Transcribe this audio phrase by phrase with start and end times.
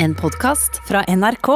[0.00, 1.48] En podkast fra NRK.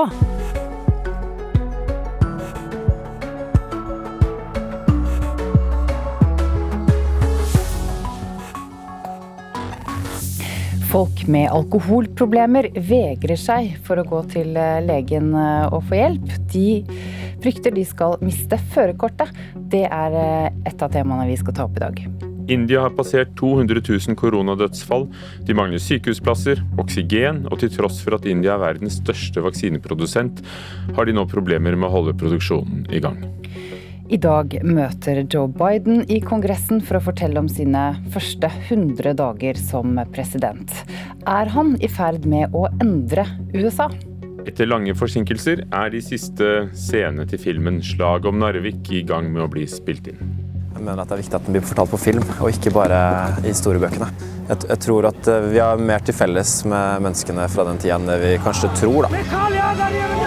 [10.90, 16.34] Folk med alkoholproblemer vegrer seg for å gå til eh, legen eh, og få hjelp.
[16.50, 16.66] De
[17.46, 19.30] frykter de skal miste førerkortet.
[19.54, 22.31] Det er eh, et av temaene vi skal ta opp i dag.
[22.48, 25.06] India har passert 200 000 koronadødsfall.
[25.46, 30.42] De mangler sykehusplasser, oksygen, og til tross for at India er verdens største vaksineprodusent,
[30.96, 33.20] har de nå problemer med å holde produksjonen i gang.
[34.12, 39.56] I dag møter Joe Biden i Kongressen for å fortelle om sine første 100 dager
[39.56, 40.74] som president.
[41.24, 43.24] Er han i ferd med å endre
[43.54, 43.88] USA?
[44.42, 49.46] Etter lange forsinkelser er de siste scenene til filmen 'Slag om Narvik' i gang med
[49.46, 50.41] å bli spilt inn.
[50.82, 52.96] Jeg mener at det er viktig at den blir fortalt på film, og ikke bare
[53.44, 54.08] i historiebøkene.
[54.48, 58.00] Jeg, jeg tror at eh, vi har mer til felles med menneskene fra den tida
[58.00, 59.06] enn det vi kanskje tror.
[59.06, 60.21] da.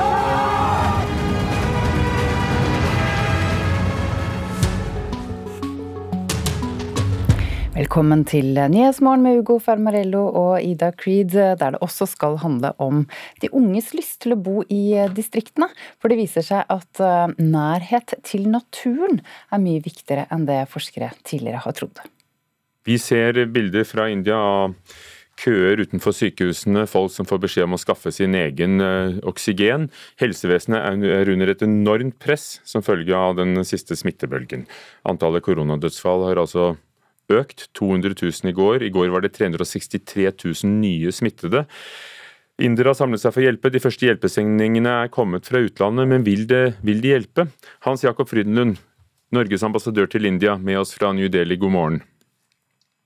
[7.75, 13.01] Velkommen til Nyhetsmorgen med Ugo Fermarello og Ida Creed, der det også skal handle om
[13.43, 15.67] de unges lyst til å bo i distriktene.
[15.99, 19.19] For det viser seg at eh, nærhet til naturen
[19.51, 21.99] er mye viktigere enn det forskere tidligere har trodd.
[22.87, 24.79] Vi ser bilder fra India av
[25.43, 29.89] køer utenfor sykehusene, folk som får beskjed om å skaffe sin egen eh, oksygen.
[30.23, 34.63] Helsevesenet er under et enormt press som følge av den siste smittebølgen.
[35.11, 36.77] Antallet koronadødsfall har altså
[37.33, 37.67] økt.
[37.77, 38.83] 200 000 i går.
[38.85, 41.65] I går var det 363 000 nye smittede.
[42.61, 43.71] Indere har samlet seg for å hjelpe.
[43.73, 47.49] De første hjelpesendingene er kommet fra utlandet, men vil, det, vil de hjelpe?
[47.83, 48.77] Hans Jakob Frydenlund,
[49.35, 51.97] Norges ambassadør til India, med oss fra New Delhi, god morgen.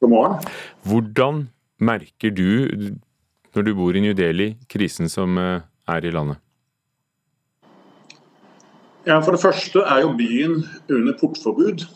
[0.03, 0.52] God morgen.
[0.86, 1.47] Hvordan
[1.81, 2.94] merker du,
[3.58, 6.38] når du bor i New Delhi, krisen som eh, er i landet?
[9.08, 10.59] Ja, For det første er jo byen
[10.92, 11.88] under portforbud.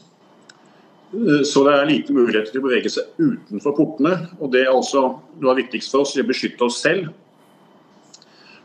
[1.46, 4.16] Så det er lite muligheter til å bevege seg utenfor portene.
[4.40, 7.12] og Det er også noe av det viktigste for oss, å beskytte oss selv.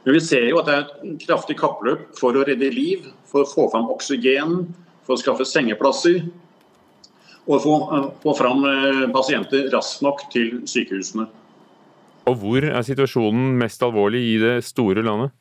[0.04, 3.44] Men vi ser jo at det er et kraftig kappløp for å redde liv, for
[3.44, 4.62] å få fram oksygen,
[5.04, 6.22] for å skaffe sengeplasser
[7.48, 7.74] og få,
[8.22, 11.26] få fram eh, pasienter raskt nok til sykehusene.
[12.28, 15.32] Og Hvor er situasjonen mest alvorlig i det store landet?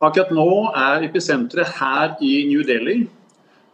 [0.00, 0.48] Akkurat nå
[0.78, 3.02] er episenteret her i New Delhi.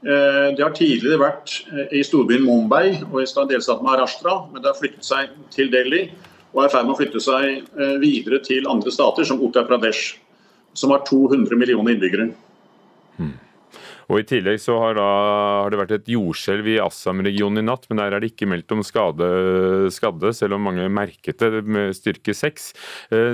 [0.05, 4.69] Eh, det har tidligere vært eh, i storbyen Mumbai og i delstaten Maharashtra, men det
[4.69, 6.11] har flyttet seg til Delhi
[6.53, 9.65] og er i ferd med å flytte seg eh, videre til andre stater, som Uttar
[9.67, 10.19] Pradesh,
[10.77, 12.29] som har 200 millioner innbyggere.
[13.17, 13.33] Hmm.
[14.13, 15.09] Og I tillegg så har, da,
[15.65, 18.75] har det vært et jordskjelv i Assam-regionen i natt, men der er det ikke meldt
[18.77, 19.29] om skade,
[19.95, 22.69] skadde, selv om mange merket det med styrke 6.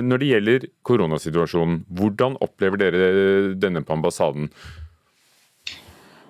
[0.07, 3.11] Når det gjelder koronasituasjonen, hvordan opplever dere
[3.59, 4.47] denne på ambassaden?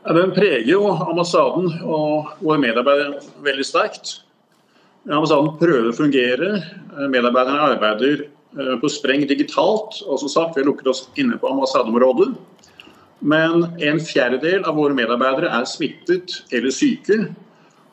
[0.01, 4.13] Den preger jo ambassaden og våre medarbeidere veldig sterkt.
[5.05, 6.49] Ambassaden prøver å fungere.
[7.13, 10.01] Medarbeiderne arbeider eh, på spreng digitalt.
[10.07, 12.33] og som sagt, Vi har lukket oss inne på ambassadeområdet.
[13.21, 17.19] Men en fjerdedel av våre medarbeidere er smittet eller syke.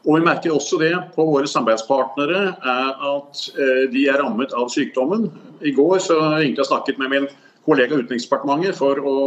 [0.08, 4.72] Og vi merker også det på våre samarbeidspartnere, er at eh, de er rammet av
[4.72, 5.28] sykdommen.
[5.60, 7.28] I går så ringte jeg og snakket med min
[7.68, 9.18] kollega i Utenriksdepartementet for å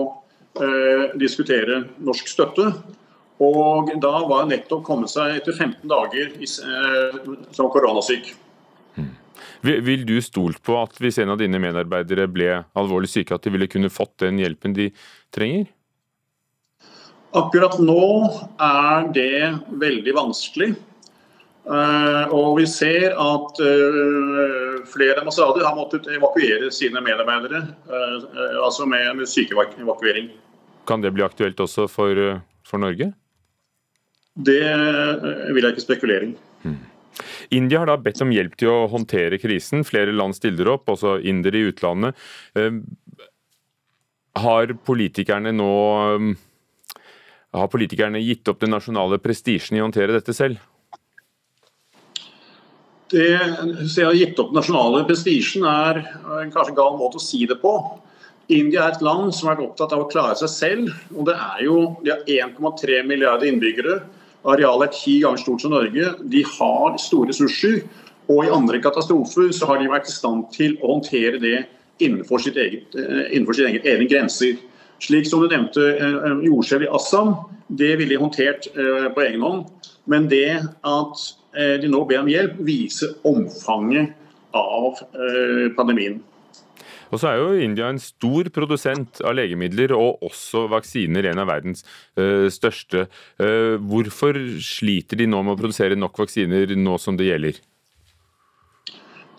[0.59, 2.67] eh, diskutere norsk støtte.
[3.41, 7.19] Og da var jeg nettopp kommet seg etter 15 dager i, eh,
[7.55, 8.33] som koronasyk.
[8.97, 9.13] Hmm.
[9.65, 13.53] Vil du stolt på at hvis en av dine medarbeidere ble alvorlig syke, at de
[13.55, 14.91] ville kunne fått den hjelpen de
[15.33, 15.69] trenger?
[17.31, 18.03] Akkurat nå
[18.59, 19.35] er det
[19.79, 20.73] veldig vanskelig.
[21.61, 27.61] Uh, og vi ser at uh, flere ambassader har måttet evakuere sine medarbeidere.
[27.85, 30.31] Uh, altså med, med sykeevakuering.
[30.89, 32.17] Kan det bli aktuelt også for,
[32.65, 33.11] for Norge?
[34.33, 34.63] Det
[35.53, 36.33] vil jeg ikke spekulere i.
[36.63, 36.79] Hmm.
[37.53, 39.85] India har da bedt om hjelp til å håndtere krisen.
[39.85, 42.17] Flere land stiller opp, også indere i utlandet.
[44.39, 45.73] Har politikerne nå
[47.51, 50.63] har politikerne gitt opp den nasjonale prestisjen i å håndtere dette selv?
[53.11, 53.27] Det,
[53.91, 55.99] jeg har gitt opp nasjonale prestisjen er
[56.39, 57.73] en kanskje gal måte å si det på.
[58.51, 60.93] India er et land som har vært opptatt av å klare seg selv.
[61.15, 64.01] og det er jo, De har 1,3 milliarder innbyggere.
[64.47, 66.15] Arealet er ti ganger stort som Norge.
[66.23, 67.83] De har store ressurser.
[68.31, 71.65] Og i andre katastrofer så har de vært i stand til å håndtere det
[72.01, 74.55] innenfor sitt eget, innenfor sitt eget egen grenser.
[75.01, 75.83] Slik som du nevnte,
[76.45, 77.35] jordskjelv i Assam,
[77.67, 79.91] det ville de håndtert på egen hånd.
[80.07, 84.13] Men det at de nå ber om hjelp, viser omfanget
[84.55, 85.01] av
[85.75, 86.21] pandemien.
[87.11, 91.49] Og så er jo India en stor produsent av legemidler og også vaksiner, en av
[91.51, 91.83] verdens
[92.15, 93.03] uh, største.
[93.83, 97.59] Hvorfor sliter de nå med å produsere nok vaksiner nå som det gjelder?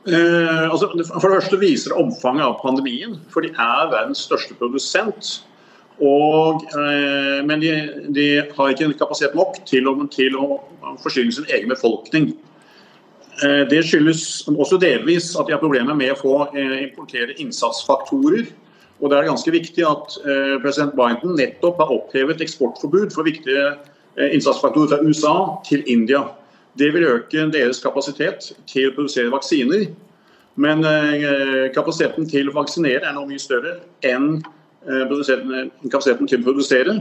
[0.03, 5.37] Uh, altså, for det første viser omfanget av pandemien, for de er verdens største produsent.
[6.01, 6.65] Og,
[7.47, 7.73] men de,
[8.17, 8.25] de,
[8.57, 10.47] har ikke kapasitet nok til å, til å
[11.05, 12.33] forsyne sin egen befolkning.
[13.41, 18.51] Eh, det skyldes også delvis at de har problemer med å få eh, importere innsatsfaktorer.
[19.03, 23.73] Og det er ganske viktig at eh, president Biden nettopp har opphevet eksportforbud for viktige
[24.13, 25.37] innsatsfaktorer fra USA
[25.67, 26.27] til India.
[26.77, 29.87] Det vil øke deres kapasitet til å produsere vaksiner.
[30.61, 30.85] Men
[31.73, 34.43] kapasiteten til å vaksinere er nå mye større enn
[34.85, 36.97] kapasiteten til å produsere.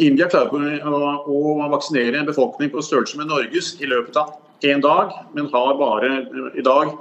[0.00, 0.80] India klarer
[1.28, 4.32] å vaksinere en befolkning på størrelse med Norges i løpet av
[4.64, 6.10] én dag, men har bare
[6.56, 6.94] i dag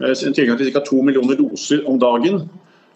[0.00, 0.80] eh, tilgang til ca.
[0.80, 2.46] to millioner doser om dagen.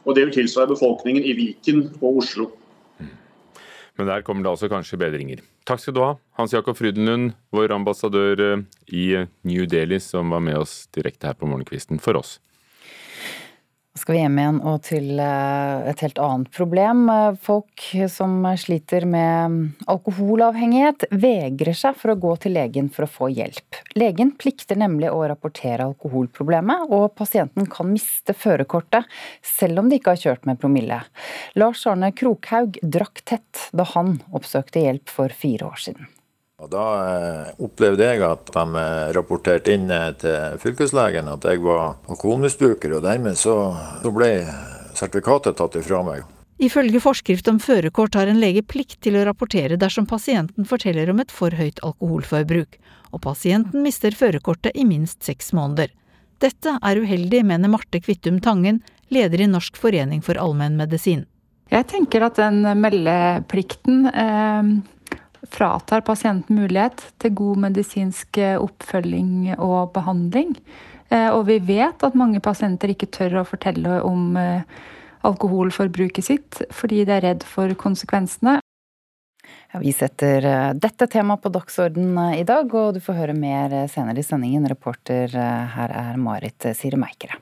[0.04, 2.50] Og Det vil tilsvare befolkningen i Viken og Oslo.
[3.96, 5.40] Men der kommer det altså kanskje bedringer.
[5.64, 10.40] Takk skal du ha, Hans Jakob Frydenlund, vår ambassadør eh, i New Delhi, som var
[10.40, 12.38] med oss direkte her på morgenkvisten for oss
[13.98, 17.04] skal vi hjem igjen og til eh, et helt annet problem.
[17.44, 23.30] Folk som sliter med alkoholavhengighet, vegrer seg for å gå til legen for å få
[23.30, 23.78] hjelp.
[23.94, 29.06] Legen plikter nemlig å rapportere alkoholproblemet, og pasienten kan miste førerkortet
[29.46, 30.98] selv om de ikke har kjørt med promille.
[31.54, 36.10] Lars Arne Krokhaug drakk tett da han oppsøkte hjelp for fire år siden.
[36.62, 41.58] Og Da eh, opplevde jeg at de eh, rapporterte inn eh, til fylkeslegen at jeg
[41.64, 43.56] var alkoholmisbruker, og dermed så,
[44.04, 44.28] så ble
[44.94, 46.22] sertifikatet tatt ifra meg.
[46.62, 51.24] Ifølge forskrift om førerkort har en lege plikt til å rapportere dersom pasienten forteller om
[51.24, 52.78] et for høyt alkoholforbruk,
[53.10, 55.90] og pasienten mister førerkortet i minst seks måneder.
[56.38, 58.78] Dette er uheldig, mener Marte Kvittum Tangen,
[59.10, 61.26] leder i Norsk forening for allmennmedisin.
[61.74, 64.74] Jeg tenker at den meldeplikten eh,
[65.50, 70.56] fratar pasienten mulighet til god medisinsk eh, oppfølging og behandling.
[71.10, 74.62] Eh, og vi vet at mange pasienter ikke tør å fortelle om eh,
[75.24, 78.58] alkoholforbruket sitt fordi de er redd for konsekvensene.
[79.74, 80.44] Ja, vi setter
[80.78, 84.68] dette temaet på dagsorden i dag, og du får høre mer senere i sendingen.
[84.70, 87.40] Reporter her er Marit Sire Meikere.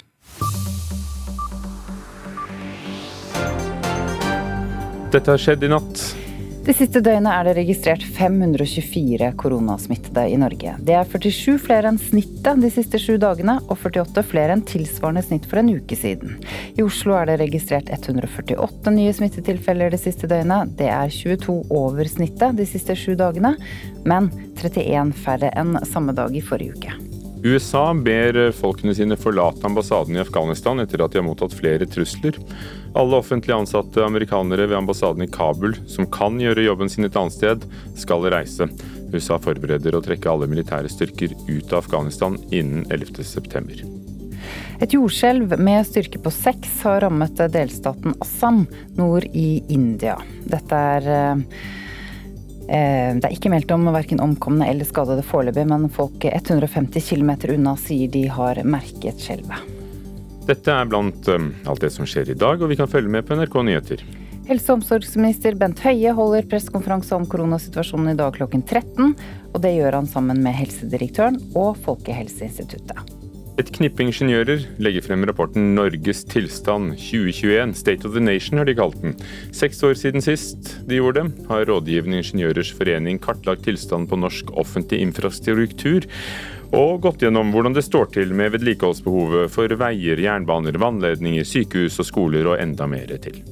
[5.13, 6.22] Dette har skjedd i natt.
[6.63, 10.77] Det siste døgnet er det registrert 524 koronasmittede i Norge.
[10.87, 15.25] Det er 47 flere enn snittet de siste sju dagene, og 48 flere enn tilsvarende
[15.27, 16.37] snitt for en uke siden.
[16.79, 20.77] I Oslo er det registrert 148 nye smittetilfeller det siste døgnet.
[20.79, 23.57] Det er 22 over snittet de siste sju dagene,
[24.07, 27.12] men 31 færre enn samme dag i forrige uke.
[27.45, 32.39] USA ber folkene sine forlate ambassaden i Afghanistan etter at de har mottatt flere trusler.
[32.95, 37.35] Alle offentlig ansatte amerikanere ved ambassaden i Kabul som kan gjøre jobben sin et annet
[37.35, 37.67] sted,
[37.99, 38.71] skal reise.
[39.13, 43.91] USA forbereder å trekke alle militære styrker ut av Afghanistan innen 11.9.
[44.83, 48.65] Et jordskjelv med styrke på seks har rammet delstaten Assam
[48.99, 50.17] nord i India.
[50.47, 51.63] Dette er eh,
[52.73, 57.77] det er ikke meldt om verken omkomne eller skadede foreløpig, men folk 150 km unna
[57.77, 59.69] sier de har merket skjelvet.
[60.49, 63.29] Dette er blant um, alt det som skjer i dag, og vi kan følge med
[63.29, 64.03] på NRK Nyheter.
[64.49, 69.15] Helse- og omsorgsminister Bent Høie holder pressekonferanse om koronasituasjonen i dag klokken 13.
[69.53, 73.22] Og det gjør han sammen med helsedirektøren og Folkehelseinstituttet.
[73.61, 77.75] Et knippe ingeniører legger frem rapporten 'Norges tilstand 2021'.
[77.77, 79.13] State of the Nation har de kalt den.
[79.53, 84.55] Seks år siden sist de gjorde det, har Rådgivende ingeniørers forening kartlagt tilstanden på norsk
[84.57, 86.09] offentlig infrastruktur
[86.73, 92.09] og gått gjennom hvordan det står til med vedlikeholdsbehovet for veier, jernbaner, vannledninger, sykehus og
[92.09, 93.43] skoler og enda mer til.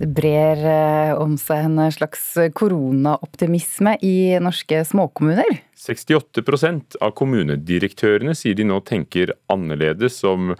[0.00, 2.22] Det brer eh, om seg en slags
[2.54, 5.58] koronaoptimisme i norske småkommuner.
[5.80, 10.54] 68% av kommunedirektørene sier de nå tenker annerledes om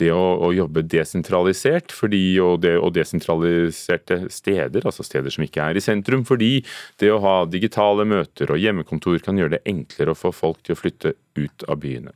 [0.00, 5.66] det å, å jobbe desentralisert fordi, og, det, og, desentraliserte steder, altså steder som ikke
[5.66, 6.62] er i sentrum, fordi
[7.02, 10.76] det å ha digitale møter og hjemmekontor kan gjøre det enklere å få folk til
[10.76, 12.14] å flytte ut av byene.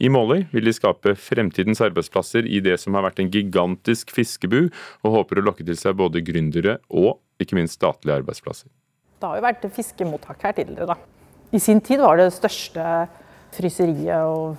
[0.00, 4.72] I Måløy vil de skape fremtidens arbeidsplasser i det som har vært en gigantisk fiskebu,
[5.04, 8.72] og håper å lokke til seg både gründere og ikke minst statlige arbeidsplasser.
[9.18, 11.17] Det har jo vært fiskemottak her tidligere, da.
[11.50, 12.84] I sin tid var det største
[13.56, 14.58] fryseriet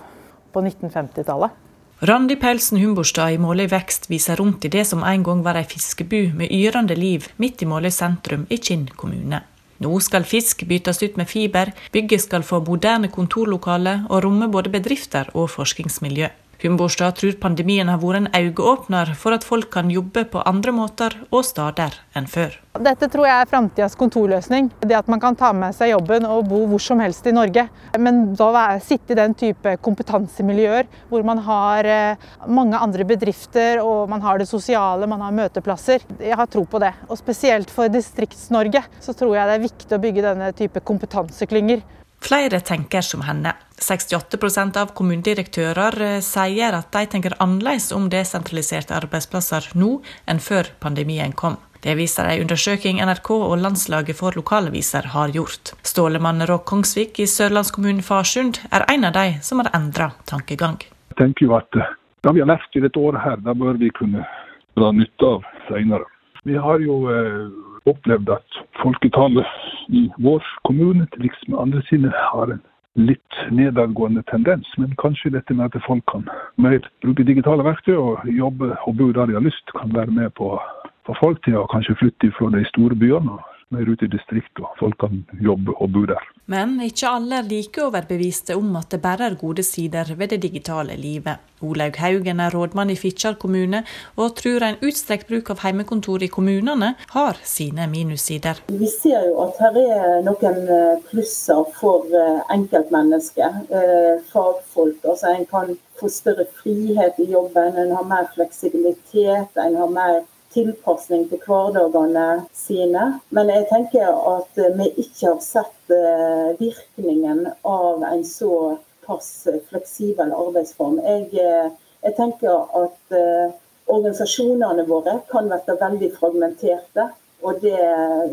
[0.50, 1.52] på 1950-tallet.
[2.00, 5.66] Randi Pelsen Humborstad i Måløy Vekst viser rundt i det som en gang var ei
[5.68, 9.42] fiskebu med yrende liv midt i Måløy sentrum i Kinn kommune.
[9.80, 14.72] Nå skal fisk byttes ut med fiber, bygget skal få moderne kontorlokaler og romme både
[14.72, 16.28] bedrifter og forskningsmiljø.
[16.60, 21.14] Humbårstad tror pandemien har vært en øyeåpner for at folk kan jobbe på andre måter
[21.30, 22.58] og steder enn før.
[22.84, 24.68] Dette tror jeg er framtidas kontorløsning.
[24.84, 27.64] Det at man kan ta med seg jobben og bo hvor som helst i Norge.
[27.98, 34.10] Men da sitte i den type kompetansemiljøer hvor man har eh, mange andre bedrifter og
[34.12, 36.04] man har det sosiale, man har møteplasser.
[36.20, 36.92] Jeg har tro på det.
[37.08, 41.82] Og spesielt for Distrikts-Norge så tror jeg det er viktig å bygge denne type kompetanseklynger.
[42.20, 43.54] Flere tenker som henne.
[43.80, 49.96] 68% av kommunedirektører eh, sier at de tenker annerledes om desentraliserte arbeidsplasser nå
[50.28, 51.56] enn før pandemien kom.
[51.80, 55.72] Det viser en undersøking NRK og Landslaget for lokalaviser har gjort.
[55.80, 60.76] Stålemann Råk Kongsvik i sørlandskommunen Farsund er en av de som har endra tankegang.
[61.14, 63.80] Jeg tenker jo at eh, det vi har lært i dette året her, det bør
[63.80, 64.28] vi kunne
[64.76, 66.04] dra nytte av senere.
[66.44, 67.48] Vi har jo eh,
[67.90, 69.46] opplevd at folketallet
[69.88, 72.62] i vår kommune, til liks med andre sine, har en
[72.98, 74.68] litt nedadgående tendens.
[74.78, 79.10] Men kanskje dette med at folk kan mer bruke digitale verktøy og jobbe og bo
[79.14, 80.60] der de har lyst, kan være med på å
[81.06, 84.62] få folk til å kanskje flytte fra de store byene og mer ut i distriktet,
[84.64, 86.24] og folk kan jobbe og bo der.
[86.50, 90.40] Men ikke alle er like overbeviste om at det bare er gode sider ved det
[90.42, 91.38] digitale livet.
[91.62, 93.84] Olaug Haugen er rådmann i Fitjar kommune,
[94.16, 98.64] og tror en utstrekt bruk av heimekontor i kommunene har sine minussider.
[98.72, 105.04] Vi ser jo at her er noen eh, plusser for eh, enkeltmennesket, eh, fagfolk.
[105.04, 110.22] Altså En kan få større frihet i jobben, en har mer fleksibilitet, en har mer
[110.54, 113.06] tilpasning til hverdagene sine.
[113.34, 118.76] Men jeg tenker at vi ikke har sett eh, virkningen av en så
[119.06, 119.30] pass
[119.70, 121.00] fleksibel arbeidsform.
[121.06, 121.70] Jeg, eh,
[122.06, 123.56] jeg tenker at eh,
[123.90, 127.78] organisasjonene våre kan bli veldig fragmenterte, og det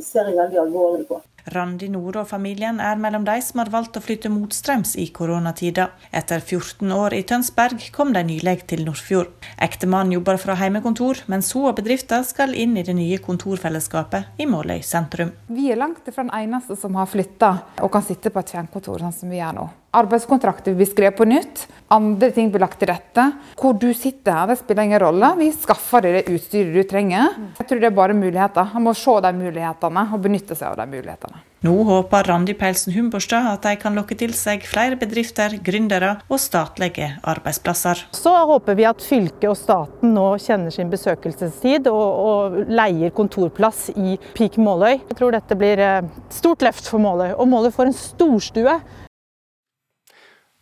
[0.03, 1.21] ser jeg veldig alvorlig på.
[1.53, 5.89] Randi Nore og familien er mellom de som har valgt å flytte motstrøms i koronatida.
[6.11, 9.31] Etter 14 år i Tønsberg kom de nylig til Nordfjord.
[9.63, 14.49] Ektemannen jobber fra heimekontor, mens hun og bedriften skal inn i det nye kontorfellesskapet i
[14.49, 15.33] Måløy sentrum.
[15.47, 19.03] Vi er langt fra den eneste som har flytta og kan sitte på et fjernkontor,
[19.05, 19.67] sånn som vi gjør nå.
[19.97, 23.29] Arbeidskontrakter blir skrevet på nytt, andre ting blir lagt til rette.
[23.57, 25.31] Hvor du sitter her, det spiller ingen rolle.
[25.39, 27.37] Vi skaffer deg det utstyret du trenger.
[27.59, 28.73] Jeg tror det er bare muligheter.
[28.75, 31.43] Man må se de mulighetene og benytte seg av de mulighetene.
[31.65, 36.37] Nå håper Randi Peilsen Humborstad at de kan lokke til seg flere bedrifter, gründere og
[36.37, 38.03] statlige arbeidsplasser.
[38.13, 43.87] Så håper vi at fylket og staten nå kjenner sin besøkelsestid og, og leier kontorplass
[43.95, 44.99] i Peak Måløy.
[44.99, 47.31] Jeg tror dette blir et stort løft for Måløy.
[47.33, 48.77] Og Måløy får en storstue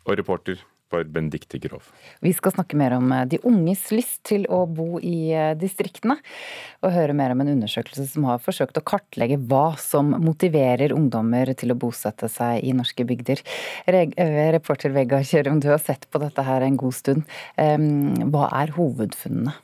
[0.06, 0.62] og reporter
[0.94, 1.88] var Benedicte Grov.
[2.22, 6.18] Vi skal snakke mer om eh, de unges lyst til å bo i eh, distriktene,
[6.86, 11.54] og høre mer om en undersøkelse som har forsøkt å kartlegge hva som motiverer ungdommer
[11.58, 13.42] til å bosette seg i norske bygder.
[13.90, 14.14] Eh,
[14.56, 17.38] reporter Vegard Kjørum, du har sett på dette her en god stund.
[17.56, 19.56] Hva er hovedfunnene?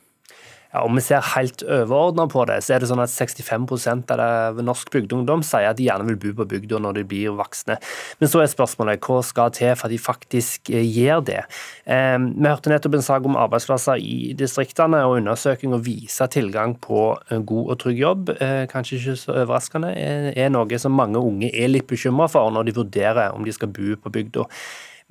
[0.72, 4.60] Ja, om vi ser helt overordna på det, så er det sånn at 65% av
[4.64, 7.76] norsk bygdeungdom sier at de gjerne vil bo på bygda når de blir voksne.
[8.20, 11.42] Men så er spørsmålet hva skal til for at de faktisk eh, gjør det.
[11.84, 17.04] Eh, vi hørte nettopp en sak om arbeidsplasser i distriktene, og undersøkelser viser tilgang på
[17.30, 21.68] god og trygg jobb, eh, kanskje ikke så overraskende, er noe som mange unge er
[21.68, 24.48] litt bekymra for når de vurderer om de skal bo på bygda.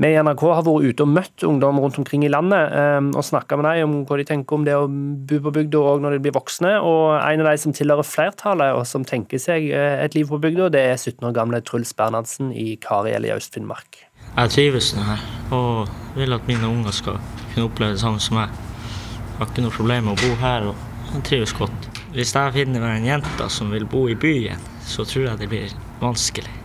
[0.02, 3.26] Vi i NRK har vært ute og møtt ungdom rundt omkring i landet ehm, og
[3.28, 6.16] snakka med dem om hva de tenker om det å bo på bygda òg når
[6.16, 6.72] de blir voksne.
[6.82, 10.40] Og en av de som tilhører flertallet og som tenker seg eh, et liv på
[10.42, 14.00] bygda, det er 17 år gamle Truls Bernhardsen i Kariel i Øst-Finnmark.
[14.32, 15.22] Jeg trives her
[15.54, 18.56] og vil at mine unger skal kunne oppleve det samme som meg.
[18.56, 21.92] Jeg har ikke noe problem med å bo her og jeg trives godt.
[22.16, 25.52] Hvis jeg finner meg en jente som vil bo i byen, så tror jeg det
[25.54, 26.61] blir vanskelig.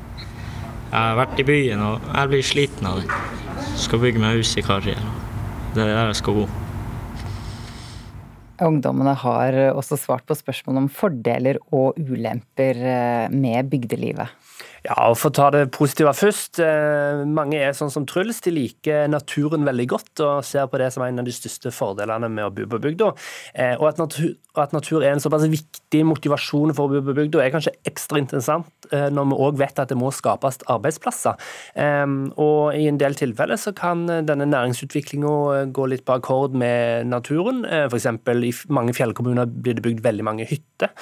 [0.86, 3.18] Jeg har vært i byen og jeg blir sliten av det.
[3.80, 5.02] Skal bygge meg hus i Karrier.
[5.74, 6.46] Det er der jeg skal bo.
[8.64, 14.32] Ungdommene har også svart på spørsmål om fordeler og ulemper eh, med bygdelivet.
[14.86, 16.60] Ja, og For å ta det positive først.
[16.62, 18.38] Eh, mange er sånn som Truls.
[18.44, 22.28] De liker naturen veldig godt og ser på det som en av de største fordelene
[22.30, 23.08] med å bo på bygda.
[23.54, 27.16] Eh, og at natur, at natur er en såpass viktig motivasjon for å bo på
[27.18, 31.42] bygda, er kanskje ekstra interessant eh, når vi òg vet at det må skapes arbeidsplasser.
[32.36, 37.64] Og i en del tilfeller så kan denne næringsutviklinga gå litt på akkord med naturen.
[37.66, 38.06] F.eks.
[38.06, 40.92] i mange fjellkommuner blir det bygd veldig mange hytter,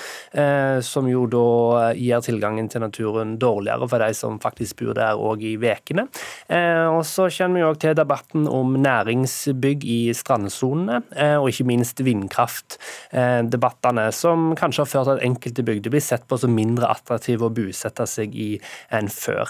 [0.84, 5.16] som jo da gir tilgangen til naturen dårligere billigere for de som faktisk bor der
[5.16, 6.08] òg i ukene.
[6.48, 11.64] Eh, og så kjenner vi òg til debatten om næringsbygg i strandsonene, eh, og ikke
[11.66, 16.86] minst vindkraftdebattene, som kanskje har ført til at enkelte bygder blir sett på som mindre
[16.88, 19.48] attraktive å bosette seg i enn før.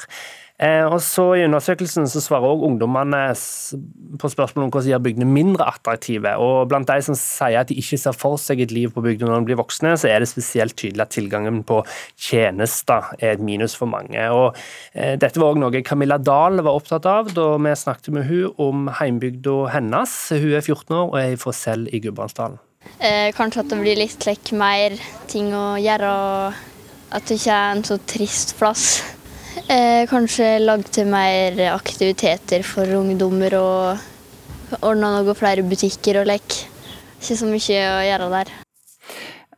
[0.62, 3.23] Eh, og så I undersøkelsen så svarer også ungdommene
[4.23, 6.37] på spørsmål om hvordan gjør bygdene mindre attraktive.
[6.38, 9.26] og Blant de som sier at de ikke ser for seg et liv på bygda
[9.26, 11.80] når de blir voksne, så er det spesielt tydelig at tilgangen på
[12.14, 14.28] tjenester er et minus for mange.
[14.30, 14.54] Og
[14.94, 18.54] eh, Dette var også noe Camilla Dahl var opptatt av da vi snakket med hun
[18.62, 20.14] om heimbygda hennes.
[20.30, 22.62] Hun er 14 år og er fra Sel i Gudbrandsdalen.
[23.02, 24.94] Eh, kanskje at det blir litt like, mer
[25.26, 28.87] ting å gjøre, og at det ikke er en så trist plass.
[29.54, 36.58] Eh, kanskje lage til mer aktiviteter for ungdommer og ordne noen flere butikker og lek.
[37.20, 38.52] Ikke så mye å gjøre der.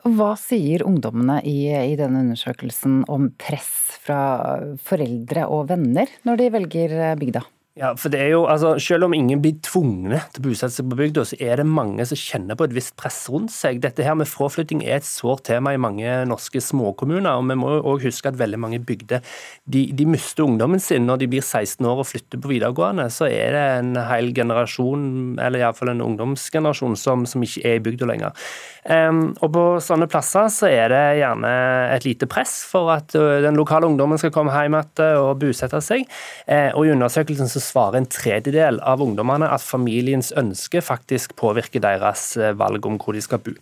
[0.06, 4.20] Hva sier ungdommene i, i denne undersøkelsen om press fra
[4.86, 7.42] foreldre og venner når de velger bygda?
[7.76, 10.86] Ja, for det er jo, altså, Selv om ingen blir tvunget til å bosette seg
[10.88, 13.82] på bygda, så er det mange som kjenner på et visst press rundt seg.
[13.84, 17.36] Dette her med fraflytting er et sårt tema i mange norske småkommuner.
[17.36, 19.20] og Vi må jo også huske at veldig mange bygder
[19.68, 23.10] de, de mister ungdommen sin når de blir 16 år og flytter på videregående.
[23.12, 27.84] Så er det en hel generasjon, eller iallfall en ungdomsgenerasjon, som, som ikke er i
[27.90, 28.48] bygda lenger.
[28.86, 31.52] Um, og På sånne plasser så er det gjerne
[31.94, 36.06] et lite press for at den lokale ungdommen skal komme hjem igjen og bosette seg.
[36.46, 41.82] Uh, og I undersøkelsen så svarer en tredjedel av ungdommene at familiens ønske faktisk påvirker
[41.82, 43.56] deres valg om hvor de skal bo.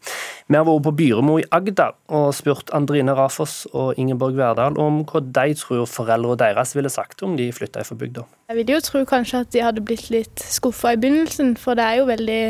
[0.49, 5.03] Vi har vært på Byremo i Agder og spurt Andrine Rafoss og Ingeborg Verdal om
[5.09, 8.27] hva de tror foreldrene deres ville sagt om de flytta fra bygda.
[8.51, 11.87] Jeg vil jo tro kanskje at de hadde blitt litt skuffa i begynnelsen, for det
[11.87, 12.43] er jo veldig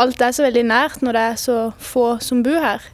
[0.00, 2.84] alt er så veldig nært når det er så få som bor her.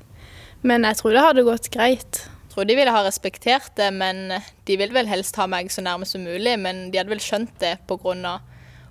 [0.66, 2.22] Men jeg tror det hadde gått greit.
[2.26, 4.32] Jeg tror de ville ha respektert det, men
[4.66, 6.56] de vil vel helst ha meg så nærme som mulig.
[6.58, 8.38] Men de hadde vel skjønt det pga.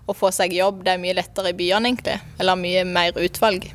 [0.07, 0.85] å få seg jobb.
[0.85, 2.15] Det er mye lettere i byene, egentlig.
[2.39, 3.67] Eller mye mer utvalg.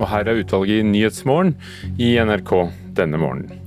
[0.00, 1.54] Og her er utvalget i Nyhetsmorgen
[2.02, 2.50] i NRK
[2.98, 3.60] denne morgenen.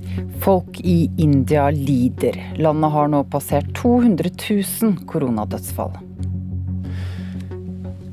[0.44, 2.36] Folk i India lider.
[2.60, 5.96] Landet har nå passert 200 000 koronadødsfall.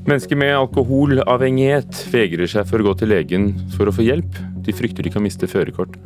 [0.06, 4.36] Mennesker med alkoholavhengighet vegrer seg for å gå til legen for å få hjelp.
[4.62, 5.96] De frykter de kan miste førerkort.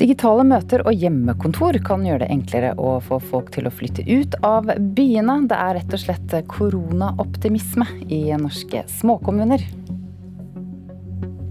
[0.00, 4.38] Digitale møter og hjemmekontor kan gjøre det enklere å få folk til å flytte ut
[4.40, 5.42] av byene.
[5.52, 9.64] Det er rett og slett koronaoptimisme i norske småkommuner.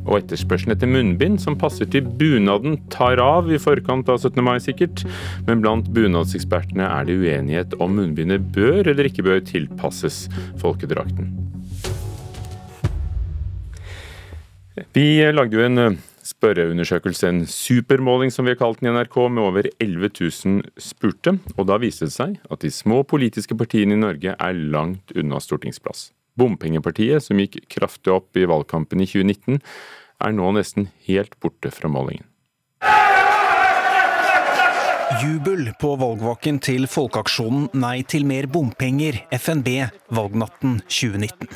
[0.05, 4.41] Og etterspørselen etter munnbind som passer til bunaden tar av i forkant av 17.
[4.45, 5.05] mai sikkert,
[5.49, 10.25] men blant bunadsekspertene er det uenighet om munnbindet bør eller ikke bør tilpasses
[10.61, 11.33] folkedrakten.
[14.95, 19.17] Vi lagde jo en eh, spørreundersøkelse, en supermåling som vi har kalt den i NRK,
[19.31, 21.37] med over 11 000 spurte.
[21.55, 25.39] Og da viste det seg at de små politiske partiene i Norge er langt unna
[25.39, 26.09] stortingsplass.
[26.39, 29.61] Bompengepartiet, som gikk kraftig opp i valgkampen i 2019,
[30.25, 32.27] er nå nesten helt borte fra målingen.
[35.21, 39.69] Jubel på valgvaken til folkeaksjonen Nei til mer bompenger, FNB,
[40.11, 41.47] valgnatten 2019.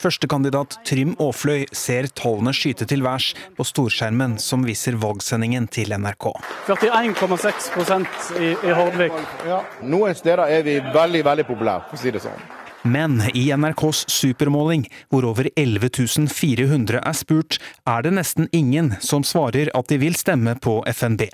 [0.00, 6.30] Førstekandidat Trym Aafløy ser tallene skyte til værs på storskjermen som viser valgsendingen til NRK.
[6.68, 9.16] 41,6 i, i Hordvik.
[9.48, 9.60] Ja.
[9.84, 12.59] Noen steder er vi veldig, veldig populære, for å si det sånn.
[12.82, 15.90] Men i NRKs supermåling, hvor over 11
[16.32, 21.28] 400 er spurt, er det nesten ingen som svarer at de vil stemme på FNB.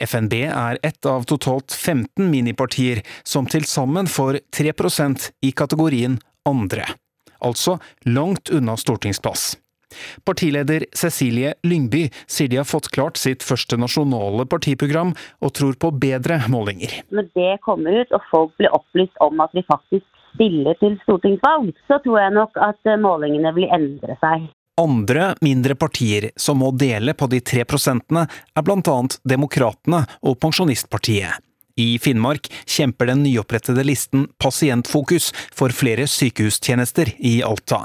[0.00, 6.86] FNB er ett av totalt 15 minipartier, som til sammen får 3% i kategorien andre.
[7.40, 9.58] Altså langt unna stortingsplass.
[10.24, 15.12] Partileder Cecilie Lyngby sier de har fått klart sitt første nasjonale partiprogram,
[15.42, 17.02] og tror på bedre målinger.
[17.10, 21.74] Når det kommer ut og folk blir opplyst om at vi faktisk stille til stortingsvalg,
[21.88, 24.48] så tror jeg nok at eh, målingene vil endre seg.
[24.80, 28.24] Andre mindre partier som må dele på de tre prosentene,
[28.56, 28.96] er bl.a.
[29.28, 31.42] Demokratene og Pensjonistpartiet.
[31.80, 37.84] I Finnmark kjemper den nyopprettede listen Pasientfokus for flere sykehustjenester i Alta.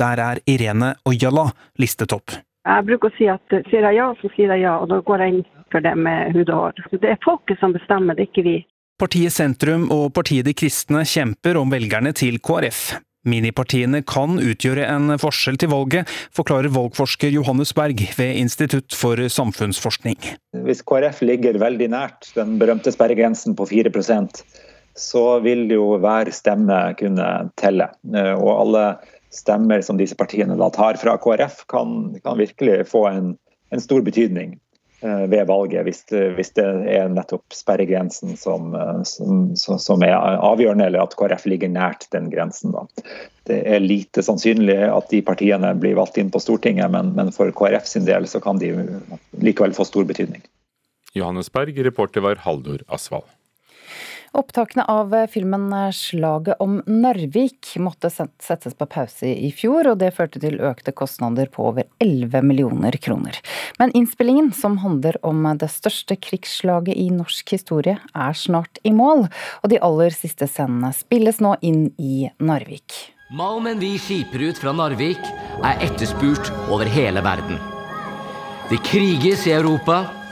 [0.00, 2.38] Der er Irene Ojala listetopp.
[2.64, 5.20] Jeg bruker å si at sier jeg ja, så sier jeg ja, og da går
[5.20, 6.86] jeg inn for det med hud og hår.
[7.02, 8.56] Det er folket som bestemmer, det er ikke vi.
[9.00, 12.94] Partiet Sentrum og Partiet De Kristne kjemper om velgerne til KrF.
[13.24, 20.18] Minipartiene kan utgjøre en forskjell til valget, forklarer valgforsker Johannes Berg ved Institutt for samfunnsforskning.
[20.66, 24.44] Hvis KrF ligger veldig nært den berømte sperregrensen på 4%
[24.94, 27.28] så vil jo hver stemme kunne
[27.58, 27.88] telle.
[28.38, 28.84] Og alle
[29.34, 33.32] stemmer som disse partiene da tar fra KrF, kan, kan virkelig få en,
[33.74, 34.54] en stor betydning.
[35.04, 40.86] Eh, ved valget, hvis hvis det er nettopp sperregrensen som, eh, som, som, er avgjørende,
[40.88, 42.72] eller at KrF ligger nært den grensen.
[42.72, 42.86] Da.
[43.44, 47.52] Det er lite sannsynlig at de partiene blir valgt inn på Stortinget, men, men for
[47.52, 48.72] KrF sin del så kan de
[49.44, 50.40] likevel få stor betydning.
[51.12, 51.76] Johannesberg.
[51.84, 53.28] Reporter var Haldor Asvald.
[54.34, 60.40] Opptakene av filmen 'Slaget om Narvik' måtte settes på pause i fjor, og det førte
[60.42, 63.38] til økte kostnader på over 11 millioner kroner.
[63.78, 69.28] Men innspillingen, som handler om det største krigsslaget i norsk historie, er snart i mål,
[69.62, 73.14] og de aller siste scenene spilles nå inn i Narvik.
[73.30, 75.22] Malmen vi skiper ut fra Narvik,
[75.62, 77.62] er etterspurt over hele verden.
[78.66, 80.23] Det kriges i Europa,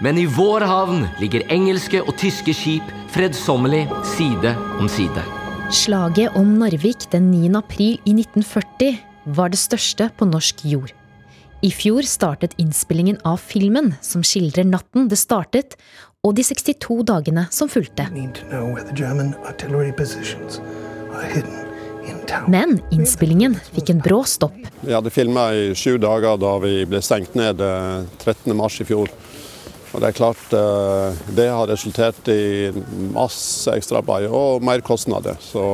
[0.00, 3.84] men i vår havn ligger engelske og tyske skip fredsommelig
[4.16, 5.24] side om side.
[5.70, 7.52] Slaget om Narvik den 9.
[7.58, 8.96] april i 1940
[9.36, 10.94] var det største på norsk jord.
[11.60, 15.76] I fjor startet innspillingen av filmen som skildrer natten det startet,
[16.24, 18.06] og de 62 dagene som fulgte.
[22.48, 24.56] Men innspillingen fikk en brå stopp.
[24.80, 29.12] Vi hadde filma i sju dager da vi ble stengt ned 13.3 eh, i fjor.
[29.90, 32.70] Og det er klart eh, det har resultert i
[33.14, 35.38] masse ekstraarbeid og mer kostnader.
[35.42, 35.64] Så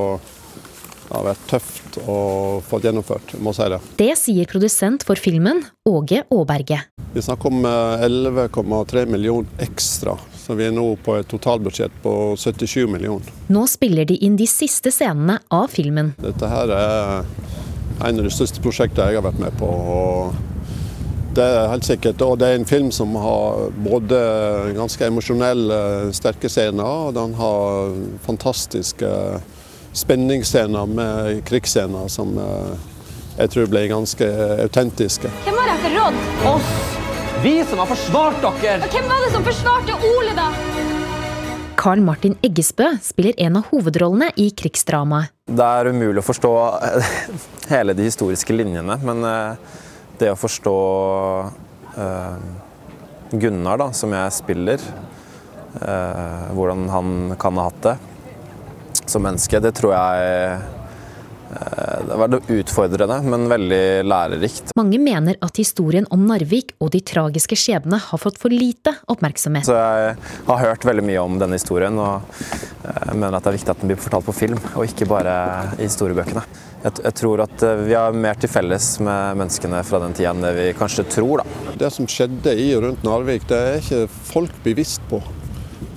[1.07, 2.17] det har vært tøft å
[2.67, 3.79] få gjennomført, må si det.
[4.01, 6.81] Det sier produsent for filmen, Åge Aaberge.
[7.15, 10.17] Vi snakker om 11,3 eh, millioner ekstra.
[10.47, 13.31] Så vi er nå på et totalbudsjett på 77 millioner.
[13.51, 16.13] Nå spiller de inn de siste scenene av filmen.
[16.23, 17.25] Dette her er
[18.07, 19.67] en av de største prosjektene jeg har vært med på.
[19.67, 20.56] og
[21.37, 22.23] det er helt sikkert.
[22.25, 24.19] Og det er en film som har både
[24.77, 25.79] ganske emosjonelle,
[26.17, 27.97] sterke scener, og den har
[28.27, 29.11] fantastiske
[29.97, 32.77] spenningsscener med krigsscener som eh,
[33.37, 34.29] jeg tror blir ganske
[34.65, 35.31] autentiske.
[35.45, 36.21] Hvem har dere rådd?
[36.53, 36.75] Oss!
[37.45, 38.91] Vi som har forsvart dere!
[38.93, 40.51] Hvem var det som forsvarte Ole, da?
[41.77, 45.33] Carl Martin Eggesbø spiller en av hovedrollene i krigsdramaet.
[45.47, 46.53] Det er umulig å forstå
[47.75, 49.77] hele de historiske linjene, men eh,
[50.23, 50.77] det å forstå
[51.97, 52.47] eh,
[53.37, 54.83] Gunnar, da, som jeg spiller,
[55.81, 57.97] eh, hvordan han kan ha hatt det
[59.07, 64.73] som menneske, det tror jeg uh, det var utfordrende, men veldig lærerikt.
[64.79, 69.69] Mange mener at historien om Narvik og de tragiske skjebnene har fått for lite oppmerksomhet.
[69.69, 70.17] Så jeg
[70.49, 72.27] har hørt veldig mye om denne historien, og
[72.83, 75.37] jeg mener at det er viktig at den blir fortalt på film, og ikke bare
[75.79, 76.43] i historiebøkene
[76.87, 80.45] jeg, tror at eh, vi har mer til felles med menneskene fra den tida enn
[80.45, 81.43] det vi kanskje tror.
[81.43, 81.73] Da.
[81.83, 85.21] Det som skjedde i og rundt Narvik, det er ikke folk bevisst på.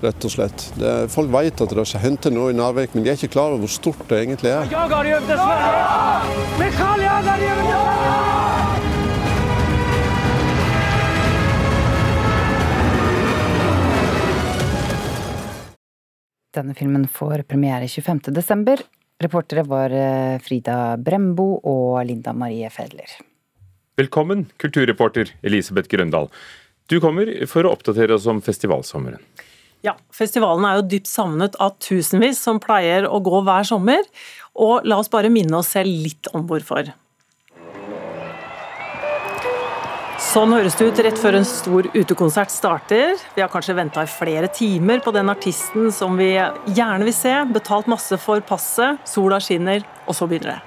[0.02, 0.66] Rett og slett.
[0.80, 3.54] Er, folk vet at det har hendt noe i Narvik, men de er ikke klar
[3.54, 4.66] over hvor stort det egentlig er.
[16.60, 18.88] Denne filmen får premiere 25.12.
[19.20, 23.18] Reportere var eh, Frida Brembo og Linda Marie Fedler.
[24.00, 26.30] Velkommen, kulturreporter Elisabeth Grøndal.
[26.88, 29.20] Du kommer for å oppdatere oss om festivalsommeren.
[29.84, 34.08] Ja, festivalen er jo dypt savnet av tusenvis som pleier å gå hver sommer.
[34.60, 36.94] Og la oss bare minne oss selv litt om hvorfor.
[40.20, 43.14] Sånn høres det ut rett før en stor utekonsert starter.
[43.38, 47.38] Vi har kanskje venta i flere timer på den artisten som vi gjerne vil se,
[47.56, 50.60] betalt masse for passet, sola skinner, og så begynner det.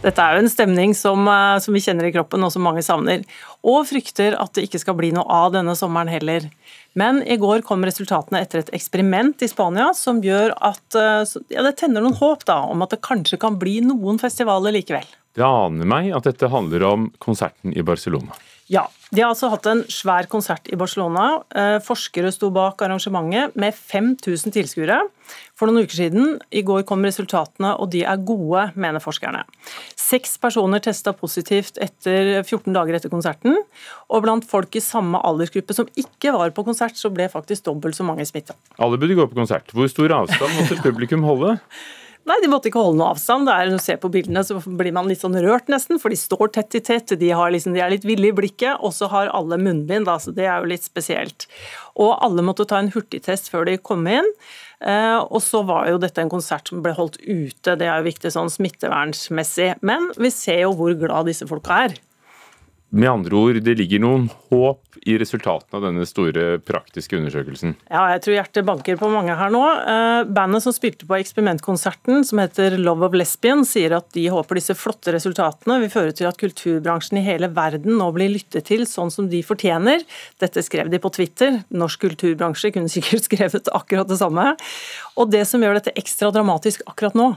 [0.00, 2.84] Dette er jo en stemning som, eh, som, vi kjenner i kroppen, og som mange
[2.84, 3.24] savner.
[3.60, 6.48] Og frykter at det ikke skal bli noe av denne sommeren heller.
[6.98, 11.22] Men i går kom resultatene etter et eksperiment i Spania som gjør at eh,
[11.54, 15.06] ja, det tenner noen håp da, om at det kanskje kan bli noen festivaler likevel.
[15.38, 18.34] Det aner meg at dette handler om konserten i Barcelona.
[18.70, 21.40] Ja, de har altså hatt en svær konsert i Barcelona.
[21.50, 25.00] Eh, forskere sto bak arrangementet med 5000 tilskuere
[25.58, 26.36] for noen uker siden.
[26.54, 29.42] I går kom resultatene, og de er gode, mener forskerne.
[29.98, 33.58] Seks personer testa positivt etter 14 dager etter konserten.
[34.06, 37.98] Og blant folk i samme aldersgruppe som ikke var på konsert, så ble faktisk dobbelt
[37.98, 38.54] så mange smitta.
[38.78, 39.74] Alle burde gå på konsert.
[39.74, 41.58] Hvor stor avstand måtte publikum holde?
[42.28, 43.48] Nei, de måtte ikke holde noe avstand.
[43.48, 45.98] Det er, når du ser på bildene, så blir man litt sånn rørt, nesten.
[46.02, 47.14] For de står tett i tett.
[47.18, 48.82] De, liksom, de er litt ville i blikket.
[48.84, 51.48] Og så har alle munnbind, da, så det er jo litt spesielt.
[52.00, 54.28] Og alle måtte ta en hurtigtest før de kom inn.
[54.84, 58.08] Eh, og så var jo dette en konsert som ble holdt ute, det er jo
[58.08, 59.74] viktig sånn smittevernsmessig.
[59.84, 61.98] Men vi ser jo hvor glad disse folka er.
[62.90, 67.76] Med andre ord, det ligger noen håp i resultatene av denne store praktiske undersøkelsen?
[67.86, 69.60] Ja, jeg tror hjertet banker på mange her nå.
[69.62, 74.58] Eh, bandet som spilte på eksperimentkonserten, som heter Love of Lesbian, sier at de håper
[74.58, 78.82] disse flotte resultatene vil føre til at kulturbransjen i hele verden nå blir lyttet til
[78.90, 80.02] sånn som de fortjener.
[80.42, 81.60] Dette skrev de på Twitter.
[81.70, 84.56] Norsk kulturbransje kunne sikkert skrevet akkurat det samme.
[85.14, 87.36] Og det som gjør dette ekstra dramatisk akkurat nå,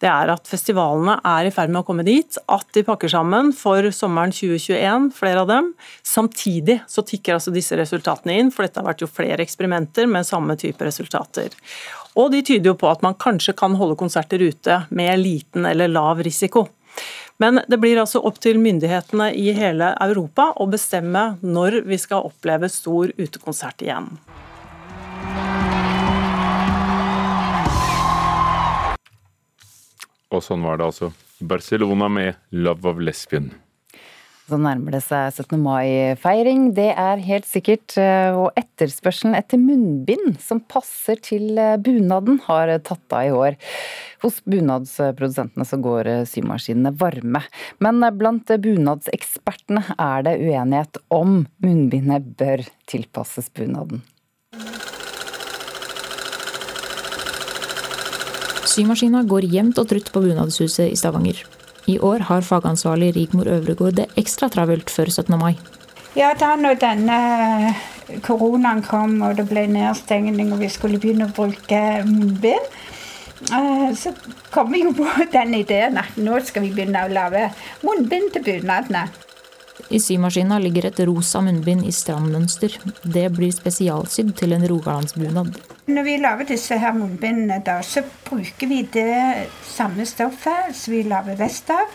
[0.00, 3.52] det er at festivalene er i ferd med å komme dit, at de pakker sammen
[3.56, 5.70] for sommeren 2021, flere av dem.
[6.06, 10.28] Samtidig så tikker altså disse resultatene inn, for dette har vært jo flere eksperimenter med
[10.28, 11.52] samme type resultater.
[12.18, 15.92] Og de tyder jo på at man kanskje kan holde konserter ute med liten eller
[15.92, 16.66] lav risiko.
[17.40, 22.26] Men det blir altså opp til myndighetene i hele Europa å bestemme når vi skal
[22.28, 24.10] oppleve stor utekonsert igjen.
[30.30, 31.10] Og sånn var det altså.
[31.40, 33.50] Barcelona med 'Love of Lesbian'.
[34.50, 35.60] Så nærmer det seg 17.
[35.62, 37.94] mai-feiring, det er helt sikkert.
[38.34, 43.54] Og etterspørselen etter munnbind som passer til bunaden, har tatt av i år.
[44.24, 47.44] Hos bunadsprodusentene så går symaskinene varme.
[47.78, 54.02] Men blant bunadsekspertene er det uenighet om munnbindet bør tilpasses bunaden.
[58.70, 61.40] Symaskina går jevnt og trutt på Bunadshuset i Stavanger.
[61.90, 65.38] I år har fagansvarlig Rigmor Øvregård det ekstra travelt før 17.
[65.40, 65.56] mai.
[66.14, 67.16] Ja, da når denne
[68.26, 72.68] koronaen kom og det ble nedstengning og vi skulle begynne å bruke munnbind,
[73.50, 74.14] eh, så
[74.54, 77.48] kom vi jo på den ideen at nå skal vi begynne å lage
[77.86, 79.08] munnbind til bunadene.
[79.90, 82.76] I symaskina ligger et rosa munnbind i strandmønster.
[83.02, 85.56] Det blir spesialsydd til en rogalandsbunad.
[85.90, 91.02] Når vi lager disse her munnbindene, da, så bruker vi det samme stoffet som vi
[91.10, 91.90] lager vest av.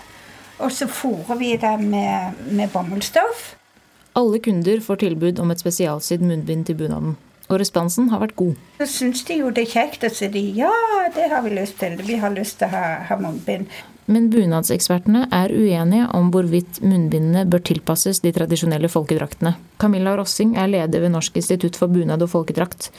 [0.59, 3.53] Og så fôrer vi det med, med bomullsstoff.
[4.15, 7.15] Alle kunder får tilbud om et spesialsydd munnbind til bunaden.
[7.47, 8.55] Og responsen har vært god.
[8.79, 10.71] Så syns de jo det er kjekt, og så de ja,
[11.15, 11.95] det har vi lyst til.
[12.03, 13.71] Vi har lyst til å ha, ha munnbind.
[14.05, 19.55] Men bunadsekspertene er uenige om hvorvidt munnbindene bør tilpasses de tradisjonelle folkedraktene.
[19.81, 22.91] Camilla Rossing er leder ved Norsk institutt for bunad og folkedrakt.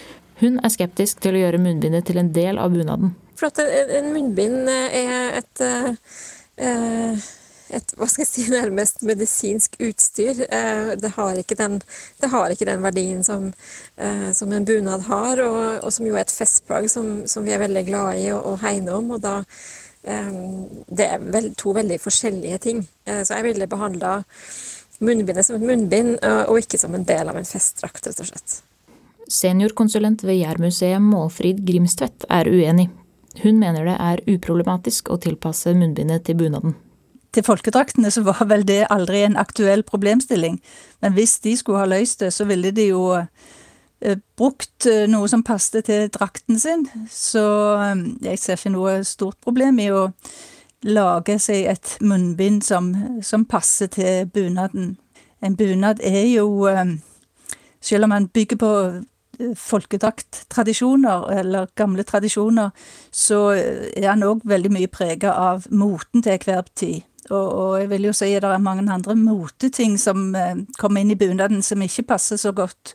[0.43, 3.15] Hun er skeptisk til å gjøre munnbindet til en del av bunaden.
[3.39, 7.23] For at En munnbind er et, eh,
[7.71, 10.43] et hva skal jeg si, nærmest medisinsk utstyr.
[10.51, 11.81] Eh, det har ikke den,
[12.21, 13.53] har ikke den verdien som,
[13.97, 17.55] eh, som, en bunad har, og, og, som jo er et festplagg som, som vi
[17.55, 19.13] er veldig glade i å hegne om.
[19.15, 19.45] og da
[20.07, 22.85] det er vel to veldig forskjellige ting.
[23.07, 24.21] Eh, så jeg ville behandla
[25.03, 28.31] munnbindet som et munnbind, eh, og ikke som en del av en festdrakt, rett og
[28.31, 28.61] slett.
[29.27, 32.89] Seniorkonsulent ved Jærmuseet Målfrid Grimstvedt er uenig.
[33.43, 36.77] Hun mener det er uproblematisk å tilpasse munnbindet til bunaden.
[37.35, 40.61] Til folkedraktene så var vel det aldri en aktuell problemstilling,
[41.03, 43.03] men hvis de skulle ha løst det, så ville de jo
[44.37, 47.47] brukt eh, noe som passet til drakten sin, så
[47.81, 50.07] eh, jeg ser ikke noe stort problem i å
[50.87, 52.93] lage seg et munnbind som,
[53.25, 54.97] som passer til bunaden.
[55.43, 56.69] En bunad er jo,
[57.81, 58.71] selv om man bygger på
[59.61, 62.71] folkedrakttradisjoner, eller gamle tradisjoner,
[63.13, 67.03] så er han òg veldig mye prega av moten til hver tid.
[67.31, 70.29] Og, og, jeg vil jo si at det er mange andre moteting som
[70.79, 72.95] kommer inn i bunaden som ikke passer så godt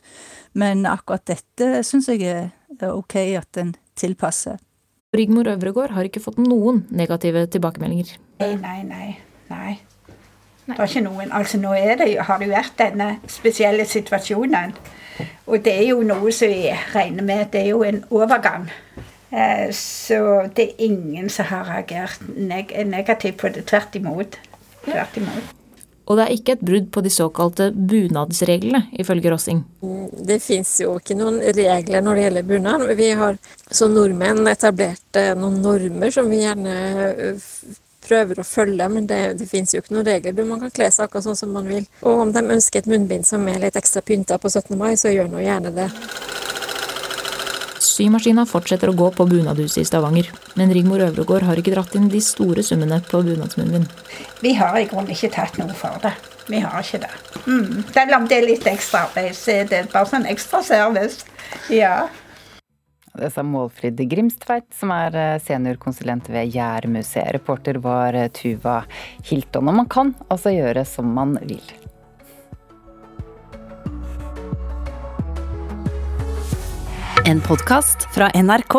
[0.52, 4.58] men akkurat dette syns jeg er ok at en tilpasser.
[5.16, 8.14] Rigmor Øvregård har ikke fått noen negative tilbakemeldinger.
[8.40, 9.08] Nei, nei, nei.
[9.50, 9.72] nei.
[10.66, 11.32] Det er ikke noen.
[11.34, 14.76] Altså Nå det, har det jo vært denne spesielle situasjonen.
[15.46, 18.70] Og det er jo noe som vi regner med det er jo en overgang.
[19.32, 20.20] Eh, så
[20.54, 23.66] det er ingen som har reagert negativt på det.
[23.70, 24.38] Tvert imot.
[24.84, 25.58] Tvert imot.
[26.10, 29.62] Og det er ikke et brudd på de såkalte bunadsreglene, ifølge Rossing.
[30.26, 32.84] Det fins jo ikke noen regler når det gjelder bunad.
[32.98, 33.38] Vi har
[33.70, 36.76] som nordmenn etablert eh, noen normer som vi gjerne
[37.12, 37.48] eh,
[38.02, 40.44] prøver å følge, men det, det fins jo ikke noen regler.
[40.44, 41.86] Man kan kle seg akkurat sånn som man vil.
[42.02, 44.74] Og om de ønsker et munnbind som er litt ekstra pynta på 17.
[44.76, 45.88] mai, så gjør nå gjerne det.
[47.92, 52.08] Symaskina fortsetter å gå på Bunadhuset i Stavanger, men Rigmor Øvregård har ikke dratt inn
[52.12, 53.84] de store summene på bunadsmunnen.
[54.40, 56.14] Vi har i grunnen ikke tatt noe for det.
[56.48, 57.12] Vi har ikke det.
[57.44, 57.82] Mm.
[57.92, 61.26] Selv om det er litt ekstra arbeid, så er det bare sånn ekstra service.
[61.72, 62.08] Ja.
[63.12, 67.34] Det sa Målfrid Grimstveit, som er eh, seniorkonsulent ved Gjærmuseet.
[67.36, 68.80] Reporter var eh, Tuva
[69.28, 69.68] Hilton.
[69.68, 71.60] Og man kan altså gjøre som man vil.
[77.24, 78.74] En podkast fra NRK.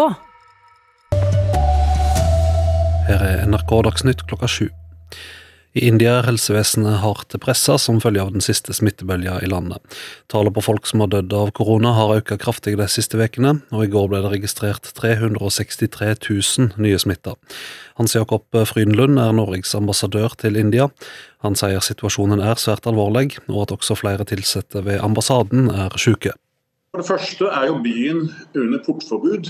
[3.07, 4.65] Her er NRK Dagsnytt klokka sju.
[5.73, 9.79] I India er helsevesenet hardt pressa som følge av den siste smittebølga i landet.
[10.29, 13.87] Tallet på folk som har dødd av korona har økt kraftig de siste ukene, og
[13.87, 17.37] i går ble det registrert 363 000 nye smitta.
[17.95, 20.91] Hans Jakob Frydenlund er Norges ambassadør til India.
[21.47, 26.35] Han sier situasjonen er svært alvorlig, og at også flere ansatte ved ambassaden er syke.
[26.93, 29.47] For det første er jo byen under portforbud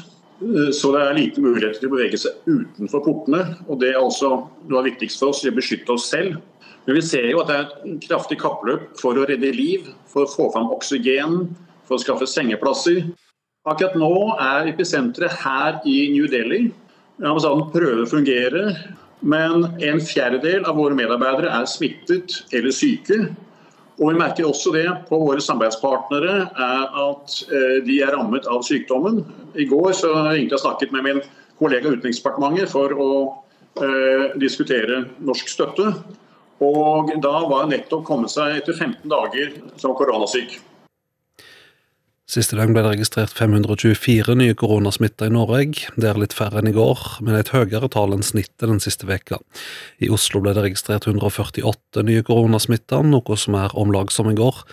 [0.71, 3.41] Så det er lite muligheter til å bevege seg utenfor portene.
[3.67, 4.29] og Det er altså
[4.69, 6.37] noe av viktigst for oss, å beskytte oss selv.
[6.85, 10.23] Men vi ser jo at det er et kraftig kappløp for å redde liv, for
[10.23, 11.53] å få fram oksygen,
[11.83, 13.05] for å skaffe sengeplasser.
[13.67, 16.65] Akkurat nå er episenteret her i New Delhi.
[17.23, 18.65] Ambassaden prøver å fungere,
[19.19, 23.25] men en fjerdedel av våre medarbeidere er smittet eller syke.
[24.03, 28.65] Og Vi merker også det på våre samarbeidspartnere, er at eh, de er rammet av
[28.67, 29.21] sykdommen.
[29.55, 31.21] I går så ringte jeg snakket med min
[31.61, 33.13] kollega Utenriksdepartementet for å
[33.79, 35.93] eh, diskutere norsk støtte.
[36.63, 40.59] Og da var jeg nettopp kommet seg etter 15 dager som koronasyk.
[42.33, 45.91] Siste dag ble det registrert 524 nye koronasmitta i Norge.
[45.93, 49.05] Det er litt færre enn i går, men et høyere tall enn snittet den siste
[49.05, 49.37] veka.
[50.01, 54.37] I Oslo ble det registrert 148 nye koronasmitta, noe som er om lag som i
[54.39, 54.63] går,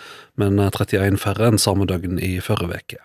[0.41, 3.01] men 31 færre enn samme døgn i forrige uke.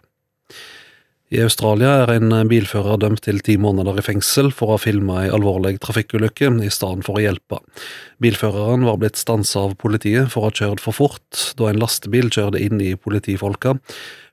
[1.27, 5.25] I Australia er en bilfører dømt til ti måneder i fengsel for å ha filma
[5.25, 7.59] ei alvorlig trafikkulykke i stedet for å hjelpe.
[8.23, 12.31] Bilføreren var blitt stansa av politiet for å ha kjørt for fort da en lastebil
[12.31, 13.75] kjørte inn i politifolka.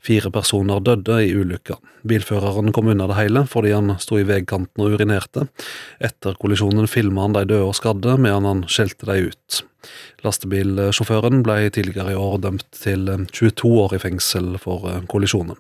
[0.06, 1.80] Fire personer døde i ulykka.
[2.06, 5.48] Bilføreren kom unna det hele fordi han sto i veikanten og urinerte.
[5.98, 9.64] Etter kollisjonen filma han de døde og skadde, medan han skjelte de ut.
[10.22, 15.58] Lastebilsjåføren ble tidligere i år dømt til 22 år i fengsel for kollisjonen.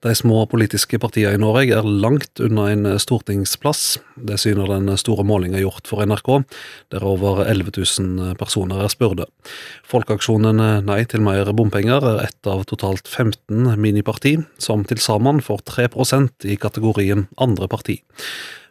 [0.00, 3.98] De små politiske partiene i Norge er langt unna en stortingsplass.
[4.16, 6.30] Det syner den store målinga gjort for NRK,
[6.94, 9.26] der over 11 000 personer er spurte.
[9.84, 15.66] Folkeaksjonen Nei til mer bompenger er ett av totalt 15 miniparti, som til sammen får
[15.68, 18.00] 3% i kategorien andre parti.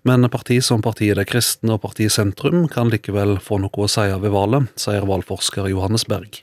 [0.10, 4.10] Men parti som Partiet De Kristne og Partiet Sentrum kan likevel få noe å si
[4.10, 6.42] ved valget, sier valgforsker Johannes Berg.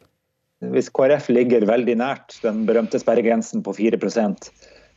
[0.73, 3.99] Hvis KrF ligger veldig nært den berømte sperregrensen på 4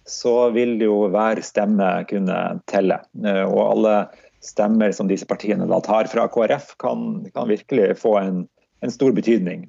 [0.10, 3.00] så vil jo hver stemme kunne telle.
[3.26, 3.96] Eh, og alle
[4.44, 8.48] stemmer som disse partiene da tar fra KrF, kan, kan virkelig få en,
[8.82, 9.66] en, stor betydning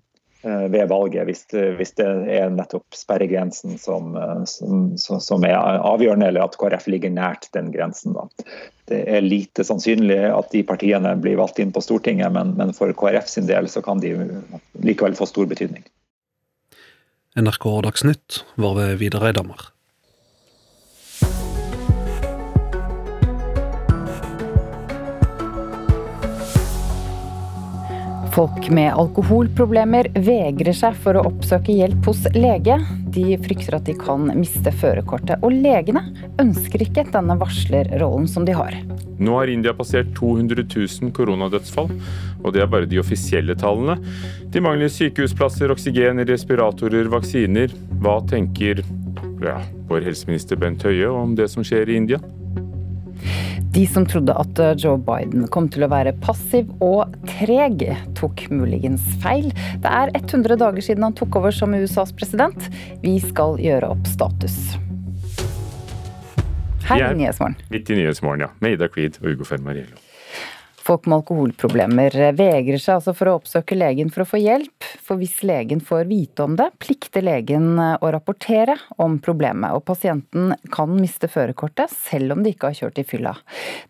[0.47, 1.45] eh, ved valget, hvis,
[1.79, 4.15] hvis, det er nettopp sperregrensen som,
[4.47, 8.15] som, som, er avgjørende, eller at KrF ligger nært den grensen.
[8.15, 8.29] Da.
[8.91, 12.95] Det er lite sannsynlig at de partiene blir valgt inn på Stortinget, men, men for
[12.95, 14.15] KrF sin del så kan de
[14.87, 15.85] likevel få stor betydning.
[17.39, 19.69] NRK Dagsnytt var ved Vidar Eidhammer.
[28.31, 32.77] Folk med alkoholproblemer vegrer seg for å oppsøke hjelp hos lege.
[33.11, 35.43] De frykter at de kan miste førerkortet.
[35.43, 36.05] Og legene
[36.39, 38.77] ønsker ikke denne varslerrollen som de har.
[39.19, 41.91] Nå har India passert 200 000 koronadødsfall,
[42.41, 43.99] og det er bare de offisielle tallene.
[44.55, 47.75] De mangler sykehusplasser, oksygen, respiratorer, vaksiner.
[48.01, 48.85] Hva tenker
[49.43, 49.59] ja,
[49.91, 52.23] vår helseminister Bent Høie om det som skjer i India?
[53.71, 57.85] De som trodde at eh, Joe Biden kom til å være passiv og treg,
[58.19, 59.47] tok muligens feil.
[59.85, 62.67] Det er 100 dager siden han tok over som USAs president.
[63.05, 64.59] Vi skal gjøre opp status.
[66.91, 67.61] Her i Nyhetsmorgen.
[67.71, 68.55] Midt i Nyhetsmorgen, ja.
[68.59, 70.10] Med Ida Creed og Ugo Fermariello.
[70.91, 74.87] Folk med alkoholproblemer vegrer seg altså for å oppsøke legen for å få hjelp.
[75.07, 79.71] For hvis legen får vite om det, plikter legen å rapportere om problemet.
[79.71, 83.37] Og pasienten kan miste førerkortet selv om de ikke har kjørt i fylla.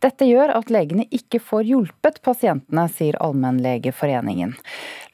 [0.05, 4.53] Dette gjør at legene ikke får hjulpet pasientene, sier Allmennlegeforeningen.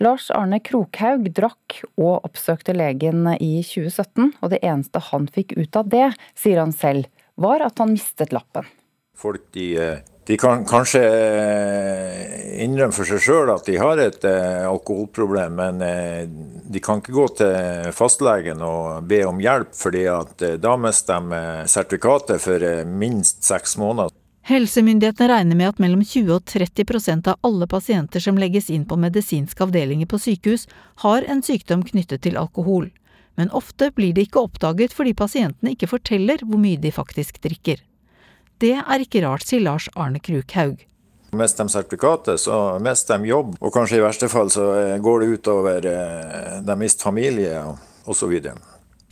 [0.02, 5.78] Lars Arne Krokhaug drakk og oppsøkte legen i 2017, og det eneste han fikk ut
[5.78, 7.06] av det, sier han selv,
[7.38, 8.66] var at han mistet lappen.
[9.14, 14.24] Folk de eh, de kan kanskje eh, innrømme for seg sjøl at de har et
[14.26, 20.02] eh, alkoholproblem, men eh, de kan ikke gå til fastlegen og be om hjelp, fordi
[20.58, 24.10] da mister de sertifikatet for minst seks måneder.
[24.46, 28.98] Helsemyndighetene regner med at mellom 20 og 30% av alle pasienter som legges inn på
[28.98, 30.66] medisinske avdelinger på sykehus,
[31.06, 32.90] har en sykdom knyttet til alkohol.
[33.38, 37.82] Men ofte blir det ikke oppdaget fordi pasientene ikke forteller hvor mye de faktisk drikker.
[38.62, 40.80] Det er ikke rart, sier Lars Arne Krukhaug.
[41.36, 45.22] Mister de sertifikatet, så mister de jobb, og kanskje i verste fall så eh, går
[45.22, 47.60] det utover eh, de mister familie
[48.08, 48.32] osv.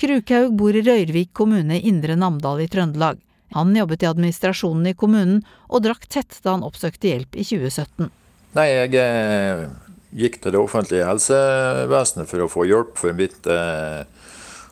[0.00, 3.20] Krukhaug bor i Røyrvik kommune i Indre Namdal i Trøndelag.
[3.54, 8.08] Han jobbet i administrasjonen i kommunen, og drakk tett da han oppsøkte hjelp i 2017.
[8.56, 9.66] Nei, jeg eh,
[10.14, 14.02] gikk til det offentlige helsevesenet for å få hjelp for mitt eh,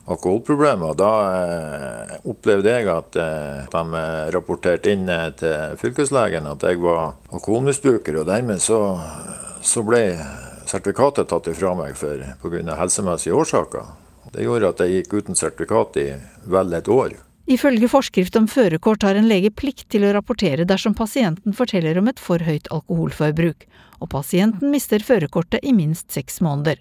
[0.04, 0.94] alkoholproblemer.
[0.98, 6.80] Da eh, opplevde jeg at eh, de eh, rapporterte inn eh, til fylkeslegen at jeg
[6.82, 8.80] var alkoholmisbruker, og dermed så,
[9.62, 10.04] så ble
[10.66, 12.78] sertifikatet tatt ifra meg pga.
[12.78, 13.92] helsemessige årsaker.
[14.32, 16.08] Det gjorde at jeg gikk uten sertifikat i
[16.48, 17.18] vel et år.
[17.50, 22.08] Ifølge forskrift om førerkort har en lege plikt til å rapportere dersom pasienten forteller om
[22.08, 23.66] et for høyt alkoholforbruk,
[23.98, 26.78] og pasienten mister førerkortet i minst seks måneder.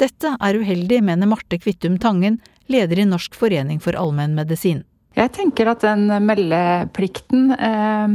[0.00, 2.38] Dette er uheldig, mener Marte Kvittum Tangen,
[2.70, 4.84] leder i Norsk forening for allmennmedisin.
[5.16, 8.14] Jeg tenker at den meldeplikten eh,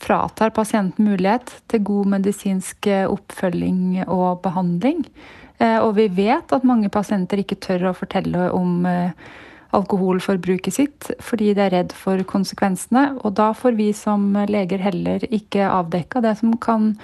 [0.00, 5.04] fratar pasienten mulighet til god medisinsk oppfølging og behandling.
[5.58, 9.12] Eh, og vi vet at mange pasienter ikke tør å fortelle om eh,
[9.76, 13.08] alkoholforbruket sitt fordi de er redd for konsekvensene.
[13.24, 16.94] Og da får vi som leger heller ikke avdekka det som kan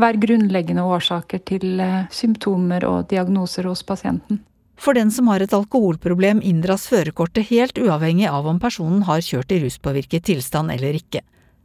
[0.00, 4.42] være grunnleggende årsaker til eh, symptomer og diagnoser hos pasienten.
[4.76, 9.52] For den som har et alkoholproblem inndras førerkortet helt uavhengig av om personen har kjørt
[9.52, 11.22] i ruspåvirket tilstand eller ikke.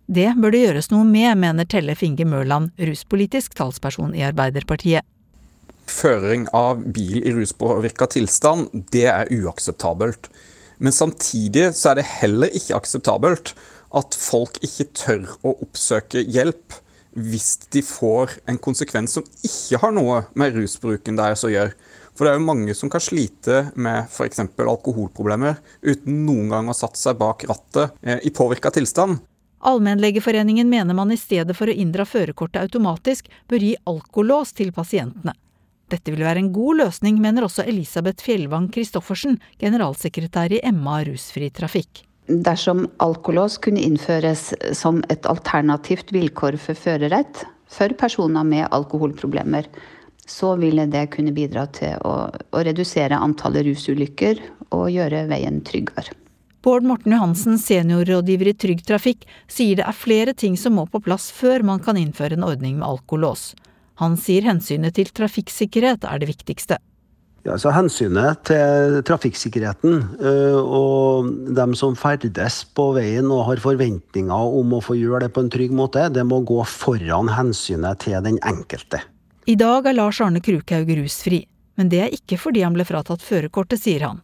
[0.07, 5.03] Det bør det gjøres noe med, mener Telle Finge Mørland, ruspolitisk talsperson i Arbeiderpartiet.
[5.87, 10.29] Føring av bil i ruspåvirka tilstand, det er uakseptabelt.
[10.79, 13.53] Men samtidig så er det heller ikke akseptabelt
[13.97, 16.75] at folk ikke tør å oppsøke hjelp
[17.17, 21.73] hvis de får en konsekvens som ikke har noe med rusbruken deres å gjøre.
[22.17, 24.41] For det er jo mange som kan slite med f.eks.
[24.57, 29.19] alkoholproblemer uten noen gang å ha satt seg bak rattet eh, i påvirka tilstand.
[29.67, 35.33] Allmennlegeforeningen mener man i stedet for å inndra førerkortet automatisk, bør gi alkolås til pasientene.
[35.87, 41.47] Dette vil være en god løsning, mener også Elisabeth Fjellvang Christoffersen, generalsekretær i Emma Rusfri
[41.53, 42.03] Trafikk.
[42.27, 49.69] Dersom alkolås kunne innføres som et alternativt vilkår for førerrett for personer med alkoholproblemer,
[50.27, 54.41] så ville det kunne bidra til å, å redusere antallet rusulykker
[54.75, 56.15] og gjøre veien tryggere.
[56.65, 60.99] Bård Morten Johansen, seniorrådgiver i Trygg Trafikk, sier det er flere ting som må på
[61.05, 63.53] plass før man kan innføre en ordning med alkolås.
[64.01, 66.81] Han sier hensynet til trafikksikkerhet er det viktigste.
[67.47, 74.57] Ja, så Hensynet til trafikksikkerheten øh, og dem som ferdes på veien og har forventninger
[74.59, 78.19] om å få gjøre det på en trygg måte, det må gå foran hensynet til
[78.25, 78.99] den enkelte.
[79.47, 81.45] I dag er Lars Arne Krukhaug rusfri,
[81.79, 84.17] men det er ikke fordi han ble fratatt førerkortet, sier han.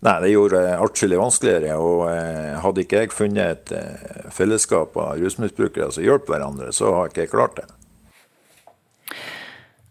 [0.00, 1.74] Nei, det gjorde det atskillig vanskeligere.
[1.76, 6.94] Og eh, hadde ikke jeg funnet et eh, fellesskap av rusmisbrukere som hjalp hverandre, så
[6.96, 7.66] har ikke jeg klart det.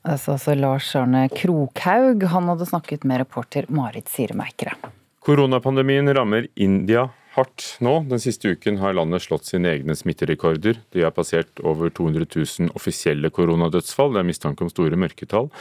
[0.10, 4.74] Altså, altså Lars Arne Krokhaug, han hadde snakket med reporter Marit Siremeikere.
[5.22, 7.96] Koronapandemien rammer India hardt nå.
[8.10, 10.80] Den siste uken har landet slått sine egne smitterekorder.
[10.94, 14.14] De har passert over 200 000 offisielle koronadødsfall.
[14.16, 15.52] Det er mistanke om store mørketall.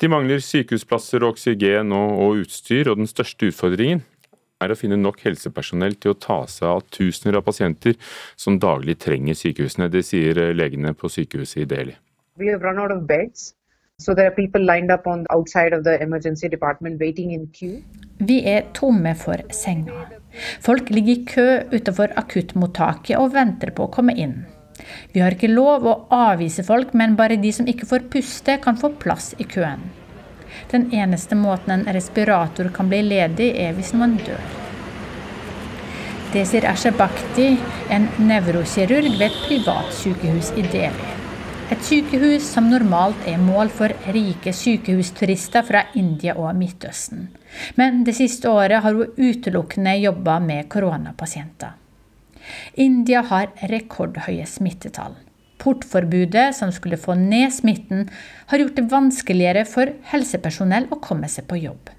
[0.00, 4.04] De mangler sykehusplasser, oksygen og utstyr, og den største utfordringen
[4.60, 7.96] er å finne nok helsepersonell til å ta seg av tusener av pasienter
[8.36, 9.88] som daglig trenger sykehusene.
[9.92, 11.96] Det sier legene på sykehuset i Delhi.
[12.36, 13.54] We have run out of beds.
[14.00, 17.48] So there are people lined up on the outside of the emergency department waiting in
[17.52, 17.82] queue.
[18.18, 20.19] Vi er tomme for senger.
[20.62, 24.42] Folk ligger i kø utenfor akuttmottaket og venter på å komme inn.
[25.12, 28.78] Vi har ikke lov å avvise folk, men bare de som ikke får puste, kan
[28.80, 29.82] få plass i køen.
[30.70, 34.42] Den eneste måten en respirator kan bli ledig, er hvis noen dør.
[36.30, 37.56] Desir Ashebakti,
[37.90, 41.19] en nevrokirurg ved et privatsykehus i Delhi.
[41.70, 47.28] Et sykehus som normalt er mål for rike sykehusturister fra India og Midtøsten.
[47.78, 51.76] Men det siste året har hun utelukkende jobba med koronapasienter.
[52.74, 55.14] India har rekordhøye smittetall.
[55.62, 58.08] Portforbudet, som skulle få ned smitten,
[58.50, 61.94] har gjort det vanskeligere for helsepersonell å komme seg på jobb.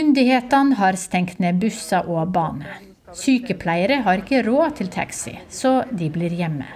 [0.00, 2.87] Myndighetene har stengt ned busser og baner.
[3.16, 6.66] Sykepleiere har ikke råd til taxi, så de blir hjemme.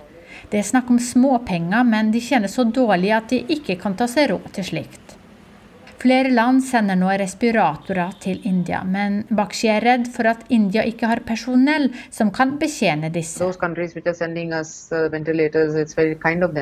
[0.51, 4.09] Det er snakk om småpenger, men de tjener så dårlig at de ikke kan ta
[4.11, 5.03] seg råd til slikt.
[6.03, 11.07] Flere land sender nå respiratorer til India, men Bakshi er redd for at India ikke
[11.07, 13.39] har personell som kan betjene disse.
[13.39, 13.53] Uh,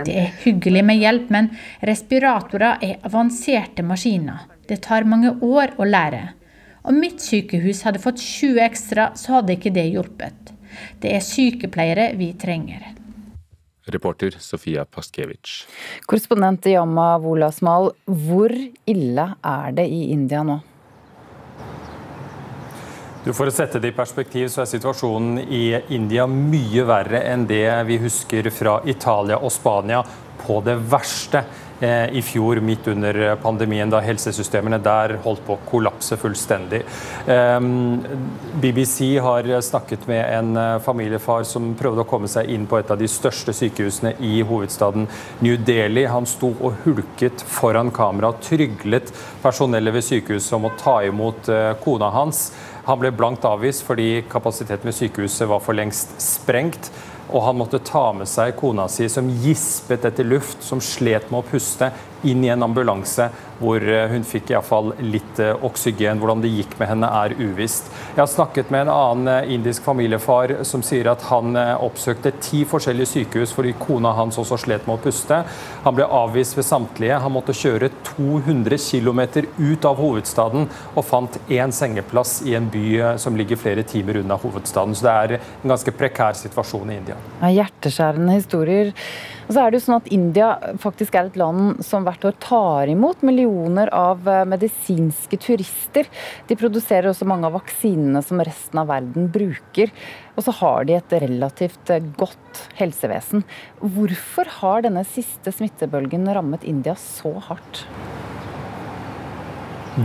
[0.05, 1.49] det er hyggelig med hjelp, men
[1.89, 4.45] respiratorer er avanserte maskiner.
[4.69, 6.40] Det tar mange år å lære.
[6.83, 10.55] Om mitt sykehus hadde fått 20 ekstra, så hadde ikke det hjulpet.
[11.03, 12.95] Det er sykepleiere vi trenger.
[13.91, 15.67] Reporter Sofia Paskevitsj.
[16.09, 20.61] Korrespondent Yamma Wolasmal, hvor ille er det i India nå?
[23.21, 27.45] Du, for å sette det i perspektiv, så er situasjonen i India mye verre enn
[27.51, 30.01] det vi husker fra Italia og Spania
[30.41, 31.43] på det verste.
[31.81, 36.83] Eh, i fjor, midt under pandemien, da helsesystemene der holdt på å kollapse fullstendig.
[38.61, 42.99] BBC har snakket med en familiefar som prøvde å komme seg inn på et av
[43.01, 45.07] de største sykehusene i hovedstaden
[45.45, 46.07] New Delhi.
[46.11, 49.13] Han sto og hulket foran kamera, tryglet
[49.43, 51.51] personellet ved sykehuset om å ta imot
[51.85, 52.51] kona hans.
[52.89, 56.91] Han ble blankt avvist fordi kapasiteten ved sykehuset var for lengst sprengt.
[57.31, 61.43] Og han måtte ta med seg kona si, som gispet etter luft, som slet med
[61.43, 61.91] å puste,
[62.23, 66.21] inn i en ambulanse hvor eh, hun fikk iallfall litt eh, oksygen.
[66.21, 67.91] Hvordan det gikk med henne er uvisst.
[68.15, 72.63] Jeg har snakket med en annen eh, indisk familiefar som sier at han oppsøkte ti
[72.69, 75.43] forskjellige sykehus fordi kona hans også slet med å puste.
[75.85, 77.21] Han ble avvist ved samtlige.
[77.21, 79.21] Han måtte kjøre 200 km
[79.59, 84.39] ut av hovedstaden og fant én sengeplass i en by som ligger flere timer unna
[84.41, 84.97] hovedstaden.
[84.97, 87.19] Så det er en ganske prekær situasjon i India.
[87.45, 88.95] Hjerteskjærende historier.
[89.51, 90.49] Og så er det jo sånn at India
[90.79, 96.09] faktisk er et land som hvert år tar imot millioner av eh, medisinske turister.
[96.49, 99.93] De produserer også mange av vaksinene som resten av verden bruker.
[100.37, 103.47] Og så har de et relativt eh, godt helsevesen.
[103.81, 107.87] Hvorfor har denne siste smittebølgen rammet India så hardt?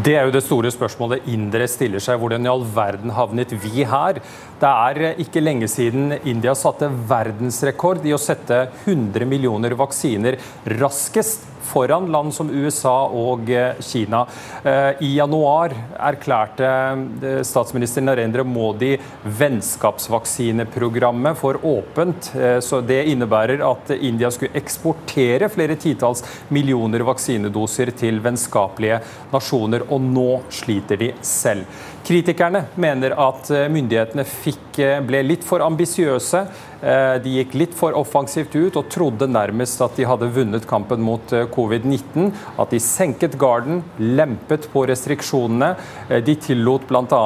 [0.03, 2.17] Det er jo det store spørsmålet indere stiller seg.
[2.17, 4.17] Hvordan i all verden havnet vi her?
[4.55, 10.37] Det er ikke lenge siden India satte verdensrekord i å sette 100 millioner vaksiner
[10.79, 14.25] raskest foran land som USA og eh, Kina.
[14.63, 18.97] Eh, I januar erklærte eh, statsminister Narendra Modi
[19.39, 22.31] vennskapsvaksineprogrammet for åpent.
[22.63, 28.99] Så Det innebærer at India skulle eksportere flere titalls millioner vaksinedoser til vennskapelige
[29.33, 31.65] nasjoner, og nå sliter de selv.
[32.05, 34.77] Kritikerne mener at myndighetene fikk,
[35.07, 36.43] ble litt for ambisiøse.
[36.81, 41.03] Eh, de gikk litt for offensivt ut og trodde nærmest at de hadde vunnet kampen
[41.05, 42.31] mot eh, covid-19.
[42.61, 45.71] At de senket garden, lempet på restriksjonene.
[46.09, 47.23] Eh, de tillot bl.a.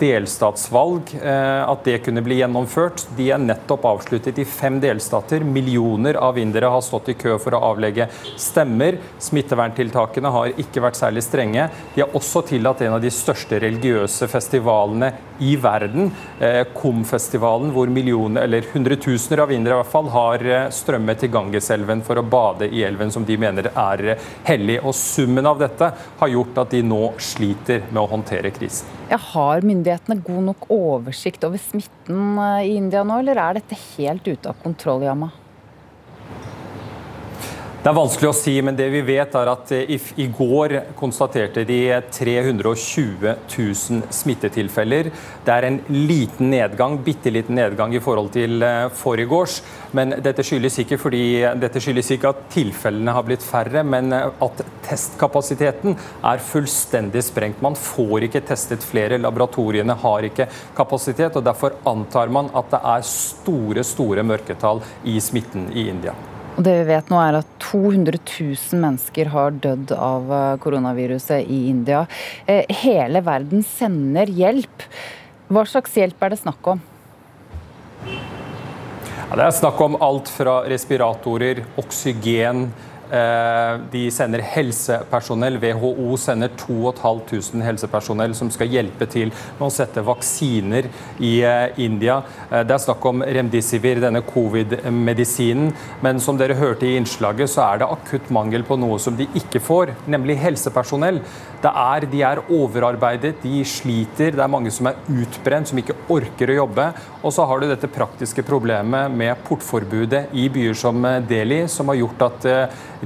[0.00, 3.04] delstatsvalg, at det kunne bli gjennomført.
[3.16, 5.44] De er nettopp avsluttet i fem delstater.
[5.44, 8.08] Millioner av indere har stått i kø for å avlegge
[8.40, 8.98] stemmer.
[9.22, 11.68] Smitteverntiltakene har ikke vært særlig strenge.
[11.94, 15.12] De har også tillatt en av de største religiøse festivalene
[15.44, 16.08] i verden,
[16.76, 21.30] KOM-festivalen, hvor millioner, eller hundre hundretusener av indere i hvert fall har eh, strømmet til
[21.34, 24.78] Gangeselven for å bade i elven som de mener er eh, hellig.
[24.86, 25.88] Og Summen av dette
[26.20, 28.86] har gjort at de nå sliter med å håndtere krisen.
[29.10, 33.80] Ja, har myndighetene god nok oversikt over smitten eh, i India nå, eller er dette
[33.96, 35.32] helt ute av kontroll, Yama?
[37.86, 41.62] Det er vanskelig å si, men det vi vet er at eh, i, går konstaterte
[41.68, 41.76] de
[42.10, 45.12] 320 000 smittetilfeller.
[45.46, 49.60] Det er en liten nedgang, bitte liten nedgang i forhold til uh, forgårs.
[49.94, 51.22] Men dette skyldes, ikke fordi,
[51.62, 55.94] dette skyldes ikke at tilfellene har blitt færre, men eh, at testkapasiteten
[56.26, 57.62] er fullstendig sprengt.
[57.62, 61.38] Man får ikke testet flere, laboratoriene har ikke kapasitet.
[61.38, 66.18] og Derfor antar man at det er store, store mørketall i smitten i India.
[66.56, 71.44] Og det vi vet nå er at 200 000 mennesker har dødd av eh, koronaviruset
[71.52, 72.06] i India.
[72.48, 74.86] Eh, hele verden sender hjelp.
[75.52, 76.80] Hva slags hjelp er det snakk om?
[78.06, 82.70] Ja, det er snakk om alt fra respiratorer, oksygen,
[83.92, 85.58] de sender helsepersonell.
[85.62, 90.88] WHO sender 2500 helsepersonell som skal hjelpe til med å sette vaksiner
[91.22, 92.20] i eh, India.
[92.50, 95.72] Eh, det er snakk om remdesivir, denne covid-medisinen.
[96.04, 99.28] Men som dere hørte i innslaget, så er det akutt mangel på noe som de
[99.38, 101.22] ikke får, nemlig helsepersonell.
[101.66, 104.34] Er, de er overarbeidet, de sliter.
[104.36, 106.88] Det er mange som er utbrent, som ikke orker å jobbe.
[107.22, 111.98] Og så har du dette praktiske problemet med portforbudet i byer som Delhi, som har
[112.02, 112.46] gjort at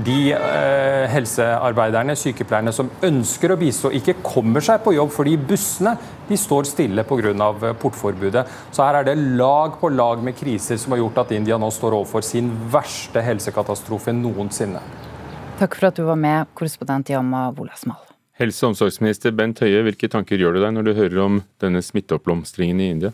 [0.00, 5.96] de eh, helsearbeiderne, sykepleierne som ønsker å bistå, ikke kommer seg på jobb fordi bussene
[6.28, 7.30] de står stille pga.
[7.30, 8.46] Eh, portforbudet.
[8.72, 11.70] Så her er det lag på lag med kriser som har gjort at India nå
[11.74, 14.82] står overfor sin verste helsekatastrofe noensinne.
[15.60, 18.09] Takk for at du var med, korrespondent Yama Wolasmal.
[18.40, 21.82] Helse- og omsorgsminister Bent Høie, hvilke tanker gjør du deg når du hører om denne
[21.84, 23.10] smitteoppblomstringen i India?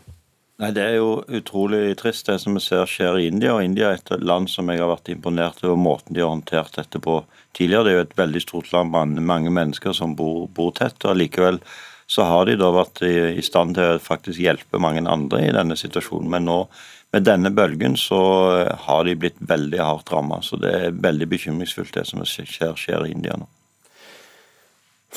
[0.57, 3.53] Nei, Det er jo utrolig trist det som vi ser skjer i India.
[3.53, 6.79] og India er et land som jeg har vært imponert over måten de har håndtert
[6.79, 7.83] dette på tidligere.
[7.83, 11.05] Det er jo et veldig stort land, med mange mennesker som bor, bor tett.
[11.05, 11.59] og Likevel
[12.07, 15.51] så har de da vært i, i, stand til å faktisk hjelpe mange andre i
[15.51, 16.29] denne situasjonen.
[16.29, 16.67] Men nå
[17.11, 20.47] med denne bølgen så har de blitt veldig hardt rammet.
[20.47, 23.51] Så det er veldig bekymringsfullt det som skjer, skjer i India nå.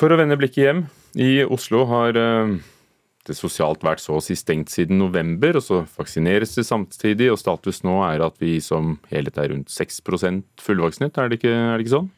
[0.01, 0.85] For å vende blikket hjem.
[1.21, 2.61] I Oslo har uh
[3.29, 7.31] det sosialt vært så å si stengt siden november, og så vaksineres det samtidig.
[7.33, 10.01] Og status nå er at vi som helhet er rundt 6
[10.65, 11.41] fullvaksinert, er er det
[11.85, 12.11] ikke sånn?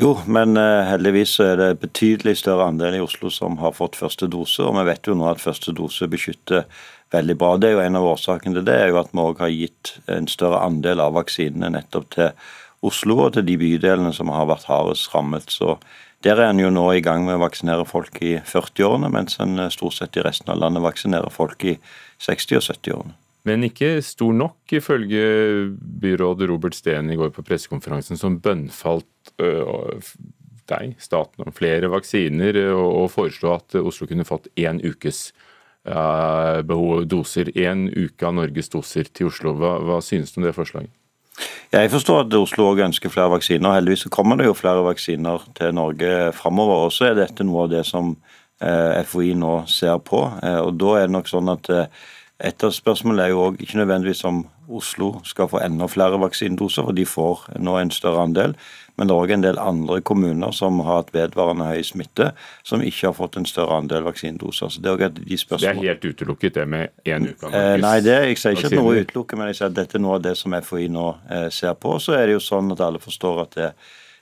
[0.00, 4.62] Jo, men heldigvis er det betydelig større andel i Oslo som har fått første dose.
[4.64, 6.64] Og vi vet jo nå at første dose beskytter
[7.12, 7.56] veldig bra.
[7.58, 9.98] Det er jo En av årsakene til det er jo at vi òg har gitt
[10.08, 12.30] en større andel av vaksinene nettopp til
[12.80, 15.52] Oslo og til de bydelene som har vært hardest rammet.
[15.52, 15.76] Så
[16.20, 19.56] Der er en jo nå i gang med å vaksinere folk i 40-årene, mens en
[19.72, 21.78] stort sett i resten av landet vaksinerer folk i
[22.20, 23.16] 60- og 70-årene.
[23.48, 25.22] Men ikke stor nok, ifølge
[26.02, 29.96] byråd Robert Steen i går på pressekonferansen, som bønnfalt øh,
[30.68, 35.30] deg, staten, om flere vaksiner, og, og foreslo at Oslo kunne fått én ukes
[35.88, 37.48] uh, behov, doser.
[37.56, 39.56] Én uke av Norges doser til Oslo.
[39.56, 40.92] Hva, hva synes du om det forslaget?
[41.72, 43.76] Jeg forstår at Oslo også ønsker flere vaksiner.
[43.76, 46.86] Heldigvis kommer det jo flere vaksiner til Norge framover.
[46.86, 48.16] Og så er dette noe av det som
[48.62, 50.24] eh, FHI nå ser på.
[50.42, 51.86] Eh, og da er det nok sånn at eh,
[52.40, 56.86] et av spørsmålene er jo òg ikke nødvendigvis om Oslo skal få enda flere vaksinedoser,
[56.86, 58.54] for de får nå en større andel.
[59.00, 62.26] Men det er òg en del andre kommuner som har hatt vedvarende høy smitte,
[62.68, 64.68] som ikke har fått en større andel vaksinedoser.
[64.74, 68.18] Så Det er, de det er helt utelukket, det med én uke eh, Nei, det,
[68.28, 70.34] jeg sier ikke at noe utelukket, men jeg sier at dette er noe av det
[70.36, 71.96] som FHI nå eh, ser på.
[71.96, 73.72] Så er det jo sånn at alle forstår at det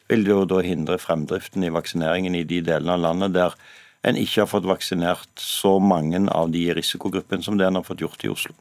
[0.09, 3.59] vil jo da hindre fremdriften i vaksineringen i de delene av landet der
[4.07, 8.07] en ikke har fått vaksinert så mange av de risikogruppen som det en har fått
[8.07, 8.55] gjort i Oslo.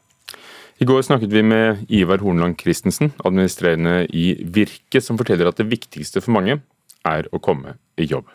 [0.78, 5.66] I går snakket vi med Ivar Hornland Christensen, administrerende i Virke, som forteller at det
[5.66, 6.60] viktigste for mange
[7.08, 8.28] er å komme i jobb.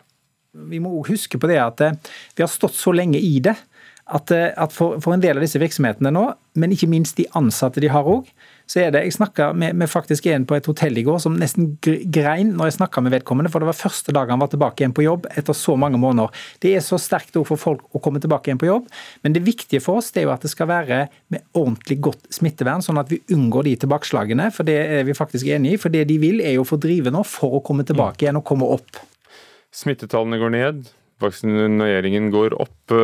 [0.52, 1.96] Vi må huske på det at eh,
[2.36, 3.56] vi har stått så lenge i det
[4.04, 6.26] at, eh, for, en del av disse virksomhetene nå,
[6.60, 8.28] men ikke minst de ansatte de har òg,
[8.66, 11.36] så er det Jeg snakka med, med, faktisk en på et hotell i går som
[11.36, 14.80] nesten grein når jeg snakka med vedkommende, for det var første dag han var tilbake
[14.82, 16.32] igjen på jobb etter så mange måneder.
[16.64, 18.88] Det er så sterkt ord for folk å komme tilbake igjen på jobb,
[19.22, 21.04] men det viktige for oss det er jo at det skal være
[21.34, 24.48] med ordentlig godt smittevern, sånn at vi unngår de tilbakeslagene.
[24.54, 25.80] For det er vi faktisk enig i.
[25.80, 28.40] For det de vil er jo å få drive nå for å komme tilbake igjen
[28.40, 29.00] og komme opp.
[29.74, 30.84] Smittetallene går ned,
[31.22, 32.94] vaksineringen går opp.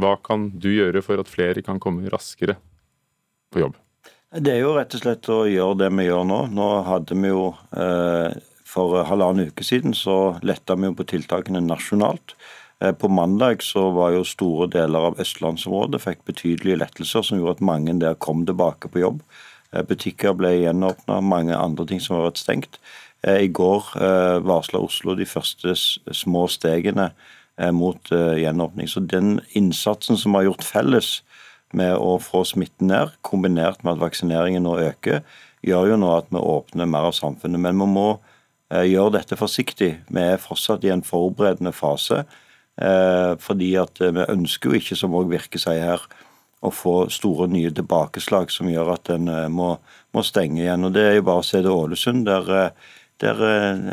[0.00, 2.58] Hva kan du gjøre for at flere kan komme raskere
[3.52, 3.78] på jobb?
[4.32, 6.38] Det er jo rett og slett å gjøre det vi gjør nå.
[6.56, 8.32] Nå hadde vi jo eh,
[8.64, 12.32] For halvannen uke siden så letta vi jo på tiltakene nasjonalt.
[12.80, 17.58] Eh, på mandag så var jo store deler av østlandsområdet fikk betydelige lettelser som gjorde
[17.58, 19.20] at mange der kom tilbake på jobb.
[19.74, 22.80] Eh, butikker ble gjenåpna, mange andre ting som har vært stengt.
[23.22, 23.92] I går
[24.42, 27.12] varsla Oslo de første små stegene
[27.70, 28.88] mot gjenåpning.
[28.90, 31.20] Så den innsatsen som har gjort felles
[31.76, 35.22] med å få smitten ned, kombinert med at vaksineringen nå øker,
[35.66, 37.60] gjør jo nå at vi åpner mer av samfunnet.
[37.62, 38.08] Men vi må
[38.72, 39.92] eh, gjøre dette forsiktig.
[40.08, 42.24] Vi er fortsatt i en forberedende fase.
[42.80, 46.06] Eh, fordi at vi ønsker jo ikke, som òg Virke sier her,
[46.62, 49.74] å få store nye tilbakeslag som gjør at en eh, må,
[50.14, 50.86] må, stenge igjen.
[50.86, 52.72] Og Det er jo bare å se til Ålesund, der
[53.22, 53.38] der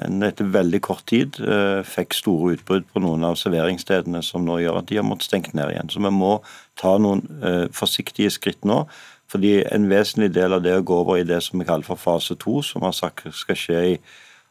[0.03, 1.37] en etter veldig kort tid
[1.85, 5.53] fikk store utbrudd på noen av serveringsstedene, som nå gjør at de har måttet stengt
[5.57, 5.91] ned igjen.
[5.93, 6.39] Så vi må
[6.79, 8.83] ta noen uh, forsiktige skritt nå.
[9.29, 12.01] Fordi en vesentlig del av det å gå over i det som vi kaller for
[12.01, 13.99] fase to, som har sagt skal skje i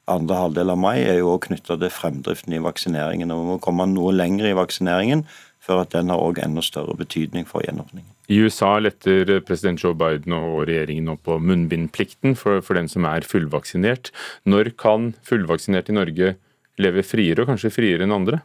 [0.09, 3.33] andre halvdel av mai, er jo også knytta til fremdriften i vaksineringen.
[3.35, 5.27] Og Vi må komme noe lenger i vaksineringen
[5.59, 8.15] før at den har også enda større betydning for gjenåpningen.
[8.29, 13.07] I USA letter president Joe Biden og regjeringen nå på munnbindplikten for, for den som
[13.09, 14.13] er fullvaksinert.
[14.45, 16.35] Når kan fullvaksinerte i Norge
[16.79, 18.43] leve friere, og kanskje friere enn andre?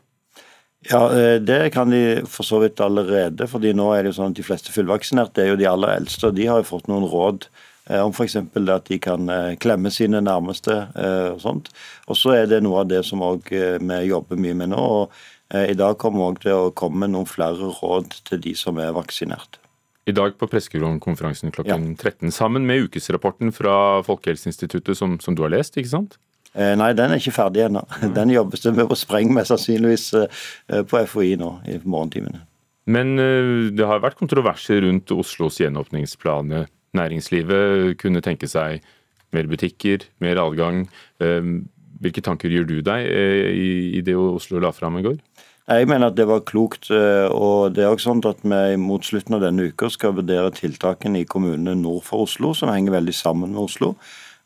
[0.89, 3.47] Ja, eh, Det kan de for så vidt allerede.
[3.47, 6.27] fordi nå er det jo sånn at De fleste fullvaksinerte er jo de aller eldste.
[6.27, 7.47] og De har jo fått noen råd
[7.89, 8.36] eh, om f.eks.
[8.36, 10.88] at de kan eh, klemme sine nærmeste.
[11.34, 11.69] og sånt.
[12.07, 14.77] Og så er det noe av det som vi jobber mye med nå.
[14.77, 15.11] og
[15.53, 19.62] I dag kommer vi til å komme noen flere råd til de som er vaksinert.
[20.03, 22.11] I dag på pressekonferansen klokken ja.
[22.11, 26.17] 13 sammen med ukesrapporten fra Folkehelseinstituttet som, som du har lest, ikke sant?
[26.53, 27.81] Eh, nei, den er ikke ferdig ennå.
[28.17, 32.43] Den jobbes det med på spreng med sannsynligvis eh, på FHI nå i morgentimene.
[32.93, 36.67] Men eh, det har vært kontroverser rundt Oslos gjenåpningsplaner.
[36.93, 38.83] Næringslivet kunne tenke seg
[39.33, 40.83] mer butikker, mer adgang.
[41.17, 45.15] Hvilke tanker gjør du deg i det Oslo la fram i går?
[45.64, 46.91] Jeg mener at det var klokt.
[46.91, 51.22] og det er også sånn at Vi mot slutten av denne uka skal vurdere tiltakene
[51.22, 53.95] i kommunene nord for Oslo, som henger veldig sammen med Oslo.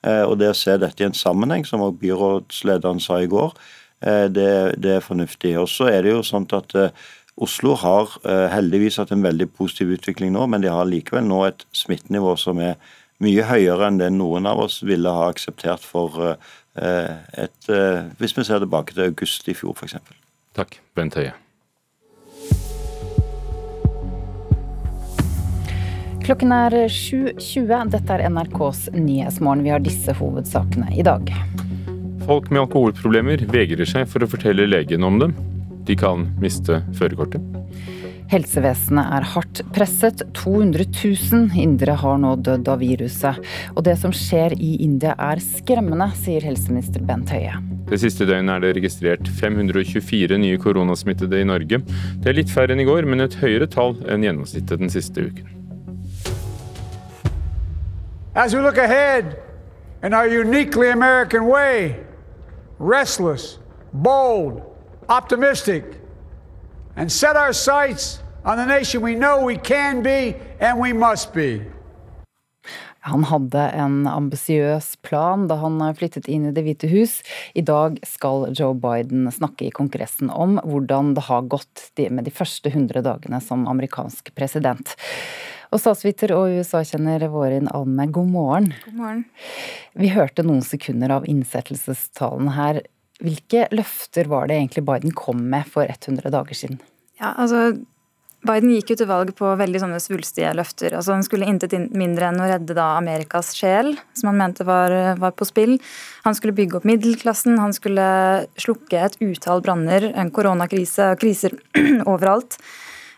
[0.05, 3.53] Eh, og det å se dette i en sammenheng, som også byrådslederen sa i går,
[4.01, 4.49] eh, det,
[4.83, 5.55] det er fornuftig.
[5.57, 7.07] Og så er det jo sånn at eh,
[7.37, 8.15] Oslo har
[8.49, 12.57] heldigvis hatt en veldig positiv utvikling nå, men de har likevel nå et smittenivå som
[12.57, 12.79] er
[13.21, 16.33] mye høyere enn det noen av oss ville ha akseptert for
[16.77, 17.69] et
[18.17, 20.01] Hvis vi ser tilbake til august i fjor, f.eks.
[20.57, 21.35] Takk, Bent Høie.
[26.25, 27.91] Klokken er 7.20.
[27.93, 29.61] Dette er NRKs Nyhetsmorgen.
[29.63, 31.29] Vi har disse hovedsakene i dag.
[32.27, 35.37] Folk med alkoholproblemer vegrer seg for å fortelle legen om dem.
[35.87, 37.39] De kan miste førerkortet.
[38.27, 40.23] Helsevesenet er hardt presset.
[40.35, 43.39] 200 000 indere har nå dødd av viruset.
[43.75, 47.55] Og det som skjer i India er skremmende, sier helseminister Bent Høie.
[47.87, 51.79] Det siste døgnet er det registrert 524 nye koronasmittede i Norge.
[52.19, 55.29] Det er litt færre enn i går, men et høyere tall enn gjennomsnittet den siste
[55.29, 55.53] uken.
[58.35, 59.37] As we look ahead
[60.03, 61.95] in our uniquely American way,
[62.77, 63.57] restless,
[63.93, 64.61] bold,
[65.09, 65.83] optimistic,
[66.97, 71.33] and set our sights on the nation we know we can be and we must
[71.33, 71.61] be.
[73.07, 77.21] Han hadde en ambisiøs plan da han flyttet inn i Det hvite hus.
[77.55, 82.33] I dag skal Joe Biden snakke i Kongressen om hvordan det har gått med de
[82.33, 84.91] første 100 dagene som amerikansk president.
[85.71, 88.69] Og statsviter og USA-kjenner Vårin Alme, god morgen.
[88.85, 89.25] God morgen.
[89.95, 92.83] Vi hørte noen sekunder av innsettelsestalen her.
[93.23, 96.81] Hvilke løfter var det egentlig Biden kom med for 100 dager siden?
[97.17, 97.71] Ja, altså
[98.45, 100.93] Biden gikk jo til valg på veldig sånne svulstige løfter.
[100.93, 104.93] Altså Han skulle intet mindre enn å redde da Amerikas sjel, som han mente var,
[105.17, 105.77] var, på spill.
[106.23, 108.05] Han skulle bygge opp middelklassen, han skulle
[108.61, 111.57] slukke et utall branner, en koronakrise og kriser
[112.11, 112.59] overalt.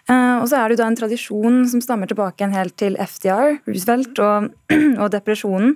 [0.10, 2.96] Uh, og så er det jo da en tradisjon som stammer tilbake en helt til
[2.98, 4.48] FDR, Roosevelt og,
[5.04, 5.76] og depresjonen.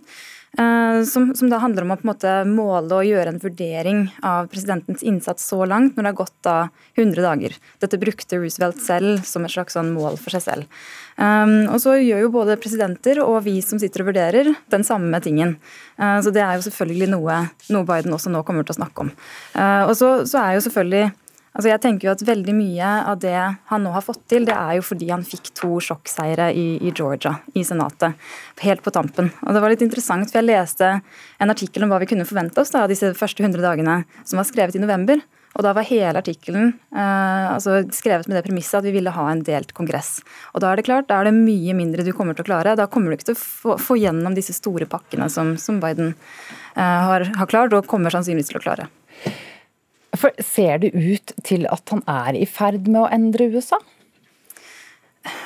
[0.58, 4.04] Eh, som, som, da handler om å på en måte måle og gjøre en vurdering
[4.22, 6.58] av presidentens innsats så langt, når det har gått da
[6.94, 7.56] 100 dager.
[7.82, 10.84] Dette brukte Roosevelt selv som et slags sånn mål for seg selv.
[11.18, 15.18] Um, og så gjør jo både presidenter og vi som sitter og vurderer, den samme
[15.26, 15.56] tingen.
[15.98, 17.40] Uh, så det er jo selvfølgelig noe,
[17.74, 19.12] noe, Biden også nå kommer til å snakke om.
[19.58, 21.10] Uh, og så, så er jo selvfølgelig
[21.54, 23.38] Altså jeg tenker jo at Veldig mye av det
[23.70, 26.94] han nå har fått til, det er jo fordi han fikk to sjokkseire i, i,
[26.96, 28.18] Georgia, i Senatet,
[28.64, 29.30] helt på tampen.
[29.46, 32.64] Og Det var litt interessant, for jeg leste en artikkel om hva vi kunne forvente
[32.64, 35.22] oss da, disse første 100 dagene, som var skrevet i november.
[35.54, 39.28] Og Da var hele artikkelen eh, altså skrevet med det premisset at vi ville ha
[39.30, 40.24] en delt kongress.
[40.56, 42.74] Og Da er det klart, da er det mye mindre du kommer til å klare.
[42.80, 46.16] Da kommer du ikke til å få, få gjennom disse store pakkene som, som Biden
[46.16, 48.90] eh, har, har klart, og kommer sannsynligvis til å klare.
[50.20, 53.80] For ser det ut til at han er i ferd med å endre USA?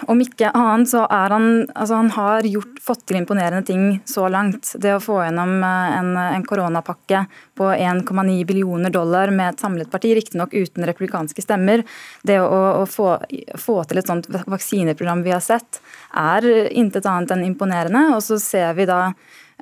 [0.09, 1.47] Om ikke annet så er han
[1.77, 4.71] altså han har gjort, fått til imponerende ting så langt.
[4.81, 7.23] Det å få gjennom eh, en, en koronapakke
[7.57, 11.85] på 1,9 billioner dollar med et samlet parti, riktignok uten republikanske stemmer.
[12.25, 13.19] Det å, å få,
[13.53, 15.81] få, til et sånt vaksineprogram vi har sett,
[16.17, 18.07] er intet annet enn imponerende.
[18.15, 19.11] Og så ser vi da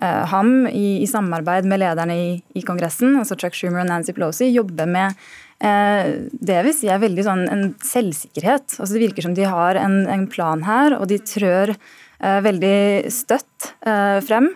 [0.02, 4.50] ham i, i, samarbeid med lederne i, i, Kongressen, altså Chuck Schumer og Nancy Pelosi,
[4.52, 5.14] jobber med
[5.64, 8.78] eh, det vil si er veldig sånn en selvsikkerhet.
[8.80, 13.14] Altså Det virker som de har en, en plan her, og de trør eh, veldig
[13.14, 14.52] støtt eh, frem.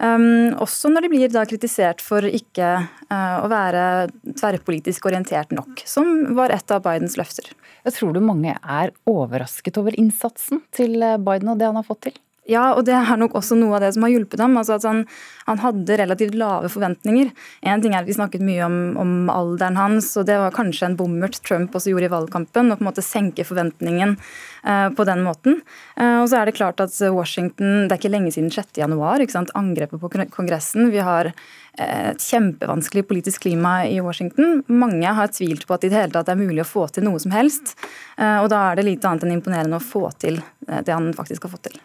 [0.00, 2.68] Um, også når de blir da kritisert for ikke
[3.12, 3.82] uh, å være
[4.30, 7.50] tverrpolitisk orientert nok, som var et av Bidens løfter.
[7.84, 12.06] Jeg tror du mange er overrasket over innsatsen til Biden og det han har fått
[12.08, 12.16] til?
[12.50, 14.56] Ja, og det er nok også noe av det som har hjulpet ham.
[14.58, 15.04] Altså at han,
[15.46, 17.30] han, hadde relativt lave forventninger.
[17.70, 20.88] En ting er at Vi snakket mye om, om, alderen hans, og det var kanskje
[20.88, 22.72] en bommert Trump også gjorde i valgkampen.
[22.72, 25.60] Å på en måte senke forventningen uh, på den måten.
[25.94, 28.74] Uh, og så er det klart at Washington Det er ikke lenge siden 6.
[28.82, 29.22] januar,
[29.54, 30.90] angrepet på Kongressen.
[30.90, 34.64] Vi har uh, et kjempevanskelig politisk klima i Washington.
[34.66, 37.20] Mange har tvilt på at det det hele tatt er mulig å få til noe
[37.22, 37.72] som helst.
[38.20, 40.38] Og da er det lite annet enn imponerende å få til
[40.70, 41.80] det han faktisk har fått til.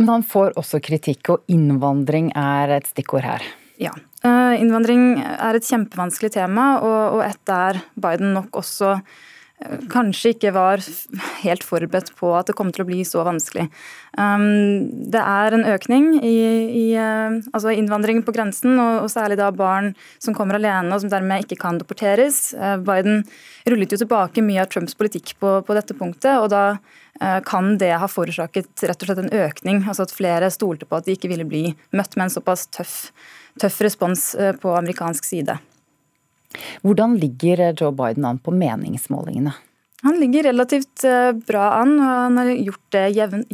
[0.00, 3.44] Men han får også kritikk, og innvandring er et stikkord her.
[3.80, 3.92] Ja.
[4.24, 8.96] Eh, innvandring er et kjempevanskelig tema, og et der Biden nok også
[9.92, 10.82] kanskje ikke var
[11.40, 13.68] helt forberedt på at det kom til å bli så vanskelig.
[14.18, 16.34] Um, det er en økning i,
[16.68, 19.92] i eh, altså innvandring på grensen, og, særlig da barn
[20.22, 22.50] som kommer alene og som dermed ikke kan deporteres.
[22.84, 23.22] Biden
[23.68, 26.66] rullet jo tilbake mye av Trumps politikk på, på dette punktet, og da
[27.20, 29.84] Eh, kan det ha forårsaket rett og slett en økning?
[29.86, 32.96] Altså at flere stolte på at de ikke ville bli møtt med en såpass tøff,
[33.60, 35.58] tøff respons eh, på amerikansk side.
[36.82, 39.54] Hvordan ligger Joe Biden an på meningsmålingene?
[40.04, 43.04] Han ligger relativt eh, bra an, og han har gjort det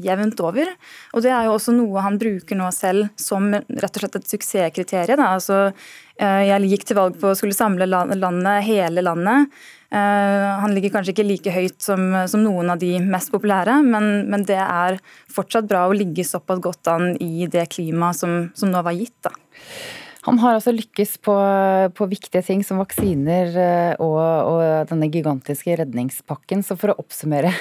[0.02, 0.72] jevnt over.
[1.14, 4.32] Og Det er jo også noe han bruker nå selv som rett og slett et
[4.32, 5.22] suksesskriterium.
[5.22, 5.68] Altså,
[6.20, 9.54] jeg gikk til valg på å skulle samle landet, hele landet.
[9.90, 14.28] Eh, han ligger kanskje ikke like høyt som, som noen av de mest populære, men,
[14.30, 18.70] men, det er fortsatt bra å ligge såpass godt an i det klimaet som, som
[18.70, 19.16] nå var gitt.
[19.26, 19.34] Da.
[20.26, 21.34] Han har altså lykkes på,
[21.96, 26.64] på, viktige ting som vaksiner eh, og, og, denne gigantiske redningspakken.
[26.66, 27.54] Så for å oppsummere,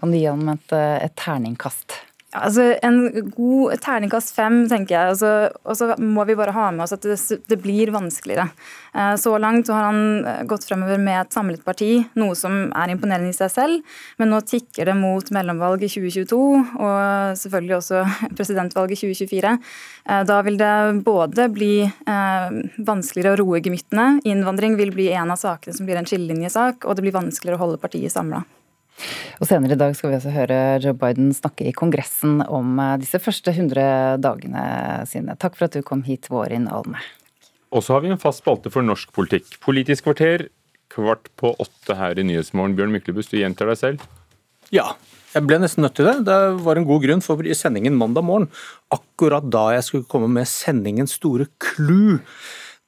[0.00, 2.00] kan du gi ham et, et terningkast?
[2.30, 5.14] Altså, En god terningkast fem, tenker jeg.
[5.14, 5.30] Altså,
[5.64, 7.18] og så må vi bare ha med oss at det,
[7.50, 8.46] det blir vanskeligere.
[8.94, 12.68] Eh, så langt så har han eh, gått fremover med et samlet parti, noe som
[12.70, 13.96] er imponerende i seg selv.
[14.22, 16.38] Men nå tikker det mot mellomvalg i 2022
[16.78, 18.04] og selvfølgelig også
[18.38, 19.56] presidentvalget i 2024.
[20.06, 21.72] Eh, da vil det både bli
[22.10, 26.96] vanskeligere å roe gemyttene, innvandring vil bli en av sakene som blir en skillelinjesak, og
[26.96, 28.42] det blir vanskeligere å holde partiet samla.
[29.40, 32.98] Og Senere i dag skal vi også høre Joe Biden snakke i Kongressen om eh,
[33.02, 34.64] disse første 100 dagene
[35.08, 35.36] sine.
[35.40, 37.00] Takk for at du kom hit, Vårin Alme.
[37.70, 39.54] Og så har vi en fast spalte for norsk politikk.
[39.62, 40.48] Politisk kvarter
[40.90, 42.74] kvart på åtte her i Nyhetsmorgen.
[42.78, 44.08] Bjørn Myklebust, du gjentar deg selv?
[44.74, 44.92] Ja,
[45.30, 46.24] jeg ble nesten nødt til det.
[46.26, 48.48] Det var en god grunn, for i sendingen mandag morgen,
[48.90, 52.18] akkurat da jeg skulle komme med sendingens store clou,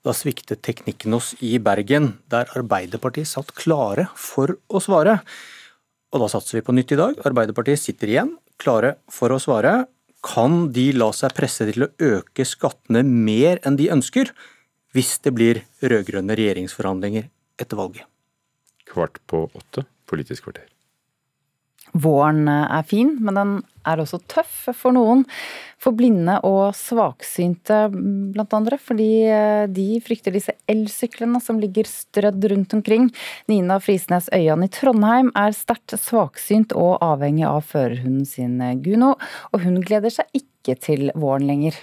[0.03, 5.21] da sviktet teknikken oss i Bergen, der Arbeiderpartiet satt klare for å svare.
[6.13, 7.17] Og da satser vi på nytt i dag.
[7.25, 9.87] Arbeiderpartiet sitter igjen, klare for å svare.
[10.23, 14.31] Kan de la seg presse til å øke skattene mer enn de ønsker,
[14.93, 17.31] hvis det blir rød-grønne regjeringsforhandlinger
[17.63, 18.05] etter valget?
[18.93, 20.72] Kvart på åtte, Politisk kvarter.
[21.93, 23.53] Våren er fin, men den
[23.85, 25.25] er også tøff for noen.
[25.83, 32.47] For blinde og svaksynte blant andre, fordi eh, de frykter disse elsyklene som ligger strødd
[32.53, 33.11] rundt omkring.
[33.51, 39.17] Nina Frisnes Øyan i Trondheim er sterkt svaksynt og avhengig av førerhunden sin Guno,
[39.53, 41.77] og hun gleder seg ikke til våren lenger.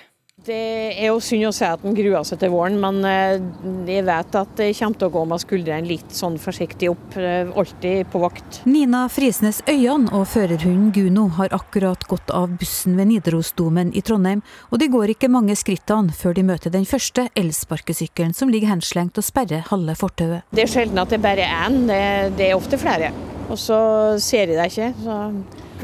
[0.45, 0.55] Det
[0.95, 3.41] er jo synd å si at en gruer seg til våren, men eh,
[3.89, 7.17] jeg vet at det kommer til å gå med skuldrene litt sånn forsiktig opp.
[7.19, 8.61] Eh, alltid på vakt.
[8.69, 14.45] Nina Frisnes Øyan og førerhunden Guno har akkurat gått av bussen ved Nidarosdomen i Trondheim,
[14.71, 19.19] og de går ikke mange skrittene før de møter den første elsparkesykkelen som ligger henslengt
[19.19, 20.47] og sperrer halve fortauet.
[20.55, 22.03] Det er sjelden at det bare er én, det,
[22.39, 23.11] det er ofte flere.
[23.49, 23.79] Og så
[24.23, 24.93] ser de deg ikke.
[25.03, 25.23] så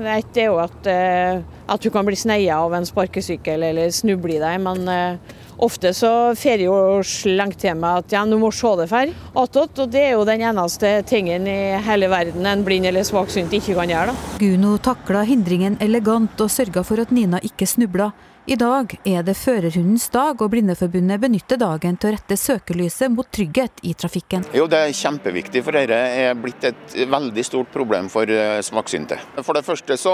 [0.04, 1.42] det er jo at, eh,
[1.72, 5.34] at du kan bli sneia av en sparkesykkel eller snuble i deg, men eh,
[5.64, 9.14] ofte så får jeg jo slengt til meg at ja, du må se det for
[9.44, 9.82] attåt.
[9.86, 13.78] Og det er jo den eneste tingen i hele verden en blind eller svaksynt ikke
[13.80, 14.14] kan gjøre.
[14.14, 14.38] da.
[14.42, 18.12] Guno takla hindringen elegant og sørga for at Nina ikke snubla.
[18.46, 23.26] I dag er det førerhundens dag, og Blindeforbundet benytter dagen til å rette søkelyset mot
[23.34, 24.46] trygghet i trafikken.
[24.54, 29.18] Jo, Det er kjempeviktig, for dette er blitt et veldig stort problem for eh, svaksynte.
[29.42, 30.14] For det første så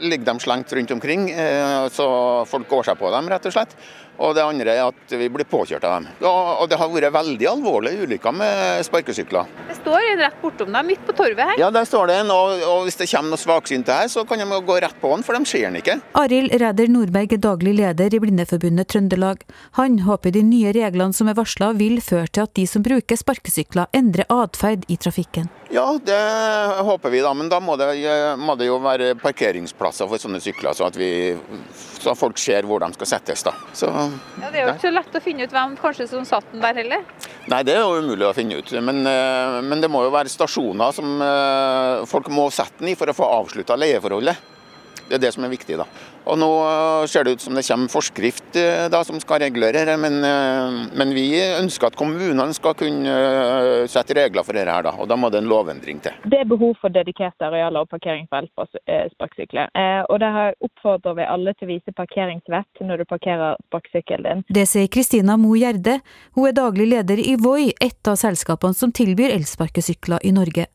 [0.00, 2.08] ligger de slengt rundt omkring, eh, så
[2.48, 3.76] folk går seg på dem, rett og slett.
[4.18, 6.08] Og det andre er at vi blir påkjørt av dem.
[6.26, 9.50] Og det har vært veldig alvorlige ulykker med sparkesykler.
[9.68, 11.58] Det står en rett bortom deg, midt på torvet her.
[11.60, 12.32] Ja, der står det en.
[12.34, 15.26] Og, og hvis det kommer noen svaksynte her, så kan de gå rett på den,
[15.26, 15.98] for de ser den ikke.
[16.18, 19.44] Arild Ræder Nordberg er daglig leder i Blindeforbundet Trøndelag.
[19.80, 23.20] Han håper de nye reglene som er varsla vil føre til at de som bruker
[23.20, 25.50] sparkesykler endrer atferd i trafikken.
[25.70, 26.18] Ja, det
[26.86, 27.88] håper vi da, men da må det,
[28.38, 31.10] må det jo være parkeringsplasser for sånne sykler, så vi,
[31.98, 33.42] så folk ser hvor de skal settes.
[33.46, 33.54] da.
[33.74, 36.46] Så, ja, Det er jo ikke så lett å finne ut hvem kanskje som satt
[36.52, 37.02] den der heller?
[37.50, 38.70] Nei, det er jo umulig å finne ut.
[38.78, 42.98] Men, eh, men det må jo være stasjoner som eh, folk må sette den i
[42.98, 44.54] for å få avslutta leieforholdet.
[45.06, 45.78] Det er det som er viktig.
[45.82, 45.86] da.
[46.26, 46.50] Og Nå
[47.10, 50.78] ser det ut som det kommer forskrift eh, da, som skal regulere det, men, eh,
[50.98, 54.66] men, vi ønsker at kommunene skal kunne eh, sette regler for dette.
[54.66, 56.16] her, da, og da må det en lovendring til.
[56.26, 59.70] Det er behov for dedikerte arealer og parkering for elsparkesykler.
[60.10, 64.44] Og Der oppfordrer vi alle til å vise parkeringsvett når du parkerer sparkesykkelen din.
[64.58, 66.00] Det sier Kristina Mo Gjerde.
[66.34, 70.66] Hun er daglig leder i Voi, et av selskapene som tilbyr elsparkesykler i Norge.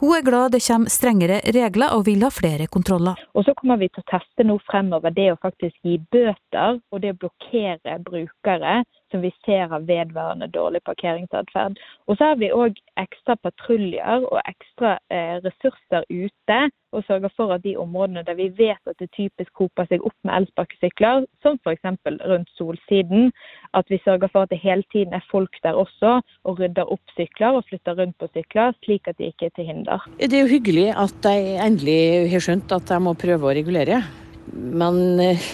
[0.00, 3.18] Hun er glad det kommer strengere regler og vil ha flere kontroller.
[3.34, 7.02] Og Så kommer vi til å teste nå fremover det å faktisk gi bøter og
[7.02, 11.78] det å blokkere brukere som vi ser har vedvarende dårlig parkeringsatferd.
[12.06, 16.60] Og så har vi òg ekstra patruljer og ekstra eh, ressurser ute,
[16.92, 20.16] og sørger for at de områdene der vi vet at det typisk hoper seg opp
[20.26, 21.86] med elsparkesykler, som f.eks.
[22.06, 23.30] rundt Solsiden,
[23.76, 27.14] at vi sørger for at det hele tiden er folk der også, og rydder opp
[27.16, 30.08] sykler og flytter rundt på sykler, slik at de ikke er til hinder.
[30.18, 32.00] Det er jo hyggelig at de endelig
[32.32, 34.02] har skjønt at de må prøve å regulere,
[34.50, 35.48] men eh,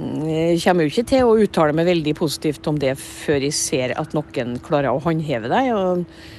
[0.00, 3.94] jeg kommer jo ikke til å uttale meg veldig positivt om det før jeg ser
[4.00, 5.64] at noen klarer å håndheve det.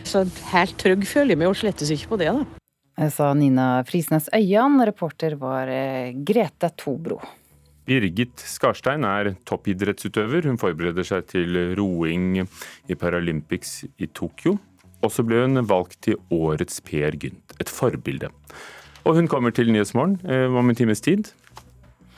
[0.08, 3.10] Så helt trygg føler jeg meg jo slettes ikke på det, da.
[3.12, 7.22] Sa Nina Frisnes Øyan, reporter var eh, Grete Tobro.
[7.88, 10.46] Birgit Skarstein er toppidrettsutøver.
[10.50, 14.58] Hun forbereder seg til roing i Paralympics i Tokyo.
[15.02, 18.30] Og så ble hun valgt til årets Per Gynt, et forbilde.
[19.02, 21.32] Og hun kommer til Nyhetsmorgen eh, om en times tid.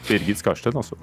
[0.08, 1.00] Birgit Skarstein, altså.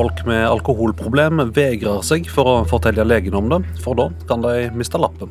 [0.00, 4.70] Folk med alkoholproblem vegrer seg for å fortelle legen om det, for da kan de
[4.72, 5.28] miste lappen.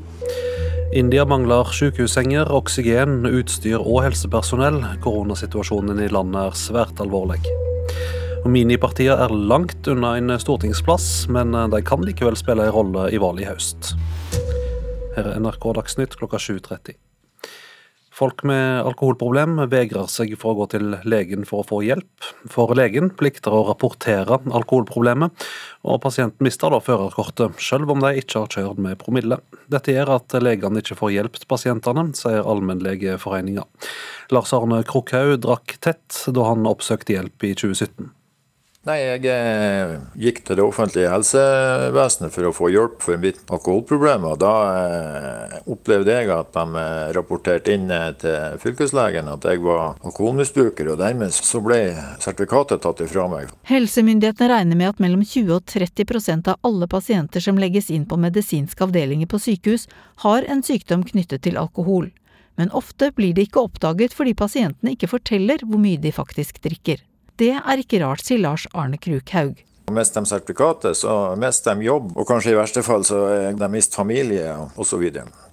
[0.93, 4.77] India mangler sykehussenger, oksygen, utstyr og helsepersonell.
[5.01, 7.41] Koronasituasjonen i landet er svært alvorlig.
[8.45, 13.47] Minipartier er langt unna en stortingsplass, men de kan likevel spille en rolle i valget
[13.47, 13.93] i høst.
[15.17, 17.08] Her er NRK Dagsnytt klokka 7.30.
[18.19, 22.25] Folk med alkoholproblem vegrer seg for å gå til legen for å få hjelp.
[22.51, 25.45] For legen plikter å rapportere alkoholproblemet,
[25.87, 29.39] og pasienten mister da førerkortet, selv om de ikke har kjørt med promille.
[29.71, 33.63] Dette gjør at legene ikke får hjelp pasientene, sier Allmennlegeforeninga.
[34.35, 38.11] Lars Arne Krokhaug drakk tett da han oppsøkte hjelp i 2017.
[38.89, 44.23] Nei, jeg eh, gikk til det offentlige helsevesenet for å få hjelp for mitt alkoholproblem.
[44.25, 49.99] Og da eh, opplevde jeg at de eh, rapporterte inn til fylkeslegen at jeg var
[50.07, 51.77] alkoholmisbruker, og dermed så ble
[52.23, 53.51] sertifikatet tatt ifra meg.
[53.69, 58.17] Helsemyndighetene regner med at mellom 20 og 30% av alle pasienter som legges inn på
[58.17, 59.85] medisinske avdelinger på sykehus,
[60.25, 62.09] har en sykdom knyttet til alkohol.
[62.57, 67.05] Men ofte blir det ikke oppdaget fordi pasientene ikke forteller hvor mye de faktisk drikker.
[67.39, 69.61] Det er ikke rart, sier Lars Arne Krukhaug.
[69.95, 73.21] Mister de sertifikatet, så mister de jobb, og kanskje i verste fall så
[73.55, 75.05] de mister familie osv.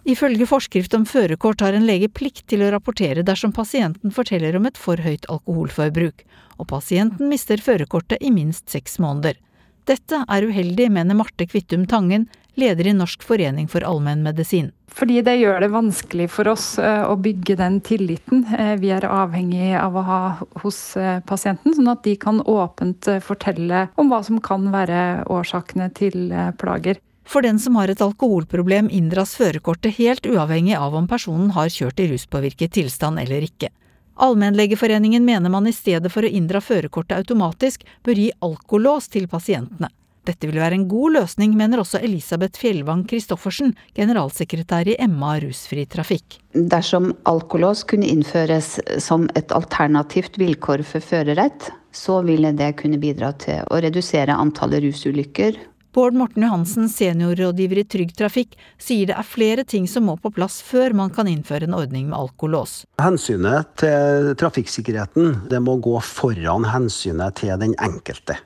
[0.05, 4.67] Ifølge forskrift om førerkort har en lege plikt til å rapportere dersom pasienten forteller om
[4.69, 6.27] et for høyt alkoholforbruk,
[6.59, 9.39] og pasienten mister førerkortet i minst seks måneder.
[9.87, 12.25] Dette er uheldig, mener Marte Kvittum Tangen,
[12.59, 14.73] leder i Norsk forening for allmennmedisin.
[14.97, 19.07] Fordi det gjør det vanskelig for oss eh, å bygge den tilliten eh, vi er
[19.07, 20.21] avhengig av å ha
[20.65, 25.91] hos eh, pasienten, sånn at de kan åpent fortelle om hva som kan være årsakene
[25.95, 26.99] til plager.
[27.27, 32.03] For den som har et alkoholproblem inndras førerkortet helt uavhengig av om personen har kjørt
[32.03, 33.71] i ruspåvirket tilstand eller ikke.
[34.17, 39.91] Allmennlegeforeningen mener man i stedet for å inndra førerkortet automatisk, bør gi alkolås til pasientene.
[40.27, 45.85] Dette vil være en god løsning, mener også Elisabeth Fjellvang Christoffersen, generalsekretær i MA rusfri
[45.87, 46.41] trafikk.
[46.57, 48.73] Dersom alkolås kunne innføres
[49.05, 54.83] som et alternativt vilkår for førerrett, så ville det kunne bidra til å redusere antallet
[54.89, 55.61] rusulykker
[55.97, 60.29] Bård Morten Johansen, seniorrådgiver i Trygg Trafikk, sier det er flere ting som må på
[60.37, 62.83] plass før man kan innføre en ordning med alkolås.
[63.01, 68.37] Hensynet til trafikksikkerheten det må gå foran hensynet til den enkelte.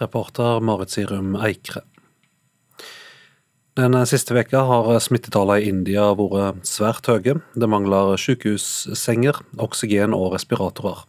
[0.00, 1.84] Reporter Marit Sirum Eikre.
[3.78, 7.38] Den siste veka har smittetallene i India vært svært høye.
[7.54, 11.06] Det mangler sykehussenger, oksygen og respiratorer.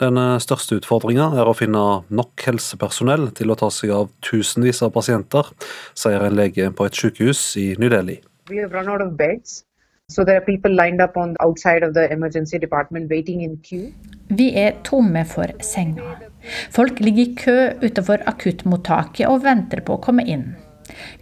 [0.00, 4.94] Den største utfordringa er å finne nok helsepersonell til å ta seg av tusenvis av
[4.94, 5.50] pasienter,
[5.92, 8.16] sier en lege på et sykehus i New Delhi.
[14.40, 16.24] Vi er tomme for senger.
[16.74, 20.54] Folk ligger i kø utenfor akuttmottaket og venter på å komme inn.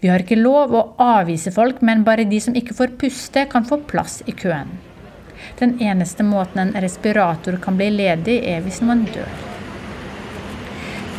[0.01, 3.67] Vi har ikke lov å avvise folk, men bare de som ikke får puste, kan
[3.69, 4.71] få plass i køen.
[5.59, 9.31] Den eneste måten en respirator kan bli ledig, er hvis man dør.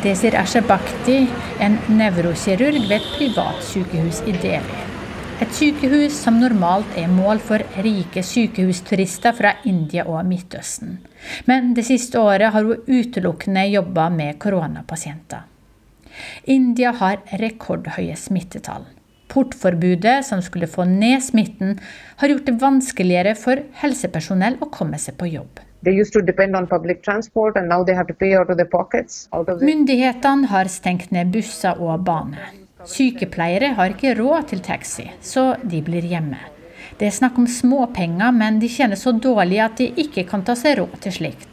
[0.00, 0.62] Det sier Asha
[1.60, 4.86] en nevrokirurg ved et privatsykehus i Delhi.
[5.40, 10.98] Et sykehus som normalt er mål for rike sykehusturister fra India og Midtøsten.
[11.44, 15.46] Men det siste året har hun utelukkende jobba med koronapasienter.
[16.44, 18.84] India har rekordhøye smittetall.
[19.30, 21.78] Portforbudet, som skulle få ned smitten,
[22.20, 25.62] har gjort det vanskeligere for helsepersonell å komme seg på jobb.
[29.70, 32.50] Myndighetene har stengt ned busser og bane.
[32.84, 36.40] Sykepleiere har ikke råd til taxi, så de blir hjemme.
[37.00, 40.56] Det er snakk om småpenger, men de tjener så dårlig at de ikke kan ta
[40.58, 41.49] seg råd til slikt.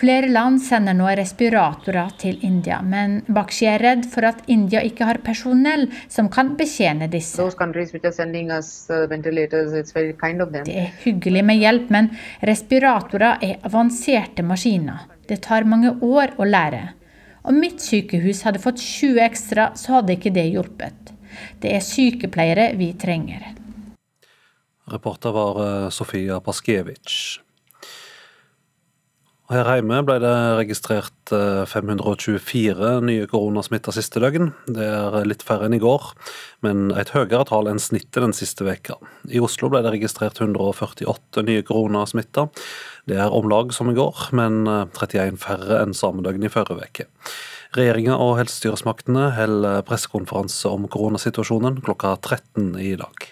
[0.00, 5.04] Flere land sender nå respiratorer til India, men Bakshi er redd for at India ikke
[5.04, 7.36] har personell som kan betjene disse.
[7.36, 7.50] Uh,
[10.64, 12.08] Det er hyggelig med hjelp, men
[12.48, 15.04] respiratorer er avanserte maskiner.
[15.28, 16.80] Det tar mange år å lære.
[17.44, 21.12] Om mitt sykehus hadde fått 20 ekstra, så hadde ikke det hjulpet.
[21.60, 23.52] Det er sykepleiere vi trenger.
[24.88, 27.49] Reporter var uh, Sofia Paskiewicz.
[29.50, 31.32] Her hjemme ble det registrert
[31.66, 34.52] 524 eh, nye koronasmitta siste døgn.
[34.70, 36.06] Det er litt færre enn i går,
[36.62, 38.94] men et høyere tall enn snittet den siste veka.
[39.26, 42.46] I Oslo ble det registrert 148 nye koronasmitta.
[43.10, 46.52] Det er om lag som i går, men 31 eh, færre enn samme døgn i
[46.54, 47.10] forrige uke.
[47.74, 53.30] Regjeringa og helsestyresmaktene holder pressekonferanse om koronasituasjonen klokka 13 i dag.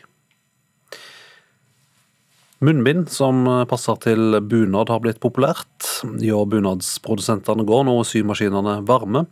[2.59, 5.87] Munnbind som passer til bunad har blitt populært.
[6.19, 9.29] Ja, bunadsprodusentene går nå symaskinene varme,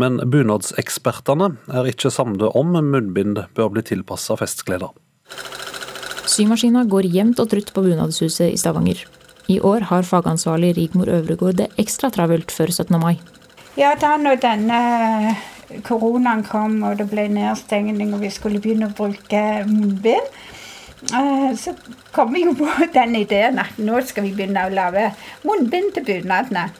[0.00, 4.88] men bunadsekspertene er ikke samlet om munnbind bør bli tilpassa festkleder.
[6.32, 9.04] Symaskina går jevnt og trutt på Bunadshuset i Stavanger.
[9.52, 12.96] I år har fagansvarlig Rigmor Øvregård det ekstra travelt før 17.
[13.02, 13.18] mai.
[13.76, 14.80] Ja, da når denne
[15.84, 20.61] koronaen kom og det ble nedstengning og vi skulle begynne å bruke munnbind, Eh,
[21.58, 21.74] så
[22.12, 25.10] kom vi jo på den ideen at nå skal vi begynne å lage
[25.46, 26.70] munnbind til bunadene.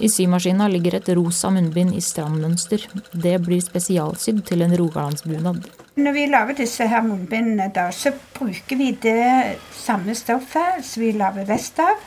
[0.00, 2.86] I symaskina ligger et rosa munnbind i strandmønster.
[3.12, 5.66] Det blir spesialsydd til en rogalandsbunad.
[6.00, 11.12] Når vi lager disse her munnbindene, da, så bruker vi det samme stoffet som vi
[11.18, 12.00] lager vest av.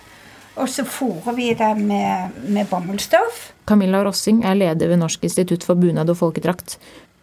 [0.62, 3.52] Og så fôrer vi det med, med bomullsstoff.
[3.70, 6.78] Camilla Rossing er leder ved Norsk institutt for bunad og folkedrakt.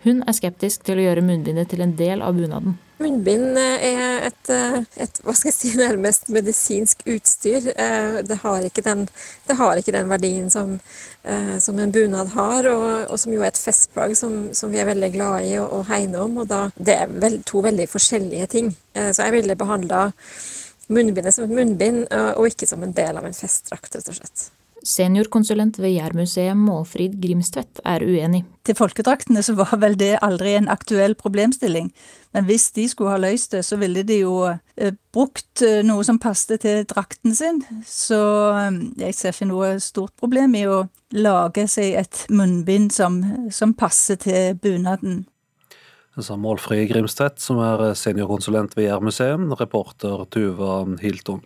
[0.05, 2.78] Hun er skeptisk til å gjøre munnbindet til en del av bunaden.
[3.01, 4.51] Munnbind er et,
[5.01, 7.70] et hva skal jeg si, nærmest medisinsk utstyr.
[7.72, 9.07] Eh, det har ikke den,
[9.48, 10.78] har ikke den verdien som,
[11.24, 14.80] eh, som, en bunad har, og, og, som jo er et festplagg som, som vi
[14.80, 16.40] er veldig glad i å hegne om.
[16.44, 18.72] og da, Det er vel, to veldig forskjellige ting.
[18.92, 20.07] Eh, så jeg ville behandla
[20.90, 24.48] munnbindet som et munnbind, og ikke som en del av en festdrakt, rett og slett.
[24.86, 28.44] Seniorkonsulent ved Jærmuseet Målfrid Grimstvedt er uenig.
[28.64, 31.90] Til folkedraktene så var vel det aldri en aktuell problemstilling.
[32.32, 36.04] Men hvis de skulle ha løst det, så ville de jo eh, brukt eh, noe
[36.06, 37.60] som passet til drakten sin.
[37.84, 38.20] Så
[38.54, 43.20] eh, jeg ser ikke noe stort problem i å lage seg et munnbind som,
[43.52, 45.24] som passer til bunaden.
[46.16, 51.44] Det sa Målfrid Grimstvedt, som er seniorkonsulent ved Jærmuseet, reporter Tuva Hilton.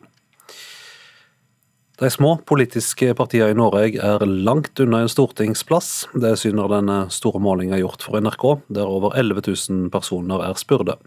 [1.94, 6.08] De små politiske partiene i Norge er langt unna en stortingsplass.
[6.18, 10.98] Det syner den store målinga gjort for NRK, der over 11 000 personer er spurte.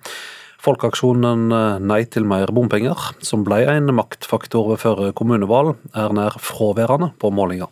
[0.63, 1.51] Folkeaksjonen
[1.83, 7.35] Nei til mer bompenger, som ble en maktfaktor ved førre kommunevalg, er nær fraværende på
[7.35, 7.67] målinga.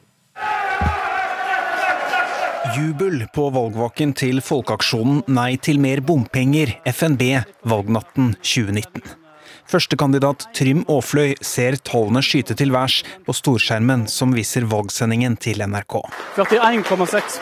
[2.75, 7.29] Jubel på valgvaken til folkeaksjonen Nei til mer bompenger, FNB,
[7.63, 9.24] valgnatten 2019.
[9.65, 15.97] Førstekandidat Trym Aafløy ser tallene skyte til værs på storskjermen som viser valgsendingen til NRK.
[16.37, 17.39] 41,6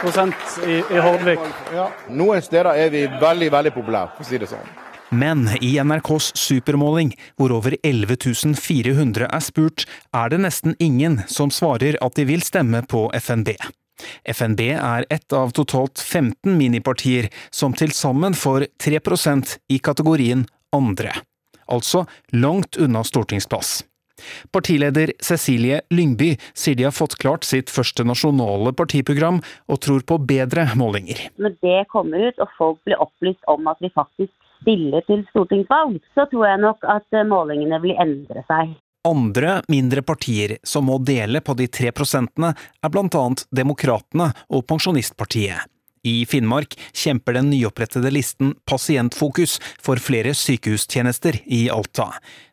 [0.64, 1.44] i, i Hordvik.
[1.76, 1.90] Ja.
[2.10, 4.72] Noen steder er vi veldig veldig populære, for å si det sånn.
[5.14, 11.52] Men i NRKs supermåling, hvor over 11 400 er spurt, er det nesten ingen som
[11.54, 13.52] svarer at de vil stemme på FNB.
[14.26, 21.14] FNB er ett av totalt 15 minipartier, som til sammen får 3% i kategorien andre
[21.68, 23.82] altså langt unna stortingsplass.
[24.52, 30.20] Partileder Cecilie Lyngby sier de har fått klart sitt første nasjonale partiprogram, og tror på
[30.30, 31.28] bedre målinger.
[31.42, 36.00] Når det kommer ut og folk blir opplyst om at vi faktisk stiller til stortingsvalg,
[36.16, 38.78] så tror jeg nok at eh, målingene vil endre seg.
[39.04, 45.73] Andre mindre partier som må dele på de tre prosentene, er annet Demokratene og Pensjonistpartiet.
[46.04, 52.10] I Finnmark kjemper den nyopprettede listen Pasientfokus for flere sykehustjenester i Alta.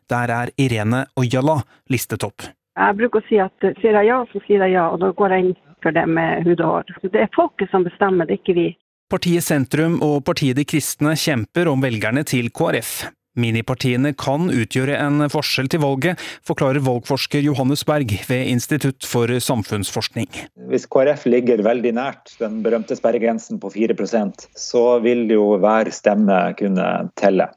[0.09, 2.47] Der er Irene Ojala listet opp.
[2.79, 5.35] Jeg bruker å si at sier jeg ja, så sier jeg ja, og da går
[5.35, 6.95] jeg inn for det med hud og hår.
[7.11, 8.67] Det er folket som bestemmer, det er ikke vi.
[9.11, 13.11] Partiet Sentrum og Partiet De Kristne kjemper om velgerne til KrF.
[13.39, 20.27] Minipartiene kan utgjøre en forskjell til valget, forklarer valgforsker Johannes Berg ved Institutt for samfunnsforskning.
[20.67, 26.41] Hvis KrF ligger veldig nært den berømte sperregrensen på 4% så vil jo hver stemme
[26.59, 27.47] kunne telle.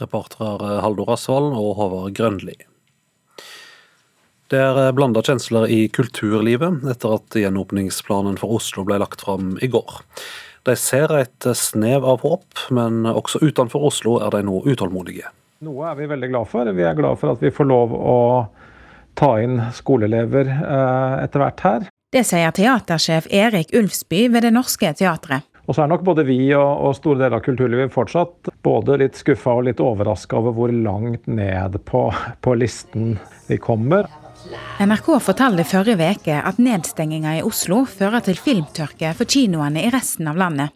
[0.00, 2.56] Reportere Haldor Asvald og Håvard Grønli.
[4.46, 9.68] Det er blanda kjensler i kulturlivet etter at gjenåpningsplanen for Oslo ble lagt fram i
[9.68, 10.00] går.
[10.66, 15.28] De ser et snev av håp, men også utenfor Oslo er de nå utålmodige.
[15.66, 16.68] Noe er vi veldig glad for.
[16.74, 18.16] Vi er glad for at vi får lov å
[19.16, 21.86] ta inn skoleelever eh, etter hvert her.
[22.12, 25.46] Det sier teatersjef Erik Ulfsby ved Det Norske Teatret.
[25.66, 29.18] Og så er nok både vi og, og store deler av kulturlivet fortsatt både litt
[29.18, 32.04] skuffa og litt overraska over hvor langt ned på,
[32.42, 33.16] på listen
[33.48, 34.06] vi kommer.
[34.80, 40.28] NRK fortalte forrige uke at nedstenginga i Oslo fører til filmtørke for kinoene i resten
[40.30, 40.74] av landet.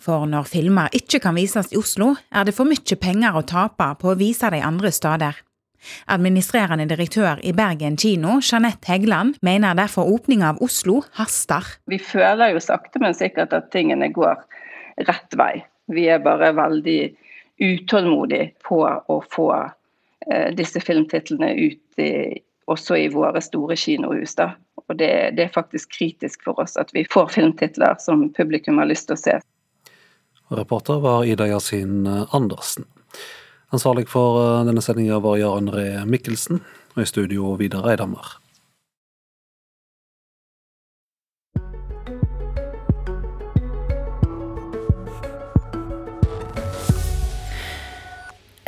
[0.00, 3.88] For når filmer ikke kan vises i Oslo, er det for mye penger å tape
[4.00, 5.38] på å vise de andre steder.
[6.12, 11.64] Administrerende direktør i Bergen kino, Jeanette Heggeland, mener derfor åpninga av Oslo haster.
[11.88, 14.44] Vi føler jo sakte, men sikkert at tingene går
[15.08, 15.54] rett vei.
[15.90, 17.00] Vi er bare veldig
[17.60, 22.12] utålmodige på å få eh, disse filmtitlene ut i,
[22.70, 24.34] også i våre store kinohus.
[24.38, 24.52] Da.
[24.86, 28.90] Og det, det, er faktisk kritisk for oss at vi får filmtitler som publikum har
[28.90, 29.36] lyst til å se.
[30.50, 32.88] Reporter var Ida Yasin Andersen.
[33.70, 36.62] Ansvarlig for eh, denne sendinga var Jan Ree Mikkelsen,
[36.96, 38.34] og i studio Vidar Eidhammer.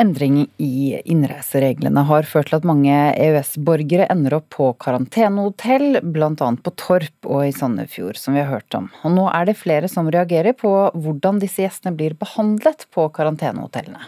[0.00, 6.32] Endring i innreisereglene har ført til at mange EØS-borgere ender opp på karantenehotell, bl.a.
[6.32, 8.88] på Torp og i Sandefjord, som vi har hørt om.
[9.04, 14.00] Og nå er det flere som reagerer på hvordan disse gjestene blir behandlet på karantenehotellene.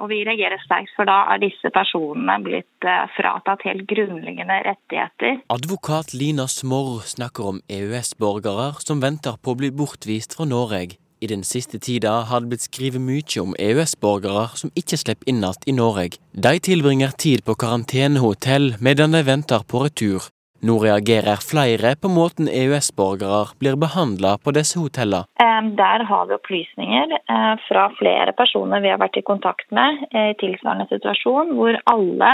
[0.00, 5.40] Og vi reagerer sterkt, for da er disse personene blitt eh, fratatt helt grunnleggende rettigheter.
[5.50, 10.98] Advokat Lina Smorr snakker om EØS-borgere som venter på å bli bortvist fra Norge.
[11.20, 15.42] I den siste tida har det blitt skrevet mye om EØS-borgere som ikke slipper inn
[15.44, 16.16] igjen i Norge.
[16.32, 20.30] De tilbringer tid på karantenehotell medan de venter på retur.
[20.64, 25.28] Nå reagerer flere på måten EØS-borgere blir behandla på disse hotellene.
[25.76, 30.30] Der har vi opplysninger eh, fra flere personer vi har vært i kontakt med eh,
[30.32, 32.30] i tilsvarende situasjon, hvor alle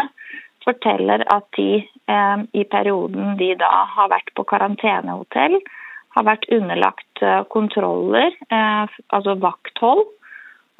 [0.62, 1.82] forteller at de
[2.54, 5.56] i perioden de da har vært på karantenehotell,
[6.16, 10.06] har vært underlagt eh, kontroller, eh, altså vakthold,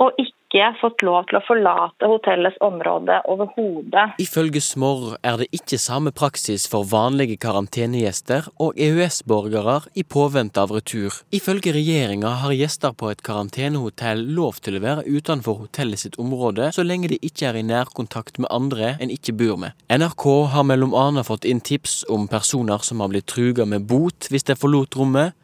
[0.02, 0.45] og ikke
[0.80, 4.16] fått lov til å forlate hotellets område overhodet.
[4.18, 10.70] Ifølge Smorr er det ikke samme praksis for vanlige karantenegjester og EØS-borgere i påvente av
[10.70, 11.12] retur.
[11.32, 16.70] Ifølge regjeringa har gjester på et karantenehotell lov til å være utenfor hotellet sitt område
[16.72, 19.72] så lenge de ikke er i nærkontakt med andre en ikke bor med.
[19.90, 24.30] NRK har mellom annet fått inn tips om personer som har blitt truga med bot
[24.30, 25.34] hvis de forlot rommet,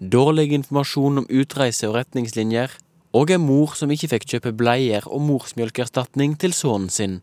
[0.00, 2.72] dårlig informasjon om utreise og retningslinjer,
[3.16, 7.20] og en mor som ikke fikk kjøpe bleier og morsmjølkerstatning til sønnen sin.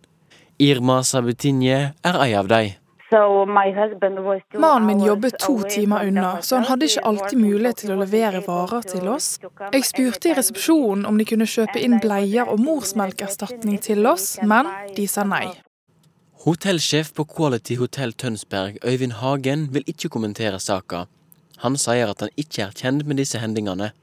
[0.62, 2.80] Irma Sabutinje er ei av dem.
[3.14, 8.42] Mannen min jobbet to timer unna, så han hadde ikke alltid mulighet til å levere
[8.48, 9.28] varer til oss.
[9.76, 14.72] Jeg spurte i resepsjonen om de kunne kjøpe inn bleier og morsmelkerstatning til oss, men
[14.98, 15.46] de sa nei.
[16.48, 21.06] Hotellsjef på Quality Hotel Tønsberg, Øyvind Hagen, vil ikke kommentere saka.
[21.62, 23.94] Han sier at han ikke er kjent med disse hendelsene.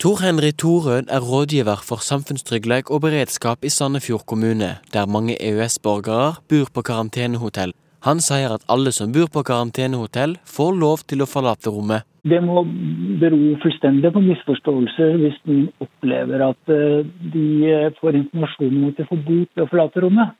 [0.00, 6.40] Tor Henry Torød er rådgiver for samfunnstrygghet og beredskap i Sandefjord kommune, der mange EØS-borgere
[6.48, 7.72] bor på karantenehotell.
[8.08, 12.08] Han sier at alle som bor på karantenehotell, får lov til å forlate rommet.
[12.24, 12.64] Det må
[13.20, 17.04] bero fullstendig på misforståelser hvis noen opplever at eh,
[17.36, 20.36] de eh, får informasjon om at de får bot ved å forlate rommet.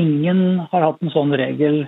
[0.00, 0.42] Ingen
[0.72, 1.82] har hatt en sånn regel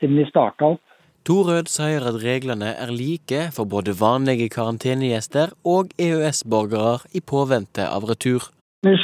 [0.00, 0.87] siden vi starta opp.
[1.28, 8.06] Torød sier at reglene er like for både vanlige karantenegjester og EØS-borgere i påvente av
[8.08, 8.46] retur.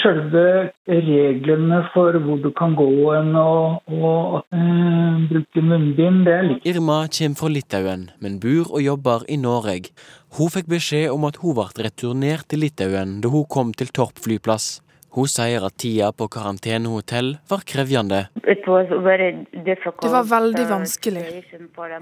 [0.00, 0.44] Selve
[0.88, 6.70] reglene for hvor du kan gå hen og, og uh, bruke munnbind, det er likt.
[6.72, 9.92] Irma kommer fra Litauen, men bor og jobber i Norge.
[10.38, 14.16] Hun fikk beskjed om at hun ble returnert til Litauen da hun kom til Torp
[14.24, 14.78] flyplass.
[15.14, 18.24] Hun sier at tida på karantenehotell var krevende.
[18.34, 21.22] Det var veldig vanskelig.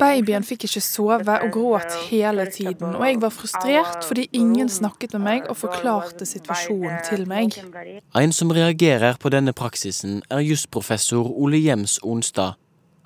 [0.00, 5.12] Babyen fikk ikke sove og gråt hele tiden, og jeg var frustrert fordi ingen snakket
[5.18, 7.58] med meg og forklarte situasjonen til meg.
[8.16, 12.56] En som reagerer på denne praksisen, er jusprofessor Ole Jems Onstad.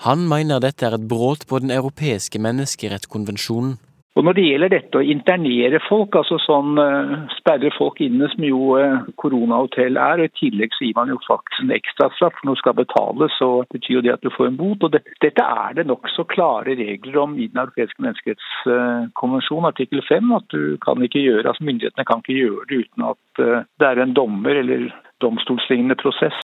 [0.04, 3.78] Han mener dette er et brudd på Den europeiske menneskerettskonvensjonen.
[4.16, 8.46] Og Når det gjelder dette å internere folk, altså sånn uh, sperre folk inne, som
[8.48, 12.48] jo uh, koronahotell er, og i tillegg så gir man jo faktisk en ekstrastraff for
[12.48, 14.88] noe skal betales, så betyr jo det at du får en bot.
[14.88, 20.36] og det, Dette er det nokså klare regler om i Den europeiske menneskerettskonvensjon, artikkel 5.
[20.40, 23.90] At du kan ikke gjøre, altså myndighetene kan ikke gjøre det uten at uh, det
[23.92, 24.88] er en dommer eller
[25.20, 26.40] domstolslignende prosess.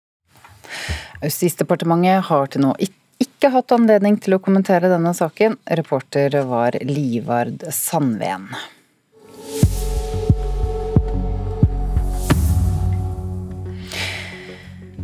[1.25, 5.59] Justisdepartementet har til nå ikke ikke hatt anledning til å kommentere denne saken.
[5.79, 8.51] Reporter var Livard Sandven.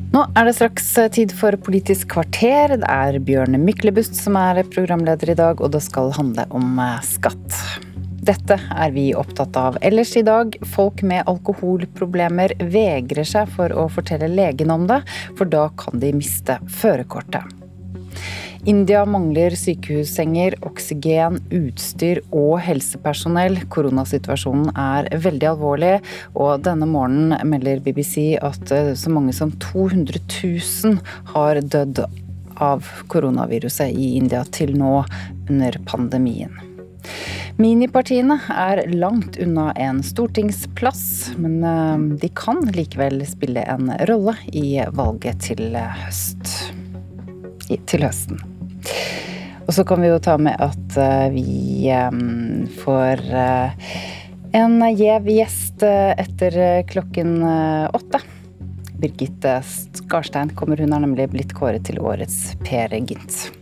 [0.09, 2.73] Nå er det straks tid for Politisk kvarter.
[2.81, 7.61] Det er Bjørn Myklebust som er programleder i dag, og det skal handle om skatt.
[8.29, 10.57] Dette er vi opptatt av ellers i dag.
[10.75, 15.03] Folk med alkoholproblemer vegrer seg for å fortelle legen om det,
[15.39, 17.58] for da kan de miste førerkortet.
[18.67, 23.61] India mangler sykehussenger, oksygen, utstyr og helsepersonell.
[23.71, 25.95] Koronasituasjonen er veldig alvorlig,
[26.35, 30.99] og denne morgenen melder BBC at eh, så mange som 200 000
[31.35, 32.03] har dødd
[32.59, 35.05] av koronaviruset i India til nå
[35.49, 36.53] under pandemien.
[37.59, 41.07] Minipartiene er langt unna en stortingsplass,
[41.39, 46.59] men eh, de kan likevel spille en rolle i valget til høst
[47.89, 48.41] til høsten.
[49.69, 52.09] Og så kan vi jo ta med at eh, vi eh,
[52.81, 53.91] får eh,
[54.57, 56.57] en gjev gjest etter
[56.89, 57.43] klokken
[57.93, 58.23] åtte.
[58.99, 63.58] Birgitte Skarstein kommer, hun har nemlig blitt kåret til årets Per Gynt.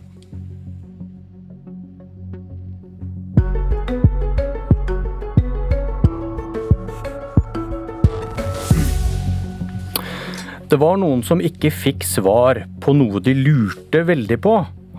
[10.67, 14.55] Det var noen som ikke fikk svar på noe de lurte veldig på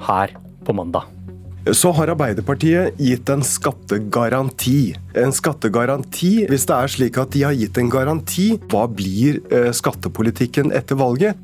[0.07, 0.31] her
[0.65, 1.05] på mandag.
[1.77, 4.95] Så har Arbeiderpartiet gitt en skattegaranti.
[5.13, 9.69] En skattegaranti, Hvis det er slik at de har gitt en garanti, hva blir eh,
[9.77, 11.37] skattepolitikken etter valget?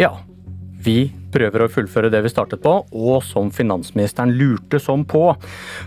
[0.00, 0.14] Ja,
[0.80, 5.26] vi prøver å fullføre det vi startet på, og som finansministeren lurte som på.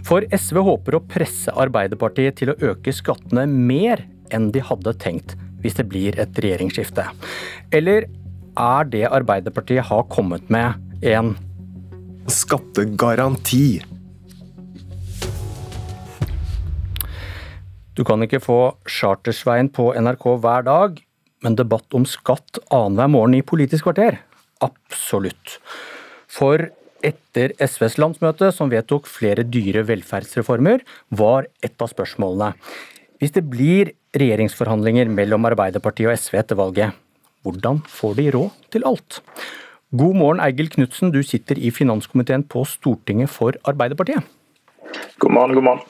[0.06, 5.34] For SV håper å presse Arbeiderpartiet til å øke skattene mer enn de hadde tenkt
[5.64, 7.08] hvis det blir et regjeringsskifte?
[7.74, 8.08] Eller
[8.56, 11.36] er det Arbeiderpartiet har kommet med, en
[12.32, 13.84] Skattegaranti.
[17.96, 18.60] Du kan ikke få
[18.90, 20.98] Chartersveien på NRK hver dag,
[21.46, 24.18] men debatt om skatt annenhver morgen i Politisk kvarter?
[24.66, 25.60] Absolutt.
[26.26, 26.66] For
[27.06, 30.82] etter SVs landsmøte, som vedtok flere dyre velferdsreformer,
[31.14, 32.56] var et av spørsmålene
[33.22, 36.96] hvis det blir regjeringsforhandlinger mellom Arbeiderpartiet og SV etter valget,
[37.46, 39.22] hvordan får de råd til alt?
[39.96, 44.26] God morgen, Eigil Knutsen, du sitter i finanskomiteen på Stortinget for Arbeiderpartiet.
[45.22, 45.84] God morgen, god morgen.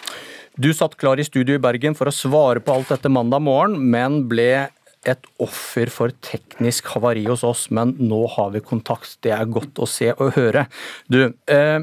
[0.56, 3.80] Du satt klar i studio i Bergen for å svare på alt dette mandag morgen,
[3.91, 4.68] men ble
[5.06, 7.68] et offer for teknisk havari hos oss.
[7.76, 10.65] Men nå har vi kontakt, det er godt å se og høre.
[11.11, 11.80] Du, eh,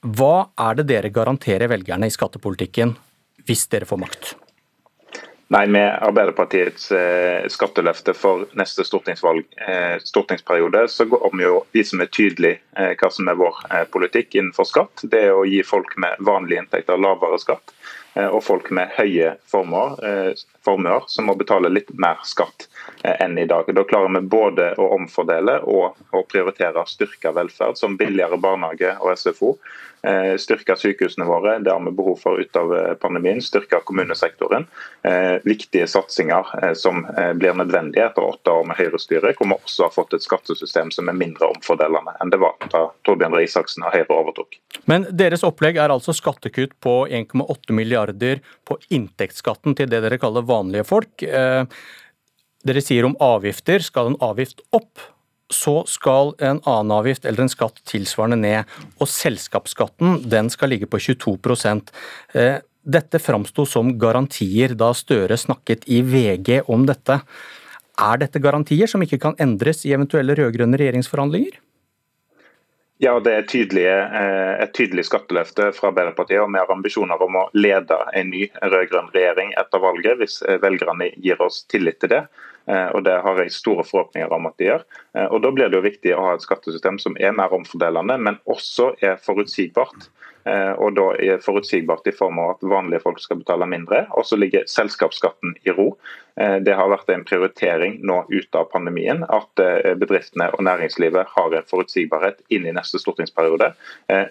[0.00, 2.96] hva er det dere garanterer velgerne i skattepolitikken
[3.48, 4.34] hvis dere får makt?
[5.50, 11.82] Nei, Med Arbeiderpartiets eh, skatteløfte for neste stortingsvalg, eh, stortingsperiode, så går vi jo vi
[11.82, 15.02] som er tydelige eh, hva som er vår eh, politikk innenfor skatt.
[15.10, 17.74] Det er å gi folk med vanlige inntekter lavere skatt,
[18.14, 22.69] eh, og folk med høye formuer, eh, formuer som må betale litt mer skatt
[23.02, 23.68] enn i dag.
[23.74, 29.14] Da klarer vi både å omfordele og å prioritere styrka velferd, som billigere barnehage og
[29.18, 29.54] SFO.
[30.02, 33.42] Eh, styrke sykehusene våre, det har vi behov for ut av eh, pandemien.
[33.44, 34.64] Styrke kommunesektoren.
[35.02, 37.02] Eh, viktige satsinger som
[37.34, 41.08] blir nødvendige etter åtte år med Høyre-styre, hvor vi også har fått et skattesystem som
[41.10, 44.56] er mindre omfordelende enn det var da Torbjørn Røe Isaksen og Høyre overtok.
[44.88, 50.46] Men deres opplegg er altså skattekutt på 1,8 milliarder på inntektsskatten til det dere kaller
[50.48, 51.26] vanlige folk.
[52.66, 54.98] Dere sier om avgifter, skal en avgift opp?
[55.50, 58.74] så skal en annen avgift eller en skatt tilsvarende ned.
[59.02, 61.34] Og selskapsskatten den skal ligge på 22
[62.38, 67.20] eh, Dette framsto som garantier da Støre snakket i VG om dette.
[68.00, 71.58] Er dette garantier som ikke kan endres i eventuelle rød-grønne regjeringsforhandlinger?
[73.00, 76.40] Ja, Det er tydelig, eh, et tydelig skatteløfte fra Arbeiderpartiet.
[76.40, 80.58] og Vi har ambisjoner om å lede en ny rød-grønn regjering etter valget, hvis eh,
[80.58, 82.28] velgerne gir oss tillit til det.
[82.68, 84.84] Eh, og Det har jeg store forhåpninger om at de gjør.
[85.16, 88.18] Eh, og Da blir det jo viktig å ha et skattesystem som er mer omfordelende,
[88.18, 90.10] men også er forutsigbart.
[90.50, 94.04] Eh, og da er forutsigbart i form av at vanlige folk skal betale mindre.
[94.18, 95.92] Og så ligger selskapsskatten i ro.
[96.40, 99.60] Det har vært en prioritering nå ut av pandemien at
[100.00, 103.72] bedriftene og næringslivet har en forutsigbarhet inn i neste stortingsperiode.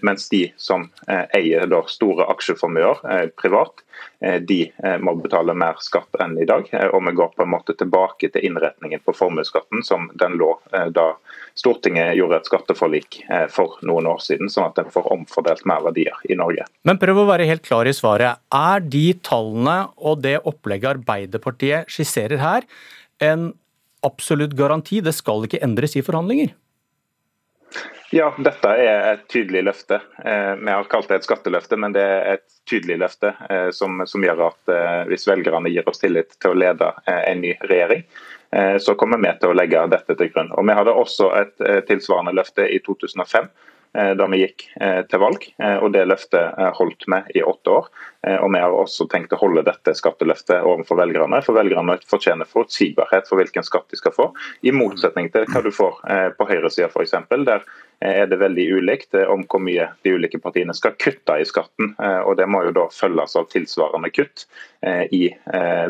[0.07, 3.03] Mens de som eier store aksjeformuer
[3.37, 3.83] privat,
[4.19, 6.67] Eh, de eh, må betale mer skatt enn i dag.
[6.71, 10.51] Eh, og vi går på en måte tilbake til innretningen på formuesskatten som den lå
[10.95, 11.13] da
[11.59, 13.17] Stortinget gjorde et skatteforlik
[13.51, 16.65] for noen år siden, sånn at en får omfordelt mer verdier i Norge.
[16.83, 18.39] Men prøv å være helt klar i svaret.
[18.51, 22.63] Er de tallene og det opplegget Arbeiderpartiet skisserer her,
[23.19, 23.53] en
[24.03, 25.01] absolutt garanti?
[25.01, 26.53] Det skal ikke endres i forhandlinger?
[28.11, 29.99] Ja, dette er et tydelig løfte.
[30.25, 34.01] Eh, vi har kalt det et skatteløfte, men det er et tydelig løfte eh, som,
[34.09, 38.03] som gjør at eh, hvis velgerne gir oss tillit til å lede en ny regjering,
[38.81, 40.47] så kommer vi til å legge dette til grunn.
[40.57, 43.45] Og Vi hadde også et tilsvarende løfte i 2005
[43.93, 44.65] da vi gikk
[45.09, 45.45] til valg,
[45.81, 47.87] og det løftet holdt vi i åtte år.
[48.43, 53.29] Og Vi har også tenkt å holde dette skatteløftet overfor velgerne, for velgerne fortjener forutsigbarhet
[53.29, 54.29] for hvilken skatt de skal få,
[54.61, 56.01] i motsetning til hva du får
[56.37, 57.17] på høyresida f.eks.,
[57.49, 57.65] der
[57.99, 61.93] er det veldig ulikt eh, om hvor mye de ulike partiene skal kutte i skatten.
[61.99, 64.45] Eh, og Det må jo da følges av tilsvarende kutt
[64.81, 65.23] eh, i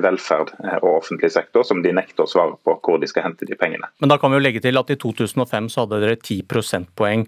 [0.01, 3.57] velferd og offentlig sektor, som de nekter å svare på hvor de skal hente de
[3.59, 3.91] pengene.
[4.01, 7.27] Men da kan vi jo legge til at i 2005 så hadde dere 10 prosentpoeng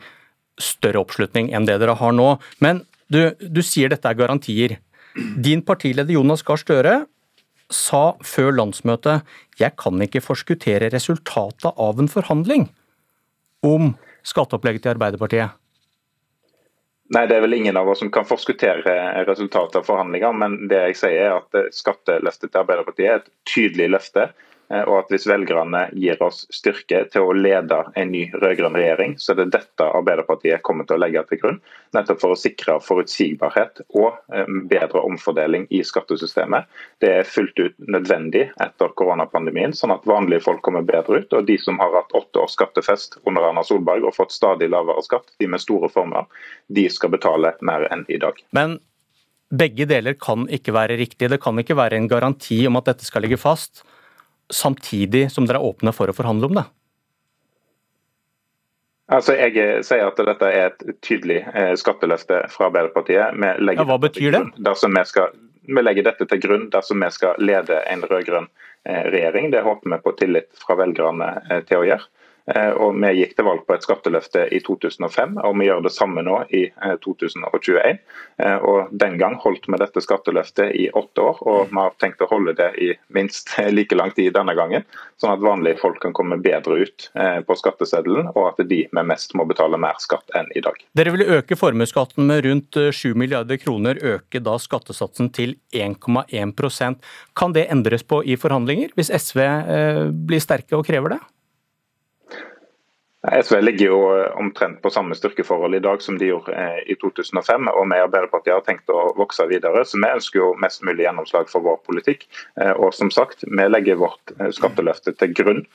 [0.59, 2.35] større oppslutning enn det dere har nå.
[2.59, 4.77] Men du, du sier dette er garantier.
[5.15, 7.01] Din partileder Jonas Gahr Støre
[7.71, 9.27] sa før landsmøtet
[9.59, 12.67] jeg kan ikke forskuttere resultatet av en forhandling
[13.63, 13.93] om
[14.27, 15.57] skatteopplegget til Arbeiderpartiet?
[17.11, 20.79] Nei, Det er vel ingen av oss som kan forskuttere resultatet av forhandlinger, men det
[20.91, 24.29] jeg sier er at skatteløftet til Arbeiderpartiet er et tydelig løfte
[24.87, 29.33] og at hvis velgerne gir oss styrke til å lede en ny rød-grønn regjering, så
[29.33, 31.59] er det dette Arbeiderpartiet kommer til å legge til grunn.
[31.95, 36.69] Nettopp for å sikre forutsigbarhet og eh, bedre omfordeling i skattesystemet.
[37.03, 41.35] Det er fullt ut nødvendig etter koronapandemien, sånn at vanlige folk kommer bedre ut.
[41.35, 45.03] Og de som har hatt åtte års skattefest under Erna Solberg og fått stadig lavere
[45.05, 46.29] skatt, de med store formuer,
[46.71, 48.39] de skal betale mer enn i dag.
[48.55, 48.79] Men
[49.51, 51.27] begge deler kan ikke være riktig.
[51.27, 53.83] Det kan ikke være en garanti om at dette skal ligge fast
[54.55, 56.65] samtidig som dere er åpne for å forhandle om det?
[59.11, 63.35] Altså, Jeg sier at dette er et tydelig eh, skatteløfte fra Arbeiderpartiet.
[63.75, 64.43] Ja, hva betyr det?
[64.55, 65.33] Vi, skal,
[65.67, 68.47] vi, legger dette til grunn dersom vi skal lede en rød-grønn
[68.87, 69.51] eh, regjering.
[69.51, 72.07] Det håper vi på tillit fra velgerne eh, til å gjøre.
[72.49, 75.93] Eh, og Vi gikk til valg på et skatteløfte i 2005, og vi gjør det
[75.93, 76.63] samme nå i
[77.03, 77.79] 2021.
[77.81, 77.97] Eh,
[78.41, 82.23] eh, og Den gang holdt vi dette skatteløftet i åtte år, og vi har tenkt
[82.23, 84.85] å holde det i minst like lang tid denne gangen.
[85.21, 87.09] Sånn at vanlige folk kan komme bedre ut
[87.45, 90.79] på skatteseddelen, og at de med mest må betale mer skatt enn i dag.
[90.97, 96.97] Dere vil øke formuesskatten med rundt 7 milliarder kroner, øke da skattesatsen til 1,1%
[97.37, 99.43] Kan det endres på i forhandlinger, hvis SV
[100.25, 101.21] blir sterke og krever det?
[103.27, 106.95] SV ligger jo eh, omtrent på samme styrkeforhold i dag som de gjorde eh, i
[106.97, 107.67] 2005.
[107.69, 111.05] og Vi i Arbeiderpartiet har tenkt å vokse videre, så vi ønsker jo mest mulig
[111.05, 112.25] gjennomslag for vår politikk.
[112.57, 115.65] Eh, og som sagt, Vi legger vårt skatteløfte til grunn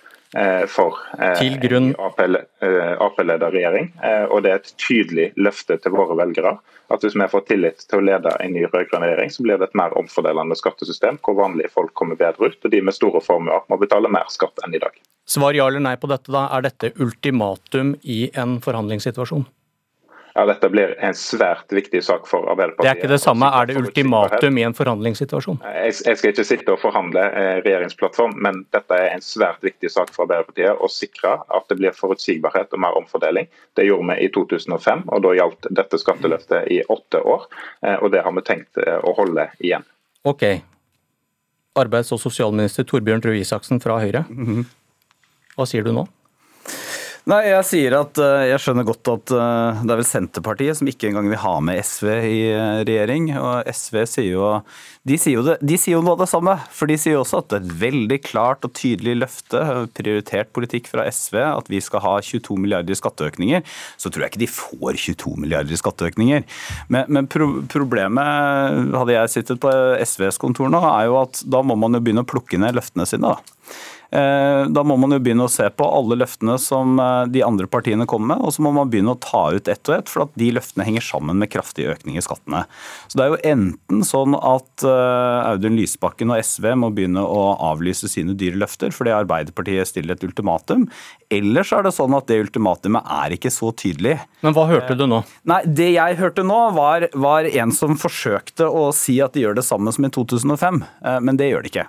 [0.68, 0.98] for
[1.38, 1.92] til grunn.
[1.96, 3.90] Ap-leda regjering.
[4.30, 6.56] Og det er et tydelig løfte til våre velgere
[6.92, 9.70] at hvis vi får tillit til å lede en ny rød-grønn regjering, så blir det
[9.70, 13.64] et mer omfordelende skattesystem hvor vanlige folk kommer bedre ut, og de med store formuer
[13.70, 14.94] må betale mer skatt enn i dag.
[15.26, 16.46] Svar ja eller nei på dette, da.
[16.54, 19.48] Er dette ultimatum i en forhandlingssituasjon?
[20.36, 22.84] Ja, Dette blir en svært viktig sak for Arbeiderpartiet.
[22.84, 23.48] Det er ikke det samme.
[23.56, 25.62] Er det ultimatum i en forhandlingssituasjon?
[25.64, 29.88] Jeg, jeg skal ikke sitte og forhandle eh, regjeringsplattform, men dette er en svært viktig
[29.94, 30.76] sak for Arbeiderpartiet.
[30.76, 33.48] Å sikre at det blir forutsigbarhet og mer omfordeling.
[33.80, 37.48] Det gjorde vi i 2005, og da gjaldt dette skatteløftet i åtte år.
[37.80, 39.88] Eh, og det har vi tenkt eh, å holde igjen.
[40.28, 40.44] Ok.
[41.80, 44.26] Arbeids- og sosialminister Torbjørn Røe Isaksen fra Høyre.
[44.28, 44.66] Mhm.
[45.56, 46.04] Hva sier du nå?
[47.26, 50.86] Nei, Jeg sier at eh, jeg skjønner godt at eh, det er vel Senterpartiet som
[50.86, 53.32] ikke engang vil ha med SV i eh, regjering.
[53.34, 54.50] Og SV sier jo
[55.06, 56.54] de sier jo, det, de sier jo noe av det samme.
[56.70, 59.64] For de sier jo også at det er et veldig klart og tydelig løfte,
[59.98, 63.66] prioritert politikk fra SV, at vi skal ha 22 milliarder i skatteøkninger.
[63.98, 66.46] Så tror jeg ikke de får 22 milliarder i skatteøkninger.
[66.94, 69.74] Men, men pro problemet, hadde jeg sittet på
[70.06, 73.10] SVs kontor nå, er jo at da må man jo begynne å plukke ned løftene
[73.10, 73.34] sine.
[73.34, 73.82] da.
[74.10, 77.66] Eh, da må man jo begynne å se på alle løftene som eh, de andre
[77.70, 80.26] partiene kommer med, og så må man begynne å ta ut ett og ett, for
[80.26, 82.64] at de løftene henger sammen med kraftig økning i skattene.
[83.10, 87.56] Så Det er jo enten sånn at eh, Audun Lysbakken og SV må begynne å
[87.72, 90.86] avlyse sine dyre løfter fordi Arbeiderpartiet stiller et ultimatum,
[91.32, 94.14] eller så er det sånn at det ultimatumet er ikke så tydelig.
[94.46, 95.22] Men hva hørte du nå?
[95.50, 99.58] Nei, Det jeg hørte nå, var, var en som forsøkte å si at de gjør
[99.58, 100.80] det samme som i 2005,
[101.26, 101.86] men det gjør de ikke.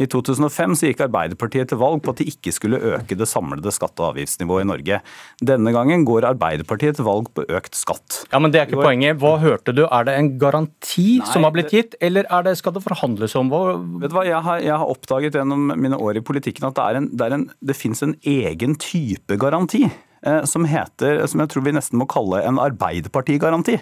[0.00, 3.28] I 2005 så gikk Arbeiderpartiet Arbeiderpartiet til valg på at de ikke skulle øke det
[3.30, 5.00] samlede skatte- og avgiftsnivået i Norge.
[5.42, 8.24] Denne gangen går Arbeiderpartiet til valg på økt skatt.
[8.32, 9.18] Ja, men Det er ikke poenget.
[9.22, 9.84] Hva hørte du?
[9.86, 13.50] Er det en garanti Nei, som har blitt gitt, eller det, skal det forhandles om?
[13.52, 13.78] Hva?
[14.02, 16.84] Vet du hva, jeg har, jeg har, oppdaget gjennom mine år i politikken at det,
[16.84, 21.42] er en, det, er en, det finnes en egen type garanti eh, som heter, som
[21.42, 23.78] jeg tror vi nesten må kalle en arbeiderpartigaranti.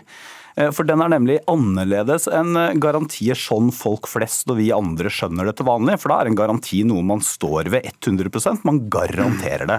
[0.58, 5.12] Eh, for den er nemlig annerledes enn eh, garantier sånn folk flest og vi andre
[5.12, 5.98] skjønner det til vanlig.
[6.02, 9.78] For da er en garanti noe man står ved 100% man garanterer det.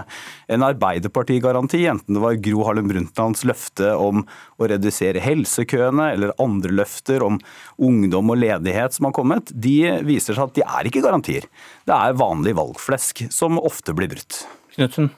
[0.50, 4.24] En Arbeiderpartigaranti, enten det var Gro Harlem Brundtlands løfte om
[4.60, 7.40] å redusere helsekøene, eller andre løfter om
[7.80, 9.76] ungdom og ledighet som har kommet, de
[10.06, 11.48] viser seg at de er ikke garantier.
[11.88, 14.44] Det er vanlig valgflesk, som ofte blir brutt.
[14.76, 15.10] Knutsen?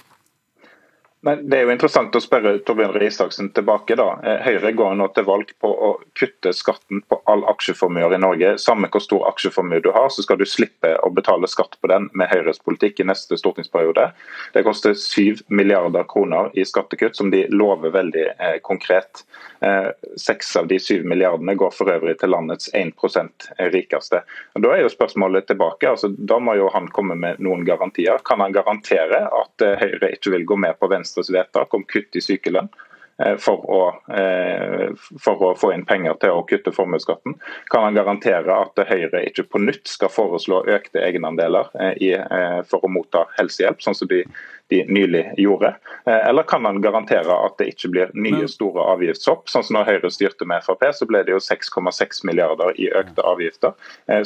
[1.25, 3.95] Men Det er jo interessant å spørre Torbjørn Røe tilbake.
[3.95, 4.19] da.
[4.25, 8.59] Eh, Høyre går nå til valg på å kutte skatten på all aksjeformue i Norge.
[8.59, 12.09] Samme hvor stor aksjeformue du har, så skal du slippe å betale skatt på den
[12.13, 14.13] med Høyres politikk i neste stortingsperiode.
[14.53, 19.23] Det koster 7 milliarder kroner i skattekutt, som de lover veldig eh, konkret.
[19.63, 24.25] Eh, seks av de 7 milliardene går for øvrig til landets 1% rikeste.
[24.57, 25.87] Og Da er jo spørsmålet tilbake.
[25.87, 28.19] altså Da må jo han komme med noen garantier.
[28.25, 31.85] Kan han garantere at eh, Høyre ikke vil gå med på Venstre Venstres vedtak om
[31.85, 32.69] kutt i sykelønn
[33.21, 33.81] eh, for å,
[34.17, 34.89] eh,
[35.21, 37.37] for å, få inn penger til å kutte formuesskatten?
[37.73, 41.69] Kan han garantere at Høyre ikke på nytt skal foreslå økte egenandeler
[42.01, 42.15] i,
[42.71, 44.25] for å motta helsehjelp, sånn som de,
[44.73, 45.75] de nylig gjorde?
[46.09, 49.47] Eller kan han garantere at det ikke blir nye store avgiftshopp?
[49.53, 53.25] Sånn som når Høyre styrte med Frp, så ble det jo 6,6 milliarder i økte
[53.29, 53.77] avgifter,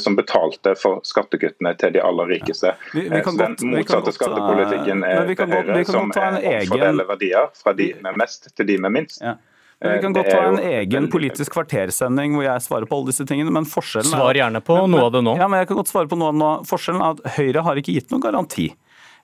[0.03, 2.73] som betalte for skattekuttene til de aller rikeste.
[2.95, 8.51] Vi, vi så den motsatte skattepolitikken er Høyre, som omfordeler verdier fra de med mest
[8.57, 9.21] til de med minst.
[9.23, 9.37] Ja.
[9.81, 13.27] Men Vi kan godt ta en egen politisk kvartersending hvor jeg svarer på alle disse
[13.29, 13.53] tingene.
[13.53, 14.23] men forskjellen er...
[14.23, 15.35] Svar gjerne på noe av det nå.
[15.37, 16.53] Ja, men jeg kan godt svare på noe av det nå.
[16.71, 18.71] Forskjellen er at Høyre har ikke gitt noen garanti.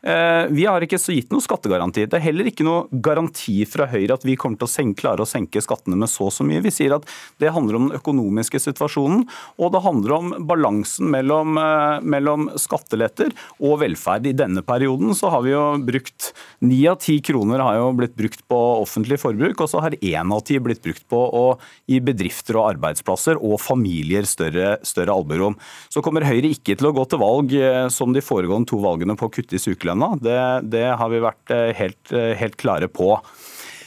[0.02, 2.08] Eh, vi har ikke gitt noe skattegaranti.
[2.10, 5.22] Det er heller ikke noe garanti fra Høyre at vi kommer til å senke, klare
[5.22, 6.62] å senke skattene med så og så mye.
[6.64, 7.06] Vi sier at
[7.38, 9.22] det handler om den økonomiske situasjonen,
[9.62, 13.30] og det handler om balansen mellom, eh, mellom skatteletter
[13.60, 14.26] og velferd.
[14.26, 18.16] I denne perioden så har vi jo brukt ni av ti kroner har jo blitt
[18.16, 22.00] brukt på offentlig forbruk, og så har én av ti blitt brukt på å gi
[22.00, 25.56] bedrifter og arbeidsplasser og familier større, større albuerom.
[25.88, 29.14] Så kommer Høyre ikke til å gå til valg eh, som de foregående to valgene
[29.16, 30.18] på å kutte i sykelønn sykelønna.
[30.20, 33.18] Det, det har vi vært eh, helt, eh, helt klare på.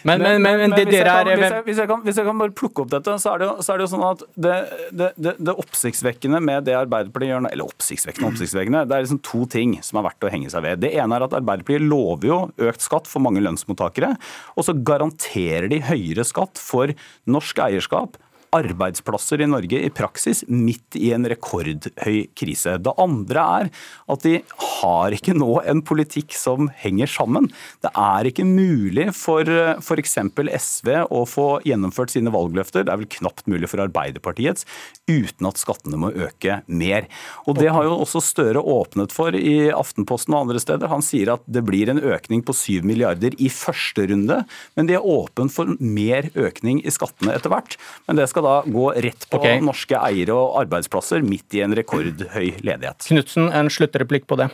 [0.05, 2.37] Men, men, men, men hvis, jeg kan, hvis, jeg, hvis, jeg kan, hvis, jeg kan,
[2.37, 4.57] bare plukke opp dette, så er det jo, er det jo sånn at det,
[4.91, 9.21] det, det, det, oppsiktsvekkende med det Arbeiderpartiet gjør nå Eller oppsiktsvekkende oppsiktsvekkende, det er liksom
[9.25, 10.83] to ting som er verdt å henge seg ved.
[10.83, 12.37] Det ene er at Arbeiderpartiet lover jo
[12.69, 14.11] økt skatt for mange lønnsmottakere,
[14.53, 16.93] og så garanterer de høyere skatt for
[17.25, 18.21] norsk eierskap
[18.55, 22.77] arbeidsplasser i Norge i praksis midt i en rekordhøy krise.
[22.81, 23.71] Det andre er
[24.11, 24.39] at de
[24.81, 27.49] har ikke nå en politikk som henger sammen.
[27.83, 29.49] Det er ikke mulig for
[29.79, 30.17] f.eks.
[30.65, 32.85] SV å få gjennomført sine valgløfter.
[32.85, 34.67] Det er vel knapt mulig for Arbeiderpartiets
[35.09, 37.09] uten at skattene må øke mer.
[37.45, 40.89] Og Det har jo også Støre åpnet for i Aftenposten og andre steder.
[40.91, 44.41] Han sier at det blir en økning på 7 milliarder i første runde,
[44.75, 47.77] men de er åpen for mer økning i skattene etter hvert.
[48.07, 49.63] Men det skal da gå rett på okay.
[49.63, 53.09] norske eiere og arbeidsplasser midt i en rekordhøy ledighet.
[53.09, 54.51] Knutsen, en sluttreplikk på det.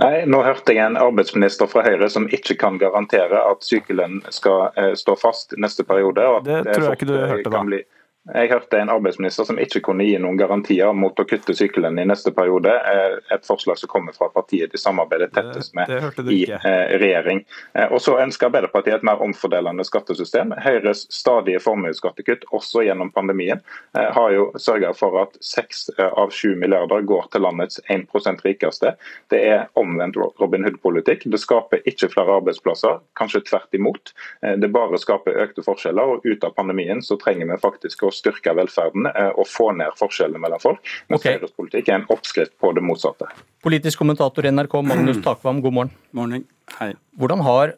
[0.00, 4.70] Nei, Nå hørte jeg en arbeidsminister fra Høyre som ikke kan garantere at sykelønnen skal
[4.80, 6.24] eh, stå fast neste periode.
[6.46, 7.82] det tror jeg ikke du hørte da.
[8.22, 12.04] Jeg hørte en arbeidsminister som ikke kunne gi noen garantier mot å kutte sykelønn i
[12.06, 12.70] neste periode.
[12.70, 15.90] Eh, et forslag som kommer fra partiet de samarbeider tettest med
[16.30, 17.42] i eh, regjering.
[17.74, 20.54] Eh, og så ønsker Arbeiderpartiet et mer omfordelende skattesystem.
[20.62, 23.58] Høyres stadige formuesskattekutt, også gjennom pandemien,
[23.94, 28.06] har jo sørga for at seks av sju milliarder går til landets 1
[28.44, 28.94] rikeste.
[29.32, 31.26] Det er omvendt Robin Hood-politikk.
[31.32, 34.12] Det skaper ikke flere arbeidsplasser, kanskje tvert imot.
[34.42, 36.16] Det bare skaper økte forskjeller.
[36.16, 39.72] og Ut av pandemien så trenger vi faktisk å å styrke velferden eh, og få
[39.78, 40.94] ned forskjellene mellom folk.
[41.08, 41.40] Mens okay.
[41.40, 43.30] Høyres politikk er en oppskrift på det motsatte.
[43.64, 45.94] Politisk kommentator i NRK, Magnus Takvam, god morgen.
[46.16, 46.46] Morning.
[46.78, 46.92] Hei.
[47.18, 47.76] Hvordan har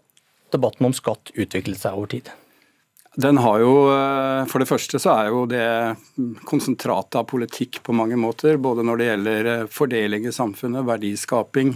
[0.55, 2.32] debatten om skatt utviklet seg over tid?
[3.15, 5.97] Den har jo, eh, For det første så er jo det
[6.51, 8.59] konsentratet av politikk på mange måter.
[8.59, 11.74] Både når det gjelder eh, fordeling i samfunnet, verdiskaping,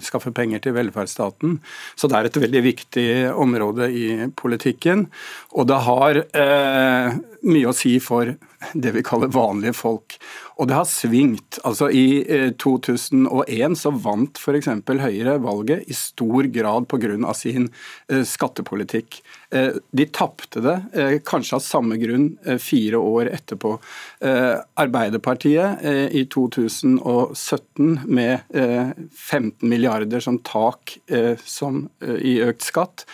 [0.00, 1.58] skaffe penger til velferdsstaten.
[1.94, 5.08] Så det er et veldig viktig område i politikken.
[5.52, 8.34] Og det har eh, mye å si for
[8.72, 10.16] det vi kaller vanlige folk.
[10.58, 11.60] Og det har svingt.
[11.66, 14.70] Altså I 2001 eh, så vant f.eks.
[14.88, 17.34] Høyre valget i stor grad pga.
[17.34, 17.68] sin
[18.10, 19.20] eh, skattepolitikk.
[19.54, 22.28] Eh, de tapte det kanskje av samme grunn
[22.60, 23.76] fire år etterpå.
[24.20, 25.82] Arbeiderpartiet
[26.12, 30.98] i 2017 med 15 milliarder som tak
[31.44, 33.06] som, i økt skatt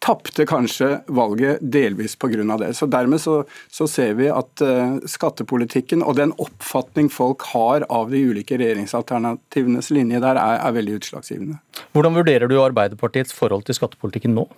[0.00, 2.56] tapte kanskje valget delvis pga.
[2.58, 2.72] det.
[2.76, 8.10] Så Dermed så, så ser vi at uh, skattepolitikken og den oppfatning folk har av
[8.10, 11.60] de ulike regjeringsalternativenes linje der, er, er veldig utslagsgivende.
[11.92, 14.48] Hvordan vurderer du Arbeiderpartiets forhold til skattepolitikken nå?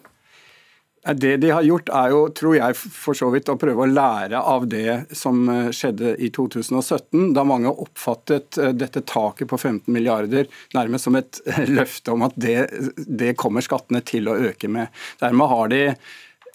[1.02, 4.38] Det de har gjort, er jo, tror jeg, for så vidt å prøve å lære
[4.38, 9.90] av det som eh, skjedde i 2017, da mange oppfattet eh, dette taket på 15
[9.90, 10.46] milliarder
[10.76, 11.40] nærmest som et
[11.76, 12.68] løfte om at det,
[13.02, 14.94] det kommer skattene til å øke med.
[15.18, 15.82] Dermed har de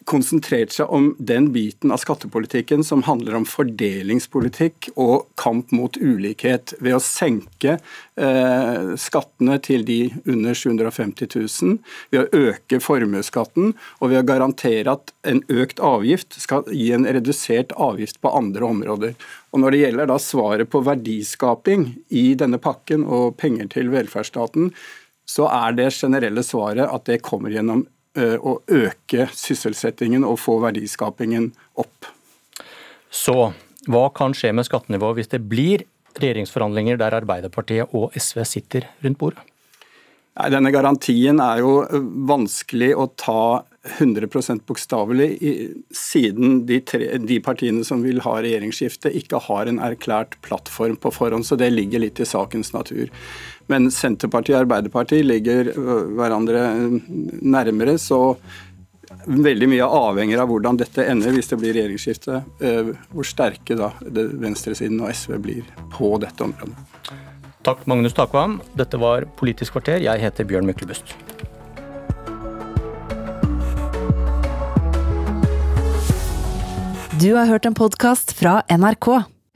[0.07, 6.73] konsentrert seg om den biten av skattepolitikken som handler om fordelingspolitikk og kamp mot ulikhet,
[6.79, 11.75] ved å senke eh, skattene til de under 750 000,
[12.13, 17.07] ved å øke formuesskatten og ved å garantere at en økt avgift skal gi en
[17.07, 19.17] redusert avgift på andre områder.
[19.51, 24.71] Og Når det gjelder da svaret på verdiskaping i denne pakken og penger til velferdsstaten,
[25.27, 27.83] så er det generelle svaret at det kommer gjennom
[28.17, 32.09] å øke sysselsettingen og få verdiskapingen opp.
[33.13, 33.51] Så
[33.87, 35.85] hva kan skje med skattenivået hvis det blir
[36.17, 39.45] regjeringsforhandlinger der Arbeiderpartiet og SV sitter rundt bordet?
[40.37, 41.71] Nei, denne garantien er jo
[42.29, 43.63] vanskelig å ta
[43.97, 45.29] 100% bokstavelig,
[45.95, 51.13] siden de, tre, de, partiene som vil ha regjeringsskifte, ikke har en erklært plattform på
[51.15, 51.47] forhånd.
[51.47, 53.09] Så det ligger litt i sakens natur.
[53.67, 55.73] Men Senterpartiet og Arbeiderpartiet ligger
[56.15, 56.61] hverandre
[57.43, 58.37] nærmere, så
[59.27, 62.41] veldig mye avhenger av hvordan dette ender hvis det blir regjeringsskifte.
[63.11, 66.75] Hvor sterke da venstresiden og SV blir på dette området.
[67.67, 68.61] Takk, Magnus Takvam.
[68.79, 69.99] Dette var Politisk kvarter.
[69.99, 71.11] Jeg heter Bjørn Myklebust.
[77.17, 79.36] Du har hørt en podkast fra NRK.